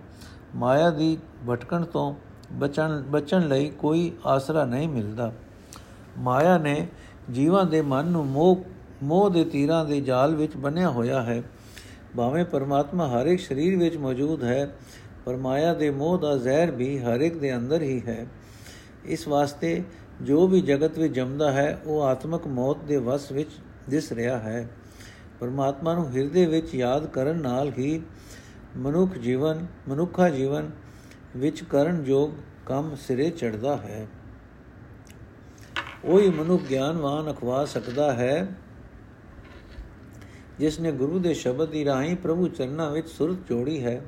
ਮਾਇਆ 0.55 0.91
ਦੀ 0.91 1.17
ਭਟਕਣ 1.51 1.85
ਤੋਂ 1.85 2.15
ਬਚਣ 2.53 3.01
ਬਚਣ 3.03 3.49
ਲਈ 3.49 3.71
ਕੋਈ 3.71 4.13
ਆਸਰਾ 4.27 4.65
ਨਹੀਂ 4.65 4.89
ਮਿਲਦਾ। 4.89 5.33
ਮਾਇਆ 6.19 6.59
ਨੇ 6.59 6.87
ਜੀਵਾਂ 7.31 7.65
ਦੇ 7.65 7.83
ਮਨ 7.83 8.07
ਨੂੰ 8.07 8.27
ਮੋਹ 8.27 8.65
ਮੋਹ 9.03 9.31
ਦੇ 9.31 9.45
ਤੀਰਾਂ 9.45 9.85
ਦੇ 9.85 10.01
ਜਾਲ 10.01 10.35
ਵਿੱਚ 10.35 10.57
ਬੰਨਿਆ 10.57 10.91
ਹੋਇਆ 10.91 11.23
ਹੈ। 11.23 11.43
ਭਾਵੇਂ 12.17 12.45
ਪਰਮਾਤਮਾ 12.45 13.09
ਹਰ 13.09 13.27
ਇੱਕ 13.27 13.41
ਸਰੀਰ 13.41 13.77
ਵਿੱਚ 13.79 13.97
ਮੌਜੂਦ 13.97 14.43
ਹੈ, 14.45 14.69
ਪਰ 15.25 15.37
ਮਾਇਆ 15.37 15.75
ਦੇ 15.75 15.91
ਮੋਹ 15.91 16.19
ਦਾ 16.19 16.37
ਜ਼ਹਿਰ 16.37 16.71
ਵੀ 16.71 16.99
ਹਰ 16.99 17.21
ਇੱਕ 17.21 17.39
ਦੇ 17.39 17.57
ਅੰਦਰ 17.57 17.83
ਹੀ 17.83 18.01
ਹੈ। 18.07 18.27
ਇਸ 19.05 19.29
ਵਾਸਤੇ 19.29 19.83
ਜੋ 20.23 20.47
ਵੀ 20.47 20.61
ਜਗਤ 20.61 20.99
ਵਿੱਚ 20.99 21.15
ਜੰਮਦਾ 21.15 21.53
ਹੈ, 21.53 21.81
ਉਹ 21.87 22.03
ਆਤਮਕ 22.03 22.47
ਮੌਤ 22.47 22.79
ਦੇ 22.79 22.97
ਵਸ 22.97 23.33
ਵਿੱਚ 23.33 23.51
ਦਿਸ 23.91 24.13
ਰਿਹਾ 24.13 24.39
ਹੈ। 24.39 24.69
ਪਰਮਾਤਮਾ 25.41 25.95
ਨੂੰ 25.95 26.11
ਹਿਰਦੇ 26.13 26.47
ਵਿੱਚ 26.47 26.75
ਯਾਦ 26.75 27.07
ਕਰਨ 27.07 27.37
ਨਾਲ 27.37 27.73
ਹੀ 27.79 28.03
ਮਨੁੱਖ 28.77 29.19
ਜੀਵਨ, 29.19 29.67
ਮਨੁੱਖਾ 29.89 30.31
ਜੀਵਨ 30.31 30.71
ਵਿੱਚ 31.37 31.65
ਕਰਨ 31.65 32.05
ਯੋਗ 32.07 32.31
ਕੰਮ 32.67 32.95
ਸਿਰੇ 32.95 33.31
ਚੜਦਾ 33.31 33.77
ਹੈ। 33.77 34.07
ਉਹੀ 36.05 36.31
ਮਨੁੱਖ 36.31 36.63
ਗਿਆਨਵਾਨ 36.63 37.33
ਅਖਵਾ 37.33 37.65
ਸਕਦਾ 37.65 38.13
ਹੈ, 38.13 38.47
ਜਿਸ 40.59 40.81
ਨੇ 40.81 40.93
ਗੁਰੂ 40.93 41.19
ਦੇ 41.19 41.35
ਸ਼ਬਦ 41.35 41.71
ਦੀ 41.71 41.85
ਰਾਹੀਂ 41.85 42.17
ਪ੍ਰਭੂ 42.17 42.49
ਚਰਨਾਂ 42.49 42.91
ਵਿੱਚ 42.91 43.09
ਸੁਰਤ 43.09 43.49
ਜੋੜੀ 43.49 43.85
ਹੈ। 43.85 44.03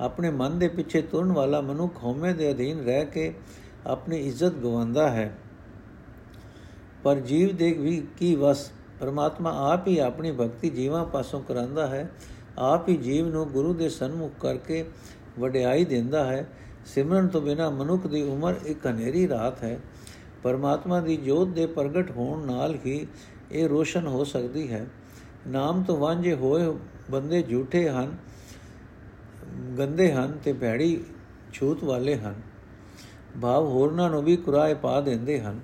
ਆਪਣੇ 0.00 0.30
ਮਨ 0.30 0.58
ਦੇ 0.58 0.68
ਪਿੱਛੇ 0.68 1.02
ਤੁਰਨ 1.02 1.32
ਵਾਲਾ 1.32 1.60
ਮਨੁੱਖ 1.60 2.04
ਹਉਮੈ 2.04 2.32
ਦੇ 2.32 2.50
ਅਧੀਨ 2.50 2.84
ਰਹਿ 2.84 3.06
ਕੇ 3.06 3.34
ਆਪਣੀ 3.88 4.16
ਇੱਜ਼ਤ 4.18 4.54
ਗਵਾਉਂਦਾ 4.54 5.10
ਹੈ। 5.10 5.38
ਪਰ 7.02 7.16
ਜੀਵ 7.16 7.56
ਦੇ 7.56 7.72
ਵੀ 7.72 8.06
ਕੀ 8.16 8.34
ਵਸ, 8.34 8.70
ਪਰਮਾਤਮਾ 9.00 9.72
ਆਪ 9.72 9.88
ਹੀ 9.88 9.98
ਆਪਣੀ 9.98 10.32
ਭਗਤੀ 10.32 10.70
ਜੀਵਾਂ 10.70 11.04
ਪਾਸੋਂ 11.04 11.40
ਕਰਾਂਦਾ 11.40 11.86
ਹੈ। 11.86 12.10
ਆਪ 12.58 12.88
ਹੀ 12.88 12.96
ਜੀਵ 12.96 13.28
ਨੂੰ 13.28 13.46
ਗੁਰੂ 13.48 13.74
ਦੇ 13.74 13.88
ਸਨਮੁਖ 13.88 14.32
ਕਰਕੇ 14.40 14.84
ਵਡਿਆਈ 15.38 15.84
ਦਿੰਦਾ 15.84 16.24
ਹੈ। 16.24 16.46
ਸਿਮਰਨ 16.86 17.28
ਤੋਂ 17.28 17.40
ਬਿਨਾ 17.42 17.70
ਮਨੁੱਖ 17.70 18.06
ਦੀ 18.06 18.22
ਉਮਰ 18.22 18.54
ਇੱਕ 18.66 18.86
ਹਨੇਰੀ 18.86 19.28
ਰਾਤ 19.28 19.62
ਹੈ। 19.62 19.78
ਪਰਮਾਤਮਾ 20.42 21.00
ਦੀ 21.00 21.16
ਜੋਤ 21.16 21.48
ਦੇ 21.48 21.66
ਪ੍ਰਗਟ 21.66 22.10
ਹੋਣ 22.10 22.46
ਨਾਲ 22.46 22.76
ਹੀ 22.86 23.06
ਇਹ 23.52 23.68
ਰੋਸ਼ਨ 23.68 24.06
ਹੋ 24.06 24.24
ਸਕਦੀ 24.24 24.72
ਹੈ। 24.72 24.86
ਨਾਮ 25.46 25.82
ਤੋਂ 25.82 25.96
ਵਾਂਝੇ 25.96 26.34
ਹੋਏ 26.34 26.74
ਬੰਦੇ 27.10 27.42
ਝੂਠੇ 27.42 27.88
ਹਨ, 27.88 28.16
ਗੰਦੇ 29.78 30.12
ਹਨ 30.12 30.38
ਤੇ 30.44 30.52
ਭੈੜੀ 30.52 31.04
ਛੂਤ 31.52 31.84
ਵਾਲੇ 31.84 32.16
ਹਨ। 32.16 32.34
ਭਾਵ 33.42 33.66
ਹੋਰਨਾਂ 33.66 34.10
ਨੂੰ 34.10 34.22
ਵੀ 34.24 34.36
ਕੁਰਾਏ 34.36 34.74
ਪਾ 34.74 35.00
ਦਿੰਦੇ 35.00 35.40
ਹਨ। 35.40 35.60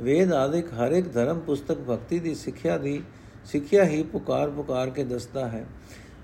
ਵੇਦ 0.00 0.32
ਆਦਿਕ 0.32 0.72
ਹਰ 0.72 0.92
ਇੱਕ 0.92 1.12
ਧਰਮ 1.12 1.40
ਪੁਸਤਕ 1.40 1.78
ਭਗਤੀ 1.78 2.18
ਦੀ 2.18 2.34
ਸਿੱਖਿਆ 2.34 2.78
ਦੀ, 2.78 3.02
ਸਿੱਖਿਆ 3.44 3.84
ਹੀ 3.84 4.02
ਪੁਕਾਰ 4.02 4.50
ਪੁਕਾਰ 4.50 4.90
ਕੇ 4.90 5.04
ਦੱਸਦਾ 5.04 5.48
ਹੈ। 5.48 5.66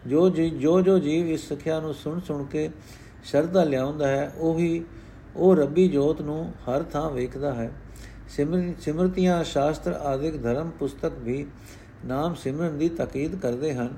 ਜੋ 0.06 0.28
ਜੋ 0.30 0.80
ਜੋ 0.80 0.98
ਜੀਵ 0.98 1.28
ਇਸ 1.28 1.48
ਸਿੱਖਿਆ 1.48 1.80
ਨੂੰ 1.80 1.94
ਸੁਣ 1.94 2.20
ਸੁਣ 2.20 2.44
ਕੇ 2.44 2.70
ਸ਼ਰਧਾ 3.24 3.64
ਲਿਆਉਂਦਾ 3.64 4.08
ਹੈ, 4.08 4.32
ਉਹੀ, 4.38 4.84
ਉਹ 5.36 5.56
ਰੱਬੀ 5.56 5.88
ਜੋਤ 5.88 6.22
ਨੂੰ 6.22 6.52
ਹਰ 6.68 6.82
ਥਾਂ 6.82 7.10
ਵੇਖਦਾ 7.10 7.54
ਹੈ। 7.54 7.70
ਸਿਮਰਤੀਆਂ 8.80 9.44
ਸ਼ਾਸਤਰ 9.44 9.92
ਆਦਿਕ 9.92 10.42
ਧਰਮ 10.42 10.70
ਪੁਸਤਕ 10.70 11.12
ਵੀ 11.18 11.46
ਨਾਮ 12.04 12.34
ਸਿਮਰਨ 12.34 12.78
ਦੀ 12.78 12.88
ਤਾਕੀਦ 12.88 13.36
ਕਰਦੇ 13.36 13.74
ਹਨ। 13.74 13.94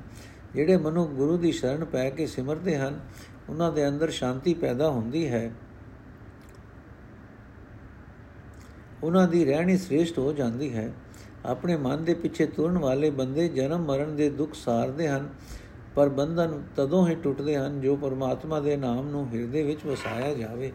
ਜਿਹੜੇ 0.54 0.76
ਮਨੁ 0.76 1.06
ਗੁਰੂ 1.06 1.36
ਦੀ 1.36 1.52
ਸ਼ਰਨ 1.52 1.84
ਪੈ 1.84 2.10
ਕੇ 2.10 2.26
ਸਿਮਰਦੇ 2.26 2.76
ਹਨ, 2.76 3.00
ਉਹਨਾਂ 3.48 3.72
ਦੇ 3.72 3.88
ਅੰਦਰ 3.88 4.10
ਸ਼ਾਂਤੀ 4.10 4.54
ਪੈਦਾ 4.54 4.90
ਹੁੰਦੀ 4.90 5.28
ਹੈ। 5.28 5.50
ਉਹਨਾਂ 9.02 9.26
ਦੀ 9.28 9.44
ਰਹਿਣੀ 9.44 9.76
ਸ੍ਰੇਸ਼ਟ 9.76 10.18
ਹੋ 10.18 10.32
ਜਾਂਦੀ 10.32 10.72
ਹੈ। 10.74 10.90
ਆਪਣੇ 11.46 11.76
ਮਨ 11.76 12.04
ਦੇ 12.04 12.14
ਪਿੱਛੇ 12.14 12.46
ਤੁਰਨ 12.46 12.78
ਵਾਲੇ 12.78 13.10
ਬੰਦੇ 13.10 13.48
ਜਨਮ 13.48 13.84
ਮਰਨ 13.84 14.14
ਦੇ 14.16 14.28
ਦੁੱਖ 14.30 14.54
ਸਾਰਦੇ 14.54 15.08
ਹਨ, 15.08 15.28
ਪਰ 15.94 16.08
ਬੰਧਨ 16.08 16.62
ਤਦੋਂ 16.76 17.06
ਹੀ 17.08 17.14
ਟੁੱਟਦੇ 17.14 17.56
ਹਨ 17.56 17.80
ਜੋ 17.80 17.96
ਪਰਮਾਤਮਾ 17.96 18.60
ਦੇ 18.60 18.76
ਨਾਮ 18.76 19.08
ਨੂੰ 19.08 19.26
ਹਿਰਦੇ 19.28 19.62
ਵਿੱਚ 19.62 19.84
ਵਸਾਇਆ 19.86 20.34
ਜਾਵੇ। 20.34 20.72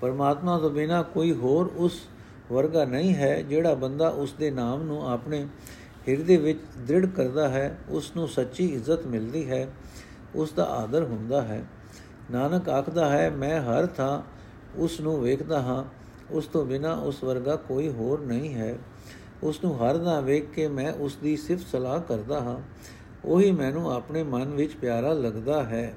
ਪਰਮਾਤਮਾ 0.00 0.58
ਤੋਂ 0.58 0.70
ਬਿਨਾ 0.70 1.02
ਕੋਈ 1.02 1.32
ਹੋਰ 1.32 1.70
ਉਸ 1.76 2.00
ਵਰਗਾ 2.52 2.84
ਨਹੀਂ 2.84 3.14
ਹੈ 3.14 3.40
ਜਿਹੜਾ 3.42 3.74
ਬੰਦਾ 3.74 4.08
ਉਸ 4.08 4.32
ਦੇ 4.32 4.50
ਨਾਮ 4.50 4.82
ਨੂੰ 4.82 5.08
ਆਪਣੇ 5.08 5.46
ਹਿਰਦੇ 6.08 6.36
ਵਿੱਚ 6.36 6.58
ਦ੍ਰਿੜ 6.78 7.06
ਕਰਦਾ 7.06 7.48
ਹੈ, 7.48 7.78
ਉਸ 7.88 8.12
ਨੂੰ 8.16 8.28
ਸੱਚੀ 8.28 8.66
ਇੱਜ਼ਤ 8.66 9.06
ਮਿਲਦੀ 9.06 9.48
ਹੈ, 9.50 9.66
ਉਸ 10.34 10.52
ਦਾ 10.52 10.64
ਆਦਰ 10.64 11.04
ਹੁੰਦਾ 11.04 11.42
ਹੈ। 11.42 11.64
ਨਾਨਕ 12.30 12.68
ਆਖਦਾ 12.68 13.08
ਹੈ, 13.10 13.30
ਮੈਂ 13.30 13.60
ਹਰ 13.62 13.86
ਥਾਂ 13.86 14.22
ਉਸ 14.76 15.00
ਨੂੰ 15.00 15.20
ਵੇਖਦਾ 15.20 15.60
ਹਾਂ 15.60 15.84
ਉਸ 16.32 16.46
ਤੋਂ 16.46 16.64
ਬਿਨਾ 16.66 16.94
ਉਸ 16.94 17.24
ਵਰਗਾ 17.24 17.56
ਕੋਈ 17.56 17.88
ਹੋਰ 17.88 18.20
ਨਹੀਂ 18.20 18.54
ਹੈ। 18.54 18.78
ਉਸ 19.42 19.64
ਨੂੰ 19.64 19.74
ਹਰ 19.80 19.96
ਦਾ 19.96 20.20
ਵੇਖ 20.20 20.50
ਕੇ 20.50 20.68
ਮੈਂ 20.68 20.92
ਉਸ 20.92 21.16
ਦੀ 21.16 21.36
ਸਿਫਤ 21.36 21.66
ਸਲਾਹ 21.66 22.00
ਕਰਦਾ 22.00 22.40
ਹਾਂ। 22.40 22.60
ਉਹੀ 23.24 23.50
ਮੈਨੂੰ 23.50 23.92
ਆਪਣੇ 23.92 24.22
ਮਨ 24.22 24.54
ਵਿੱਚ 24.54 24.74
ਪਿਆਰਾ 24.74 25.12
ਲੱਗਦਾ 25.12 25.62
ਹੈ। 25.64 25.94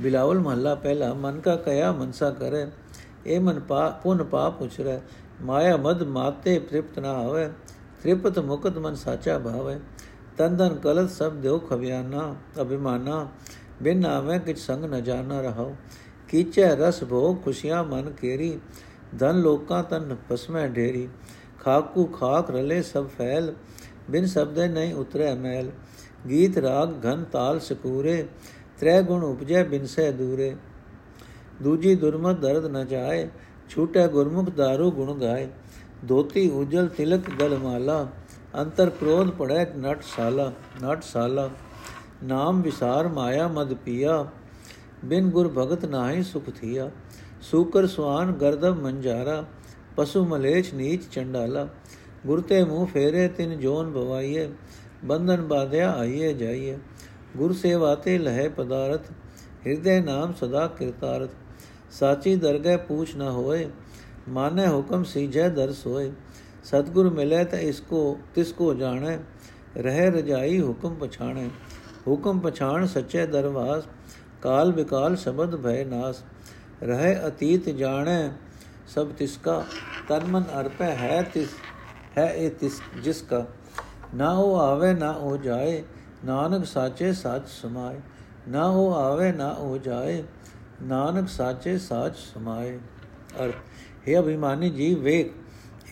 ਬਿਲਾਵਲ 0.00 0.38
ਮਹੱਲਾ 0.38 0.74
ਪਹਿਲਾ 0.74 1.14
ਮਨ 1.14 1.40
ਕਾ 1.40 1.56
ਕਇਆ 1.56 1.92
ਮਨਸਾ 1.92 2.30
ਕਰੇ, 2.30 2.66
ਇਹ 3.26 3.40
ਮਨ 3.40 3.60
ਪਾ 3.60 3.88
ਪੁਨ 4.02 4.24
ਪਾ 4.24 4.50
ਪੁੱਛ 4.50 4.80
ਰਹਿ 4.80 5.00
ਮਾਇਆ 5.42 5.76
ਮਦ 5.76 6.02
ਮਾਤੇ 6.02 6.58
ਤ੍ਰਿਪਤ 6.60 6.98
ਨਾ 6.98 7.12
ਹੋਵੇ, 7.18 7.48
ਤ੍ਰਿਪਤ 8.00 8.38
ਮੁਕਤ 8.38 8.78
ਮਨ 8.78 8.94
ਸਾਚਾ 8.94 9.38
ਭਾਵੇ। 9.38 9.78
ਤਨ 10.38 10.56
ਤਨ 10.56 10.74
ਕਲਤ 10.74 11.10
ਸਭ 11.10 11.32
ਦੇਉ 11.32 11.58
ਖਵਿਆਨਾ, 11.58 12.34
ਅਭਿਮਾਨਾ 12.60 13.28
ਬਿਨ 13.82 14.06
ਆਵੇਂ 14.06 14.40
ਕਿਛ 14.40 14.58
ਸੰਗ 14.58 14.84
ਨ 14.84 15.02
ਜਾਣਾ 15.02 15.40
ਰਹਾਓ 15.40 15.76
ਕੀਚੈ 16.28 16.76
ਰਸ 16.76 17.04
ਭੋਗ 17.04 17.44
ਖੁਸ਼ੀਆਂ 17.44 17.84
ਮਨ 17.84 18.10
ਕੇਰੀ। 18.10 18.58
ਧਨ 19.18 19.40
ਲੋਕਾਂ 19.40 19.82
ਤਨ 19.82 20.16
ਪਸਮੈ 20.28 20.68
ਢੇਰੀ। 20.68 21.08
ਖਾਕੂ 21.60 22.04
ਖਾਕ 22.06 22.50
ਰਲੇ 22.50 22.82
ਸਭ 22.82 23.06
ਫੈਲ। 23.06 23.54
ਬਿਨ 24.10 24.26
ਸ਼ਬਦੇ 24.26 24.68
ਨਹੀਂ 24.68 24.94
ਉਤਰੈ 24.94 25.34
ਮੈਲ। 25.34 25.70
ਗੀਤ 26.28 26.58
ਰਾਗ 26.58 27.06
ਘਨ 27.06 27.24
ਤਾਲ 27.24 27.60
ਸਕੂਰੇ। 27.60 28.26
ਤ੍ਰੈ 28.80 29.02
ਗੁਣ 29.02 29.24
ਉਪਜੈ 29.24 29.64
ਬਿਨ 29.64 29.86
ਸੇ 29.86 30.12
ਦੂਰੇ। 30.12 30.56
ਦੂਜੀ 31.62 31.94
ਦੁਰਮਤ 31.94 32.38
ਦਰਦ 32.38 32.66
ਨ 32.66 32.86
ਜਾਏ। 32.86 33.28
ਛੂਟੈ 33.68 34.06
ਗੁਰਮੁਖ 34.08 34.48
दारू 34.48 34.90
ਗੁਣ 34.90 35.20
ਗਾਏ। 35.20 35.48
ਦੋਤੀ 36.04 36.50
ਉਜਲ 36.50 36.88
ਤਿਲਕ 36.88 37.30
ਗਲ 37.30 37.58
ਮਾਲਾ। 37.58 38.08
ਅੰਤਰ 38.58 38.90
ਕ੍ਰੋਧ 38.90 39.30
ਪੜੈ 39.30 39.66
ਨਟ 39.76 40.02
ਸਾਲਾ। 40.16 40.52
ਨਟ 40.84 41.02
ਸਾਲਾ। 41.02 41.50
ਨਾਮ 42.24 42.62
ਵਿਸਾਰ 42.62 43.08
ਮਾਇਆ 43.08 43.46
ਮਦ 43.48 43.74
ਪੀਆ, 43.74 44.24
ਬਿਨ 45.04 45.28
ਗੁਰ 45.30 45.48
ਭਗਤ 45.48 45.84
ਨਾਹੀ 45.84 46.22
ਸੁਖ 46.22 46.50
ਥੀਆ। 46.50 46.90
ਸੂਕਰ 47.42 47.86
ਸੁਆਨ 47.86 48.32
ਗਰਦਬ 48.32 48.80
ਮੰਜਾਰਾ, 48.82 49.44
ਪਸ਼ੂ 49.96 50.24
ਮਲੇਛ 50.24 50.72
ਨੀਚ 50.74 51.08
ਚੰਡਾਲਾ। 51.12 51.66
ਗੁਰ 52.26 52.40
ਤੇ 52.40 52.62
ਮੂੰਹ 52.64 52.86
ਫੇਰੇ, 52.86 53.28
ਤਿਨ 53.28 53.58
ਜੋਨ 53.60 53.90
ਬਵਾਈਏ 53.90 54.48
ਬੰਧਨ 55.04 55.42
ਬਾਧਿਆ 55.42 55.92
ਆਈਏ 55.92 56.32
ਜਾਈਏ 56.34 56.78
ਗੁਰ 57.36 57.52
ਸੇਵਾ 57.52 57.94
ਤੇ 57.94 58.18
ਲਹਿ 58.18 58.48
ਪਦਾਰਥ, 58.48 59.10
ਹਿਰਦੇ 59.66 60.00
ਨਾਮ 60.00 60.32
ਸਦਾ 60.32 60.66
ਕਿਰਤਾਰਥ। 60.68 61.30
ਸਾਚੀ 61.90 62.34
ਦਰਗਹਿ 62.36 62.76
ਪੂਛ 62.78 63.14
ਨ 63.16 63.28
ਹੋਏ 63.28 63.68
ਮਾਨੇ 64.28 64.66
ਹੁਕਮ 64.66 65.04
ਸੀਜੈ 65.04 65.48
ਦਰਸ 65.48 65.86
ਹੋਏ 65.86 66.10
ਸਤਗੁਰ 66.64 67.08
ਮਿਲੇ 67.10 67.44
ਤਾਂ 67.44 67.58
ਇਸ 67.58 67.80
ਕੋ, 67.80 68.18
ਤਿਸ 68.34 68.52
ਕੋ 68.52 68.72
ਜਾਣੈ, 68.74 69.18
ਰਹਿ 69.76 70.10
ਰਜਾਈ 70.10 70.60
ਹੁਕਮ 70.60 70.94
ਪਛਾਣੈ। 70.94 71.48
ਹੁਕਮ 72.08 72.38
ਪਛਾਣ 72.38 72.86
ਸੱਚੇ 72.86 73.26
ਦਰਵਾਸ 73.26 73.84
ਕਾਲ 74.42 74.72
ਵਿਕਾਲ 74.72 75.16
ਸ਼ਬਦ 75.16 75.56
ਭੈ 75.56 75.84
ਨਾਸ। 75.84 76.22
ਰਹਿ 76.82 77.26
ਅਤੀਤ 77.26 77.68
ਜਾਣੈ 77.68 78.28
ਸਭ 78.86 79.08
ਤਿਸ 79.08 79.36
ਕਾ 79.36 79.64
ਤਨ 80.08 80.24
ਮਨ 80.24 80.44
ਅਰਪੈ 80.60 80.90
ਹੈ 80.96 81.22
ਤਿਸ, 81.22 81.48
ਹੈ 82.18 82.34
ਇਹ 82.34 82.50
ਤਿਸ, 82.50 82.80
ਜਿਸ 83.02 83.22
ਕਾ। 83.22 83.46
ਨਾ 84.14 84.30
ਉਹ 84.32 84.56
ਆਵੇ, 84.56 84.92
ਨਾ 84.92 85.10
ਉਹ 85.10 85.36
ਜਾਏ, 85.36 85.82
ਨਾਨਕ 86.24 86.64
ਸਾਚੇ 86.64 87.12
ਸਾਚ 87.12 87.48
ਸਮਾਏ। 87.48 88.00
ਨਾ 88.48 88.64
ਉਹ 88.64 88.94
ਆਵੇ, 88.94 89.32
ਨਾ 89.32 89.48
ਉਹ 89.48 89.78
ਜਾਏ, 89.78 90.22
ਨਾਨਕ 90.82 91.28
ਸਾਚੇ 91.28 91.78
ਸਾਚ 91.78 92.16
ਸਮਾਏ। 92.16 92.78
ਅਰ 93.44 93.52
ਹੈ 94.08 94.20
ਅਭਿਮਾਨੀ 94.20 94.70
ਜੀਵ, 94.70 94.98
ਵੇਖ, 94.98 95.32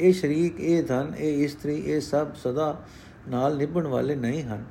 ਇਹ 0.01 0.13
ਸ਼ਰੀਕ, 0.13 0.61
ਇਹ 0.61 0.83
ਧਨ, 0.85 1.13
ਇਹ 1.19 1.45
ਇਸਤਰੀ, 1.45 1.77
ਇਹ 1.77 2.01
ਸਭ 2.01 2.35
ਸਦਾ 2.35 2.83
ਨਾਲ 3.29 3.57
ਨਿਭਣ 3.57 3.87
ਵਾਲੇ 3.87 4.15
ਨਹੀਂ 4.15 4.43
ਹਨ। 4.43 4.65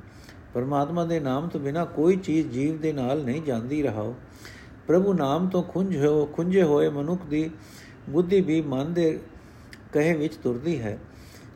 ਪਰਮਾਤਮਾ 0.55 1.05
ਦੇ 1.05 1.19
ਨਾਮ 1.19 1.47
ਤੋਂ 1.47 1.59
ਬਿਨਾ 1.59 1.85
ਕੋਈ 1.85 2.15
ਚੀਜ਼ 2.15 2.47
ਜੀਵ 2.47 2.77
ਦੇ 2.77 2.93
ਨਾਲ 2.93 3.23
ਨਹੀਂ 3.23 3.41
ਜਾਂਦੀ 3.41 3.83
ਰਹਾਓ। 3.83 4.15
ਪ੍ਰਭੂ 4.87 5.13
ਨਾਮ 5.13 5.49
ਤੋਂ 5.49 5.63
ਖੁੰਝ 5.63 6.05
ਹੋ 6.05 6.25
ਖੁੰਝੇ 6.25 6.63
ਹੋਏ 6.63 6.89
ਮਨੁੱਖ 6.89 7.25
ਦੀ 7.25 7.49
ਬੁੱਧੀ 8.09 8.41
ਵੀ 8.41 8.61
ਮਨ 8.61 8.93
ਦੇ 8.93 9.19
ਕਹੇ 9.93 10.13
ਵਿੱਚ 10.13 10.35
ਤੁਰਦੀ 10.35 10.81
ਹੈ। 10.81 10.99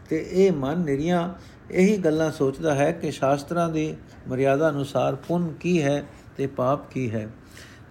ਤੇ 0.10 0.30
ਇਹ 0.32 0.52
ਮਨ 0.52 0.80
ਨਿਰੀਆਂ 0.80 1.34
ਇਹੀ 1.72 1.98
ਗੱਲਾਂ 1.98 2.32
ਸੋਚਦਾ 2.32 2.76
ਹੈ 2.76 2.92
ਕਿ 2.92 3.12
ਸ਼ਾਸਤਰਾਂ 3.12 3.70
ਦੀ 3.70 3.96
ਮਰਿਆਦਾ 4.28 4.70
ਅਨੁਸਾਰ 4.70 5.16
ਪੁੰਨ 5.16 5.54
ਕੀ 5.54 5.82
ਹੈ 5.82 6.04
ਤੇ 6.38 6.48
ਪਾਪ 6.48 6.92
ਕੀ 6.92 7.12
ਹੈ। 7.12 7.30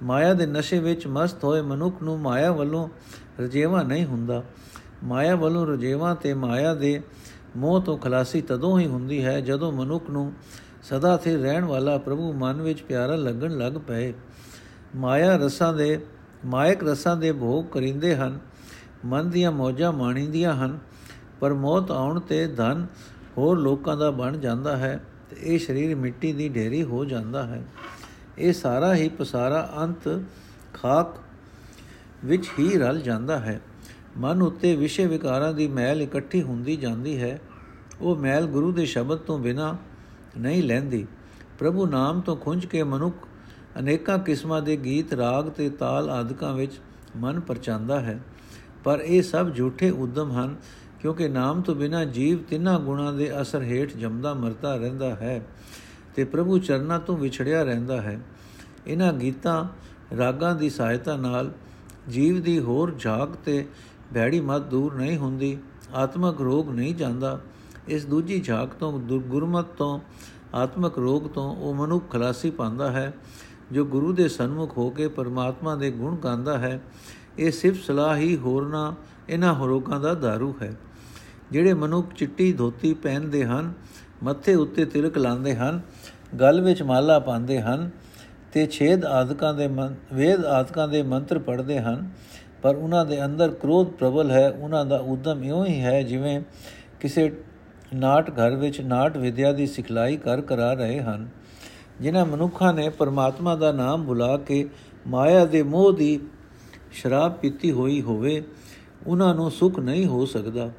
ਮਾਇਆ 0.02 0.34
ਦੇ 0.34 0.46
ਨਸ਼ੇ 0.46 0.78
ਵਿੱਚ 0.78 1.06
ਮਸਤ 1.06 1.44
ਹੋਏ 1.44 1.60
ਮਨੁੱਖ 1.60 2.02
ਨੂੰ 2.02 2.18
ਮਾਇਆ 2.18 2.52
ਵੱਲੋਂ 2.52 2.88
ਰਜੇਵਾ 3.40 3.82
ਨਹੀਂ 3.82 4.04
ਹੁੰਦਾ। 4.04 4.44
ਮਾਇਆ 5.04 5.36
ਵੱਲੋਂ 5.36 5.66
ਰਜੇਵਾ 5.66 6.14
ਤੇ 6.14 6.34
ਮਾਇਆ 6.34 6.74
ਦੇ 6.74 7.00
ਮੋਹ 7.56 7.80
ਤੋਂ 7.80 7.98
ਖਲਾਸੀ 7.98 8.40
ਤਦੋਂ 8.40 8.78
ਹੀ 8.78 8.86
ਹੁੰਦੀ 8.86 9.24
ਹੈ 9.24 9.40
ਜਦੋਂ 9.40 9.72
ਮਨੁੱਖ 9.72 10.10
ਨੂੰ 10.10 10.32
ਸਦਾ 10.82 11.16
ਸੇ 11.16 11.36
ਰਹਿਣ 11.36 11.64
ਵਾਲਾ 11.64 11.98
ਪ੍ਰਭੂ 11.98 12.32
ਮਨ 12.32 12.62
ਵਿੱਚ 12.62 12.82
ਪਿਆਰਾ 12.82 13.16
ਲੱਗਣ 13.16 13.58
ਲੱਗ 13.58 13.72
ਪਏ। 13.72 14.14
ਮਾਇਆ 14.96 15.36
ਰਸਾਂ 15.36 15.74
ਦੇ, 15.74 16.00
ਮਾਇਕ 16.44 16.84
ਰਸਾਂ 16.84 17.16
ਦੇ 17.16 17.32
ਭੋਗ 17.32 17.64
ਕਰਿੰਦੇ 17.64 18.16
ਹਨ। 18.16 18.38
ਮਨ 19.04 19.30
ਦੀਆਂ 19.30 19.52
ਮੌਜਾਂ 19.52 19.92
ਮਾਣੀਂਦੀਆਂ 19.92 20.54
ਹਨ। 20.54 20.78
ਪਰ 21.40 21.52
ਮੌਤ 21.54 21.90
ਆਉਣ 21.90 22.20
ਤੇ 22.20 22.46
ਧਨ 22.46 22.86
ਹੋਰ 23.38 23.58
ਲੋਕਾਂ 23.58 23.96
ਦਾ 23.96 24.10
ਬਣ 24.10 24.36
ਜਾਂਦਾ 24.36 24.76
ਹੈ 24.76 25.04
ਤੇ 25.30 25.36
ਇਹ 25.42 25.58
ਸਰੀਰ 25.58 25.96
ਮਿੱਟੀ 25.96 26.32
ਦੀ 26.32 26.48
ਢੇਰੀ 26.48 26.82
ਹੋ 26.82 27.04
ਜਾਂਦਾ 27.04 27.46
ਹੈ। 27.46 27.64
ਇਹ 28.38 28.52
ਸਾਰਾ 28.52 28.94
ਹੀ 28.94 29.08
ਪਸਾਰਾ 29.08 29.74
ਅੰਤ 29.78 30.22
ਖਾਕ 30.74 31.14
ਵਿੱਚ 32.24 32.48
ਹੀ 32.58 32.78
ਰਲ 32.78 33.00
ਜਾਂਦਾ 33.00 33.38
ਹੈ। 33.38 33.60
ਮਨ 34.16 34.42
ਉੱਤੇ 34.42 34.76
ਵਿਸ਼ੇ 34.76 35.06
ਵਿਕਾਰਾਂ 35.06 35.52
ਦੀ 35.52 35.68
ਮੈਲ 35.68 36.02
ਇਕੱਠੀ 36.02 36.42
ਹੁੰਦੀ 36.42 36.76
ਜਾਂਦੀ 36.76 37.22
ਹੈ। 37.22 37.40
ਉਹ 38.00 38.16
ਮੈਲ 38.16 38.46
ਗੁਰੂ 38.46 38.72
ਦੇ 38.72 38.86
ਸ਼ਬਦ 38.86 39.18
ਤੋਂ 39.18 39.38
ਬਿਨਾ 39.38 39.76
ਨਹੀਂ 40.36 40.62
ਲੈਂਦੀ। 40.62 41.06
ਪ੍ਰਭੂ 41.58 41.86
ਨਾਮ 41.86 42.20
ਤੋਂ 42.20 42.36
ਖੁੰਝ 42.36 42.66
ਕੇ 42.66 42.82
ਮਨੁੱਖ 42.82 43.16
ਅਨੇਕਾਂ 43.78 44.18
ਕਿਸਮਾਂ 44.18 44.62
ਦੇ 44.62 44.76
ਗੀਤ, 44.76 45.12
ਰਾਗ 45.12 45.48
ਤੇ 45.48 45.70
ਤਾਲ 45.70 46.10
ਆਦਿਕਾਂ 46.10 46.52
ਵਿੱਚ 46.52 46.72
ਮਨ 47.16 47.40
ਪਰਚਾਂਦਾ 47.40 48.00
ਹੈ। 48.00 48.20
ਪਰ 48.84 49.00
ਇਹ 49.04 49.22
ਸਭ 49.22 49.54
ਝੂਠੇ 49.54 49.90
ਉਦਮ 49.90 50.32
ਹਨ, 50.32 50.56
ਕਿਉਂਕਿ 51.00 51.28
ਨਾਮ 51.28 51.62
ਤੋਂ 51.62 51.74
ਬਿਨਾ 51.74 52.04
ਜੀਵ 52.04 52.38
ਤਿੰਨਾਂ 52.42 52.80
ਗੁਣਾਂ 52.80 53.12
ਦੇ 53.12 53.40
ਅਸਰ 53.42 53.62
ਹੇਠ 53.62 53.96
ਜਮਦਾ, 53.96 54.34
ਮਰਦਾ 54.34 54.76
ਰਹਿੰਦਾ 54.76 55.10
ਹੈ 55.10 55.46
ਤੇ 56.14 56.24
ਪ੍ਰਭੂ 56.24 56.58
ਚਰਨਾਂ 56.58 57.00
ਤੋਂ 57.00 57.16
ਵਿਛੜਿਆ 57.16 57.62
ਰਹਿੰਦਾ 57.62 58.00
ਹੈ। 58.00 58.20
ਇਹਨਾਂ 58.86 59.12
ਗੀਤਾਂ 59.12 59.64
ਰਾਗਾਂ 60.16 60.54
ਦੀ 60.54 60.70
ਸਹਾਇਤਾ 60.70 61.16
ਨਾਲ 61.16 61.52
ਜੀਵ 62.08 62.42
ਦੀ 62.42 62.58
ਹੋਰ 62.58 62.94
ਝਾਕ 62.98 63.36
ਤੇ 63.44 63.66
ਭੈੜੀ 64.14 64.40
ਮਤ 64.40 64.62
ਦੂਰ 64.62 64.94
ਨਹੀਂ 64.94 65.16
ਹੁੰਦੀ, 65.18 65.58
ਆਤਮਕ 65.94 66.40
ਰੋਗ 66.40 66.70
ਨਹੀਂ 66.70 66.94
ਜਾਂਦਾ 66.94 67.40
ਇਸ 67.88 68.04
ਦੂਜੀ 68.04 68.40
ਝਾਕ 68.40 68.74
ਤੋਂ 68.74 68.92
ਗੁਰਮਤ 69.00 69.66
ਤੋਂ, 69.78 69.98
ਆਤਮਕ 70.54 70.98
ਰੋਗ 70.98 71.22
ਤੋਂ 71.22 71.54
ਉਹ 71.56 71.74
ਮਨੁੱਖ 71.74 72.10
ਖਲਾਸੀ 72.10 72.50
ਪਾਉਂਦਾ 72.50 72.90
ਹੈ, 72.90 73.12
ਜੋ 73.72 73.84
ਗੁਰੂ 73.84 74.12
ਦੇ 74.12 74.28
ਸਨਮੁਖ 74.28 74.76
ਹੋ 74.78 74.88
ਕੇ 74.90 75.08
ਪਰਮਾਤਮਾ 75.08 75.74
ਦੇ 75.76 75.90
ਗੁਣ 75.90 76.16
ਗਾਉਂਦਾ 76.16 76.58
ਹੈ। 76.58 76.80
ਇਹ 77.38 77.50
ਸਿਰਫ 77.52 77.82
ਸਲਾਹ 77.82 78.16
ਹੀ 78.16 78.36
ਹੋਰਨਾ 78.36 78.94
ਇਹਨਾਂ 79.28 79.54
ਰੋਗਾਂ 79.66 80.00
ਦਾ 80.00 80.12
दारू 80.12 80.52
ਹੈ। 80.62 80.72
ਜਿਹੜੇ 81.50 81.74
ਮਨੁੱਖ 81.74 82.14
ਚਿੱਟੀ 82.14 82.52
ਧੋਤੀ 82.52 82.94
ਪਹਿਨਦੇ 82.94 83.44
ਹਨ, 83.44 83.72
ਮੱਥੇ 84.22 84.54
ਉੱਤੇ 84.54 84.84
ਤਿਲਕ 84.84 85.18
ਲਾਉਂਦੇ 85.18 85.54
ਹਨ, 85.54 85.80
ਗਲ 86.40 86.60
ਵਿੱਚ 86.60 86.82
ਮਾਲਾ 86.82 87.18
ਪਾਉਂਦੇ 87.18 87.60
ਹਨ, 87.60 87.90
ਤੇ 88.52 88.66
ਛੇਦ 88.66 89.04
ਆਦਿਕਾਂ 89.04 89.54
ਦੇ 89.54 89.68
ਵੇਦ 90.12 90.44
ਆਦਿਕਾਂ 90.44 90.88
ਦੇ 90.88 91.02
ਮੰਤਰ 91.02 91.38
ਪੜ੍ਹਦੇ 91.38 91.78
ਹਨ, 91.80 92.08
ਪਰ 92.62 92.76
ਉਹਨਾਂ 92.76 93.04
ਦੇ 93.06 93.24
ਅੰਦਰ 93.24 93.50
ਕ੍ਰੋਧ 93.50 93.90
ਪ੍ਰਬਲ 93.90 94.30
ਹੈ, 94.30 94.48
ਉਹਨਾਂ 94.50 94.84
ਦਾ 94.84 94.96
ਉਦਮ 94.98 95.44
ਇਉਂ 95.44 95.64
ਹੀ 95.66 95.80
ਹੈ 95.80 96.02
ਜਿਵੇਂ 96.02 96.40
ਕਿਸੇ 97.00 97.30
ਨਾਟ 97.94 98.30
ਘਰ 98.30 98.54
ਵਿੱਚ 98.54 98.80
ਨਾਟ 98.80 99.16
ਵਿਦਿਆ 99.16 99.52
ਦੀ 99.52 99.66
ਸਿਖਲਾਈ 99.66 100.16
ਕਰ 100.16 100.40
ਕਰਾ 100.40 100.72
ਰਹੇ 100.72 101.00
ਹਨ। 101.00 101.28
ਜਿਨ੍ਹਾਂ 102.00 102.26
ਮਨੁੱਖਾਂ 102.26 102.74
ਨੇ 102.74 102.88
ਪਰਮਾਤਮਾ 102.88 103.56
ਦਾ 103.56 103.72
ਨਾਮ 103.72 104.06
ਭੁਲਾ 104.06 104.36
ਕੇ 104.36 104.68
ਮਾਇਆ 105.06 105.44
ਦੇ 105.44 105.62
ਮੋਹ 105.62 105.92
ਦੀ 105.92 106.20
ਸ਼ਰਾਬ 106.92 107.32
ਪੀਤੀ 107.32 107.72
ਹੋਈ 107.72 108.02
ਹੋਵੇ, 108.02 108.42
ਉਹਨਾਂ 109.06 109.34
ਨੂੰ 109.34 109.50
ਸੁਖ 109.50 109.78
ਨਹੀਂ 109.78 110.06
ਹੋ 110.06 110.26
ਸਕਦਾ। 110.26 110.70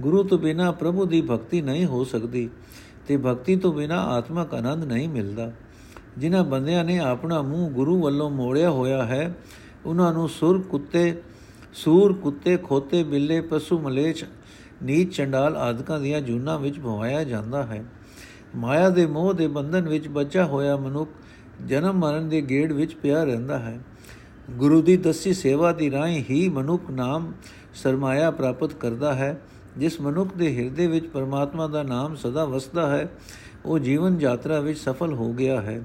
ਗੁਰੂ 0.00 0.22
ਤੋਂ 0.22 0.38
ਬਿਨਾ 0.38 0.70
ਪ੍ਰਭੂ 0.70 1.04
ਦੀ 1.04 1.20
ਭਗਤੀ 1.20 1.60
ਨਹੀਂ 1.60 1.86
ਹੋ 1.86 2.04
ਸਕਦੀ 2.04 2.50
ਤੇ 3.06 3.16
ਭਗਤੀ 3.16 3.56
ਤੋਂ 3.56 3.72
ਬਿਨਾ 3.72 4.02
ਆਤਮਕ 4.02 4.54
ਆਨੰਦ 4.54 4.84
ਨਹੀਂ 4.84 5.08
ਮਿਲਦਾ। 5.08 5.52
ਜਿਨ੍ਹਾਂ 6.18 6.44
ਬੰਦਿਆਂ 6.44 6.84
ਨੇ 6.84 6.98
ਆਪਣਾ 6.98 7.42
ਮੂੰਹ 7.42 7.70
ਗੁਰੂ 7.70 8.00
ਵੱਲੋਂ 8.00 8.30
ਮੋੜਿਆ 8.30 8.70
ਹੋਇਆ 8.70 9.04
ਹੈ, 9.04 9.34
ਉਹਨਾਂ 9.86 10.12
ਨੂੰ 10.12 10.28
ਸੁਰ 10.28 10.62
ਕੁੱਤੇ, 10.62 11.22
ਸੂਰ 11.74 12.12
ਕੁੱਤੇ, 12.12 12.56
ਖੋਤੇ, 12.56 13.02
ਬਿੱਲੇ, 13.02 13.40
ਪਸ਼ੂ, 13.40 13.78
ਮਲੇਛ 13.78 14.24
ਨੀਚ 14.82 15.16
ਚੰਡਾਲ 15.16 15.56
ਆਦਿਕਾਂ 15.56 16.00
ਦੀਆਂ 16.00 16.20
ਜੂਨਾਂ 16.20 16.58
ਵਿੱਚ 16.58 16.80
ਭਵਾਇਆ 16.80 17.24
ਜਾਂਦਾ 17.24 17.62
ਹੈ। 17.62 17.84
ਮਾਇਆ 18.56 18.88
ਦੇ 18.88 19.06
ਮੋਹ 19.06 19.34
ਦੇ 19.34 19.46
ਬੰਧਨ 19.46 19.88
ਵਿੱਚ 19.88 20.08
ਬਚਾ 20.08 20.44
ਹੋਇਆ 20.44 20.76
ਮਨੁੱਖ 20.76 21.10
ਜਨਮ 21.66 21.98
ਮਰਨ 21.98 22.28
ਦੇ 22.28 22.42
ਗੇੜ 22.42 22.72
ਵਿੱਚ 22.72 22.94
ਪਿਆ 22.94 23.24
ਰਹਿੰਦਾ 23.24 23.58
ਹੈ। 23.58 23.80
ਗੁਰੂ 24.50 24.82
ਦੀ 24.82 24.96
ਦਸੀ 24.96 25.34
ਸੇਵਾ 25.34 25.72
ਦੀ 25.72 25.90
ਰਾਹੀਂ 25.90 26.24
ਹੀ 26.30 26.48
ਮਨੁੱਖ 26.48 26.90
ਨਾਮ 26.90 27.32
ਸਰਮਾਇਆ 27.74 28.30
ਪ੍ਰਾਪਤ 28.30 28.74
ਕਰਦਾ 28.74 29.14
ਹੈ। 29.14 29.40
ਜਿਸ 29.76 30.00
ਮਨੁੱਖ 30.00 30.34
ਦੇ 30.36 30.56
ਹਿਰਦੇ 30.56 30.86
ਵਿੱਚ 30.86 31.06
ਪਰਮਾਤਮਾ 31.06 31.66
ਦਾ 31.66 31.82
ਨਾਮ 31.82 32.14
ਸਦਾ 32.14 32.44
ਵਸਦਾ 32.44 32.90
ਹੈ, 32.90 33.08
ਉਹ 33.64 33.78
ਜੀਵਨ 33.78 34.20
ਯਾਤਰਾ 34.20 34.60
ਵਿੱਚ 34.60 34.78
ਸਫਲ 34.78 35.12
ਹੋ 35.12 35.32
ਗਿਆ 35.32 35.60
ਹੈ। 35.60 35.82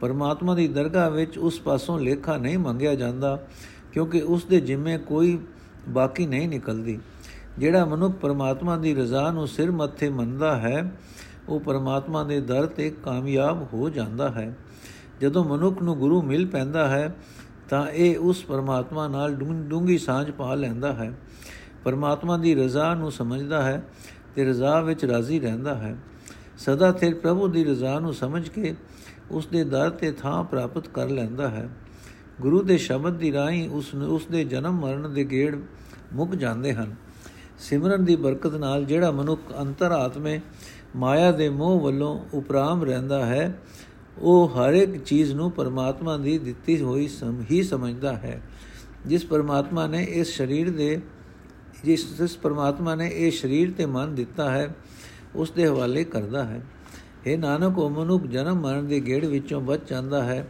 ਪਰਮਾਤਮਾ 0.00 0.54
ਦੀ 0.54 0.68
ਦਰਗਾਹ 0.68 1.10
ਵਿੱਚ 1.10 1.38
ਉਸ 1.38 1.60
ਪਾਸੋਂ 1.60 2.00
ਲੇਖਾ 2.00 2.36
ਨਹੀਂ 2.36 2.58
ਮੰਗਿਆ 2.58 2.94
ਜਾਂਦਾ, 2.94 3.46
ਕਿਉਂਕਿ 3.92 4.20
ਉਸ 4.20 4.44
ਦੇ 4.44 4.60
ਜਿੰਮੇ 4.60 4.98
ਕੋਈ 4.98 5.38
ਬਾਕੀ 5.88 6.26
ਨਹੀਂ 6.26 6.48
ਨਿਕਲਦੀ। 6.48 6.98
ਜਿਹੜਾ 7.58 7.84
ਮਨੁੱਖ 7.84 8.14
ਪਰਮਾਤਮਾ 8.14 8.76
ਦੀ 8.76 8.94
ਰਜ਼ਾ 8.94 9.30
ਨੂੰ 9.30 9.48
ਸਿਰ 9.48 9.70
ਮੱਥੇ 9.70 10.08
ਮੰਨਦਾ 10.08 10.56
ਹੈ, 10.56 10.92
ਉਹ 11.48 11.60
ਪਰਮਾਤਮਾ 11.60 12.24
ਦੇ 12.24 12.40
ਦਰ 12.40 12.66
ਤੇ 12.66 12.90
ਕਾਮਯਾਬ 12.90 13.68
ਹੋ 13.72 13.90
ਜਾਂਦਾ 13.90 14.30
ਹੈ। 14.30 14.56
ਜਦੋਂ 15.20 15.44
ਮਨੁੱਖ 15.44 15.82
ਨੂੰ 15.82 15.98
ਗੁਰੂ 15.98 16.22
ਮਿਲ 16.22 16.46
ਪੈਂਦਾ 16.46 16.88
ਹੈ, 16.88 17.16
ਤਾਂ 17.68 17.88
ਇਹ 17.88 18.18
ਉਸ 18.18 18.44
ਪਰਮਾਤਮਾ 18.44 19.08
ਨਾਲ 19.08 19.34
ਡੂੰਗੀ 19.34 19.98
ਸਾਂਝ 19.98 20.30
ਪਾ 20.30 20.54
ਲੈਂਦਾ 20.54 20.92
ਹੈ। 20.92 21.12
ਪਰਮਾਤਮਾ 21.84 22.36
ਦੀ 22.36 22.54
ਰਜ਼ਾ 22.54 22.94
ਨੂੰ 22.94 23.12
ਸਮਝਦਾ 23.12 23.62
ਹੈ 23.62 23.82
ਤੇ 24.34 24.44
ਰਜ਼ਾ 24.44 24.80
ਵਿੱਚ 24.80 25.04
ਰਾਜ਼ੀ 25.04 25.40
ਰਹਿੰਦਾ 25.40 25.74
ਹੈ। 25.74 25.96
ਸਦਾ 26.58 26.92
ਸਿਰ 26.92 27.14
ਪ੍ਰਭੂ 27.14 27.48
ਦੀ 27.48 27.64
ਰਜ਼ਾ 27.64 27.98
ਨੂੰ 27.98 28.14
ਸਮਝ 28.14 28.48
ਕੇ 28.48 28.74
ਉਸ 29.30 29.46
ਦੇ 29.46 29.64
ਦਰ 29.64 29.90
ਤੇ 29.90 30.12
ਥਾਂ 30.12 30.44
ਪ੍ਰਾਪਤ 30.44 30.88
ਕਰ 30.88 31.08
ਲੈਂਦਾ 31.08 31.48
ਹੈ। 31.48 31.68
ਗੁਰੂ 32.40 32.62
ਦੇ 32.62 32.78
ਸ਼ਬਦ 32.78 33.12
ਦੀ 33.12 33.32
ਰਾਹੀਂ 33.32 33.70
ਉਸ 33.70 33.94
ਨੂੰ, 33.94 34.08
ਉਸ 34.08 34.26
ਦੇ 34.26 34.44
ਜਨਮ 34.44 34.72
ਮਰਨ 34.72 35.14
ਦੇ 35.14 35.24
ਗੇੜ 35.24 35.56
ਮੁੱਕ 36.12 36.34
ਜਾਂਦੇ 36.34 36.74
ਹਨ। 36.74 37.05
ਸਿਮਰਨ 37.58 38.04
ਦੀ 38.04 38.16
ਬਰਕਤ 38.16 38.54
ਨਾਲ 38.54 38.84
ਜਿਹੜਾ 38.84 39.10
ਮਨੁੱਖ 39.10 39.40
ਅੰਤਰ 39.60 39.92
ਆਤਮੇ 39.92 40.40
ਮਾਇਆ 40.96 41.32
ਦੇ 41.32 41.48
ਮੋਹ 41.48 41.80
ਵੱਲੋਂ 41.80 42.18
ਉਪਰਾਮ 42.34 42.84
ਰਹਿੰਦਾ 42.84 43.26
ਹੈ, 43.26 43.58
ਉਹ 44.18 44.48
ਹਰ 44.48 44.72
ਇੱਕ 44.72 45.04
ਚੀਜ਼ 45.04 45.32
ਨੂੰ 45.32 45.50
ਪਰਮਾਤਮਾ 45.50 46.16
ਦੀ 46.16 46.38
ਦਿੱਤੀ 46.38 46.80
ਹੋਈ 46.82 47.08
ਸਮ, 47.08 47.42
ਹੀ 47.50 47.62
ਸਮਝਦਾ 47.62 48.12
ਹੈ। 48.12 48.42
ਜਿਸ 49.06 49.24
ਪਰਮਾਤਮਾ 49.24 49.86
ਨੇ 49.86 50.02
ਇਸ 50.02 50.36
ਸਰੀਰ 50.36 50.70
ਦੇ, 50.70 51.00
ਜਿਸ 51.84 52.18
ਜਿਸ 52.18 52.36
ਪਰਮਾਤਮਾ 52.36 52.94
ਨੇ 52.94 53.10
ਇਹ 53.14 53.30
ਸਰੀਰ 53.30 53.72
ਤੇ 53.76 53.86
ਮਨ 53.86 54.14
ਦਿੱਤਾ 54.14 54.50
ਹੈ, 54.50 54.74
ਉਸ 55.34 55.50
ਦੇ 55.50 55.66
ਹਵਾਲੇ 55.66 56.04
ਕਰਦਾ 56.04 56.44
ਹੈ। 56.44 56.60
ਇਹ 57.26 57.38
ਨਾਨਕ, 57.38 57.78
ਉਹ 57.78 57.90
ਮਨੁੱਖ 57.90 58.26
ਜਨਮ 58.26 58.60
ਮਰਨ 58.60 58.86
ਦੇ 58.86 59.00
ਗੇੜ 59.00 59.24
ਵਿੱਚੋਂ 59.24 59.60
ਬਚ 59.60 59.80
ਜਾਂਦਾ 59.90 60.22
ਹੈ। 60.24 60.48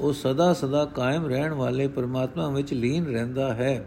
ਉਹ 0.00 0.12
ਸਦਾ 0.12 0.52
ਸਦਾ 0.52 0.84
ਕਾਇਮ 0.84 1.26
ਰਹਿਣ 1.26 1.52
ਵਾਲੇ 1.52 1.88
ਪਰਮਾਤਮਾ 1.88 2.48
ਵਿੱਚ 2.48 2.74
ਲੀਨ 2.74 3.06
ਰਹਿੰਦਾ 3.06 3.54
ਹੈ। 3.54 3.86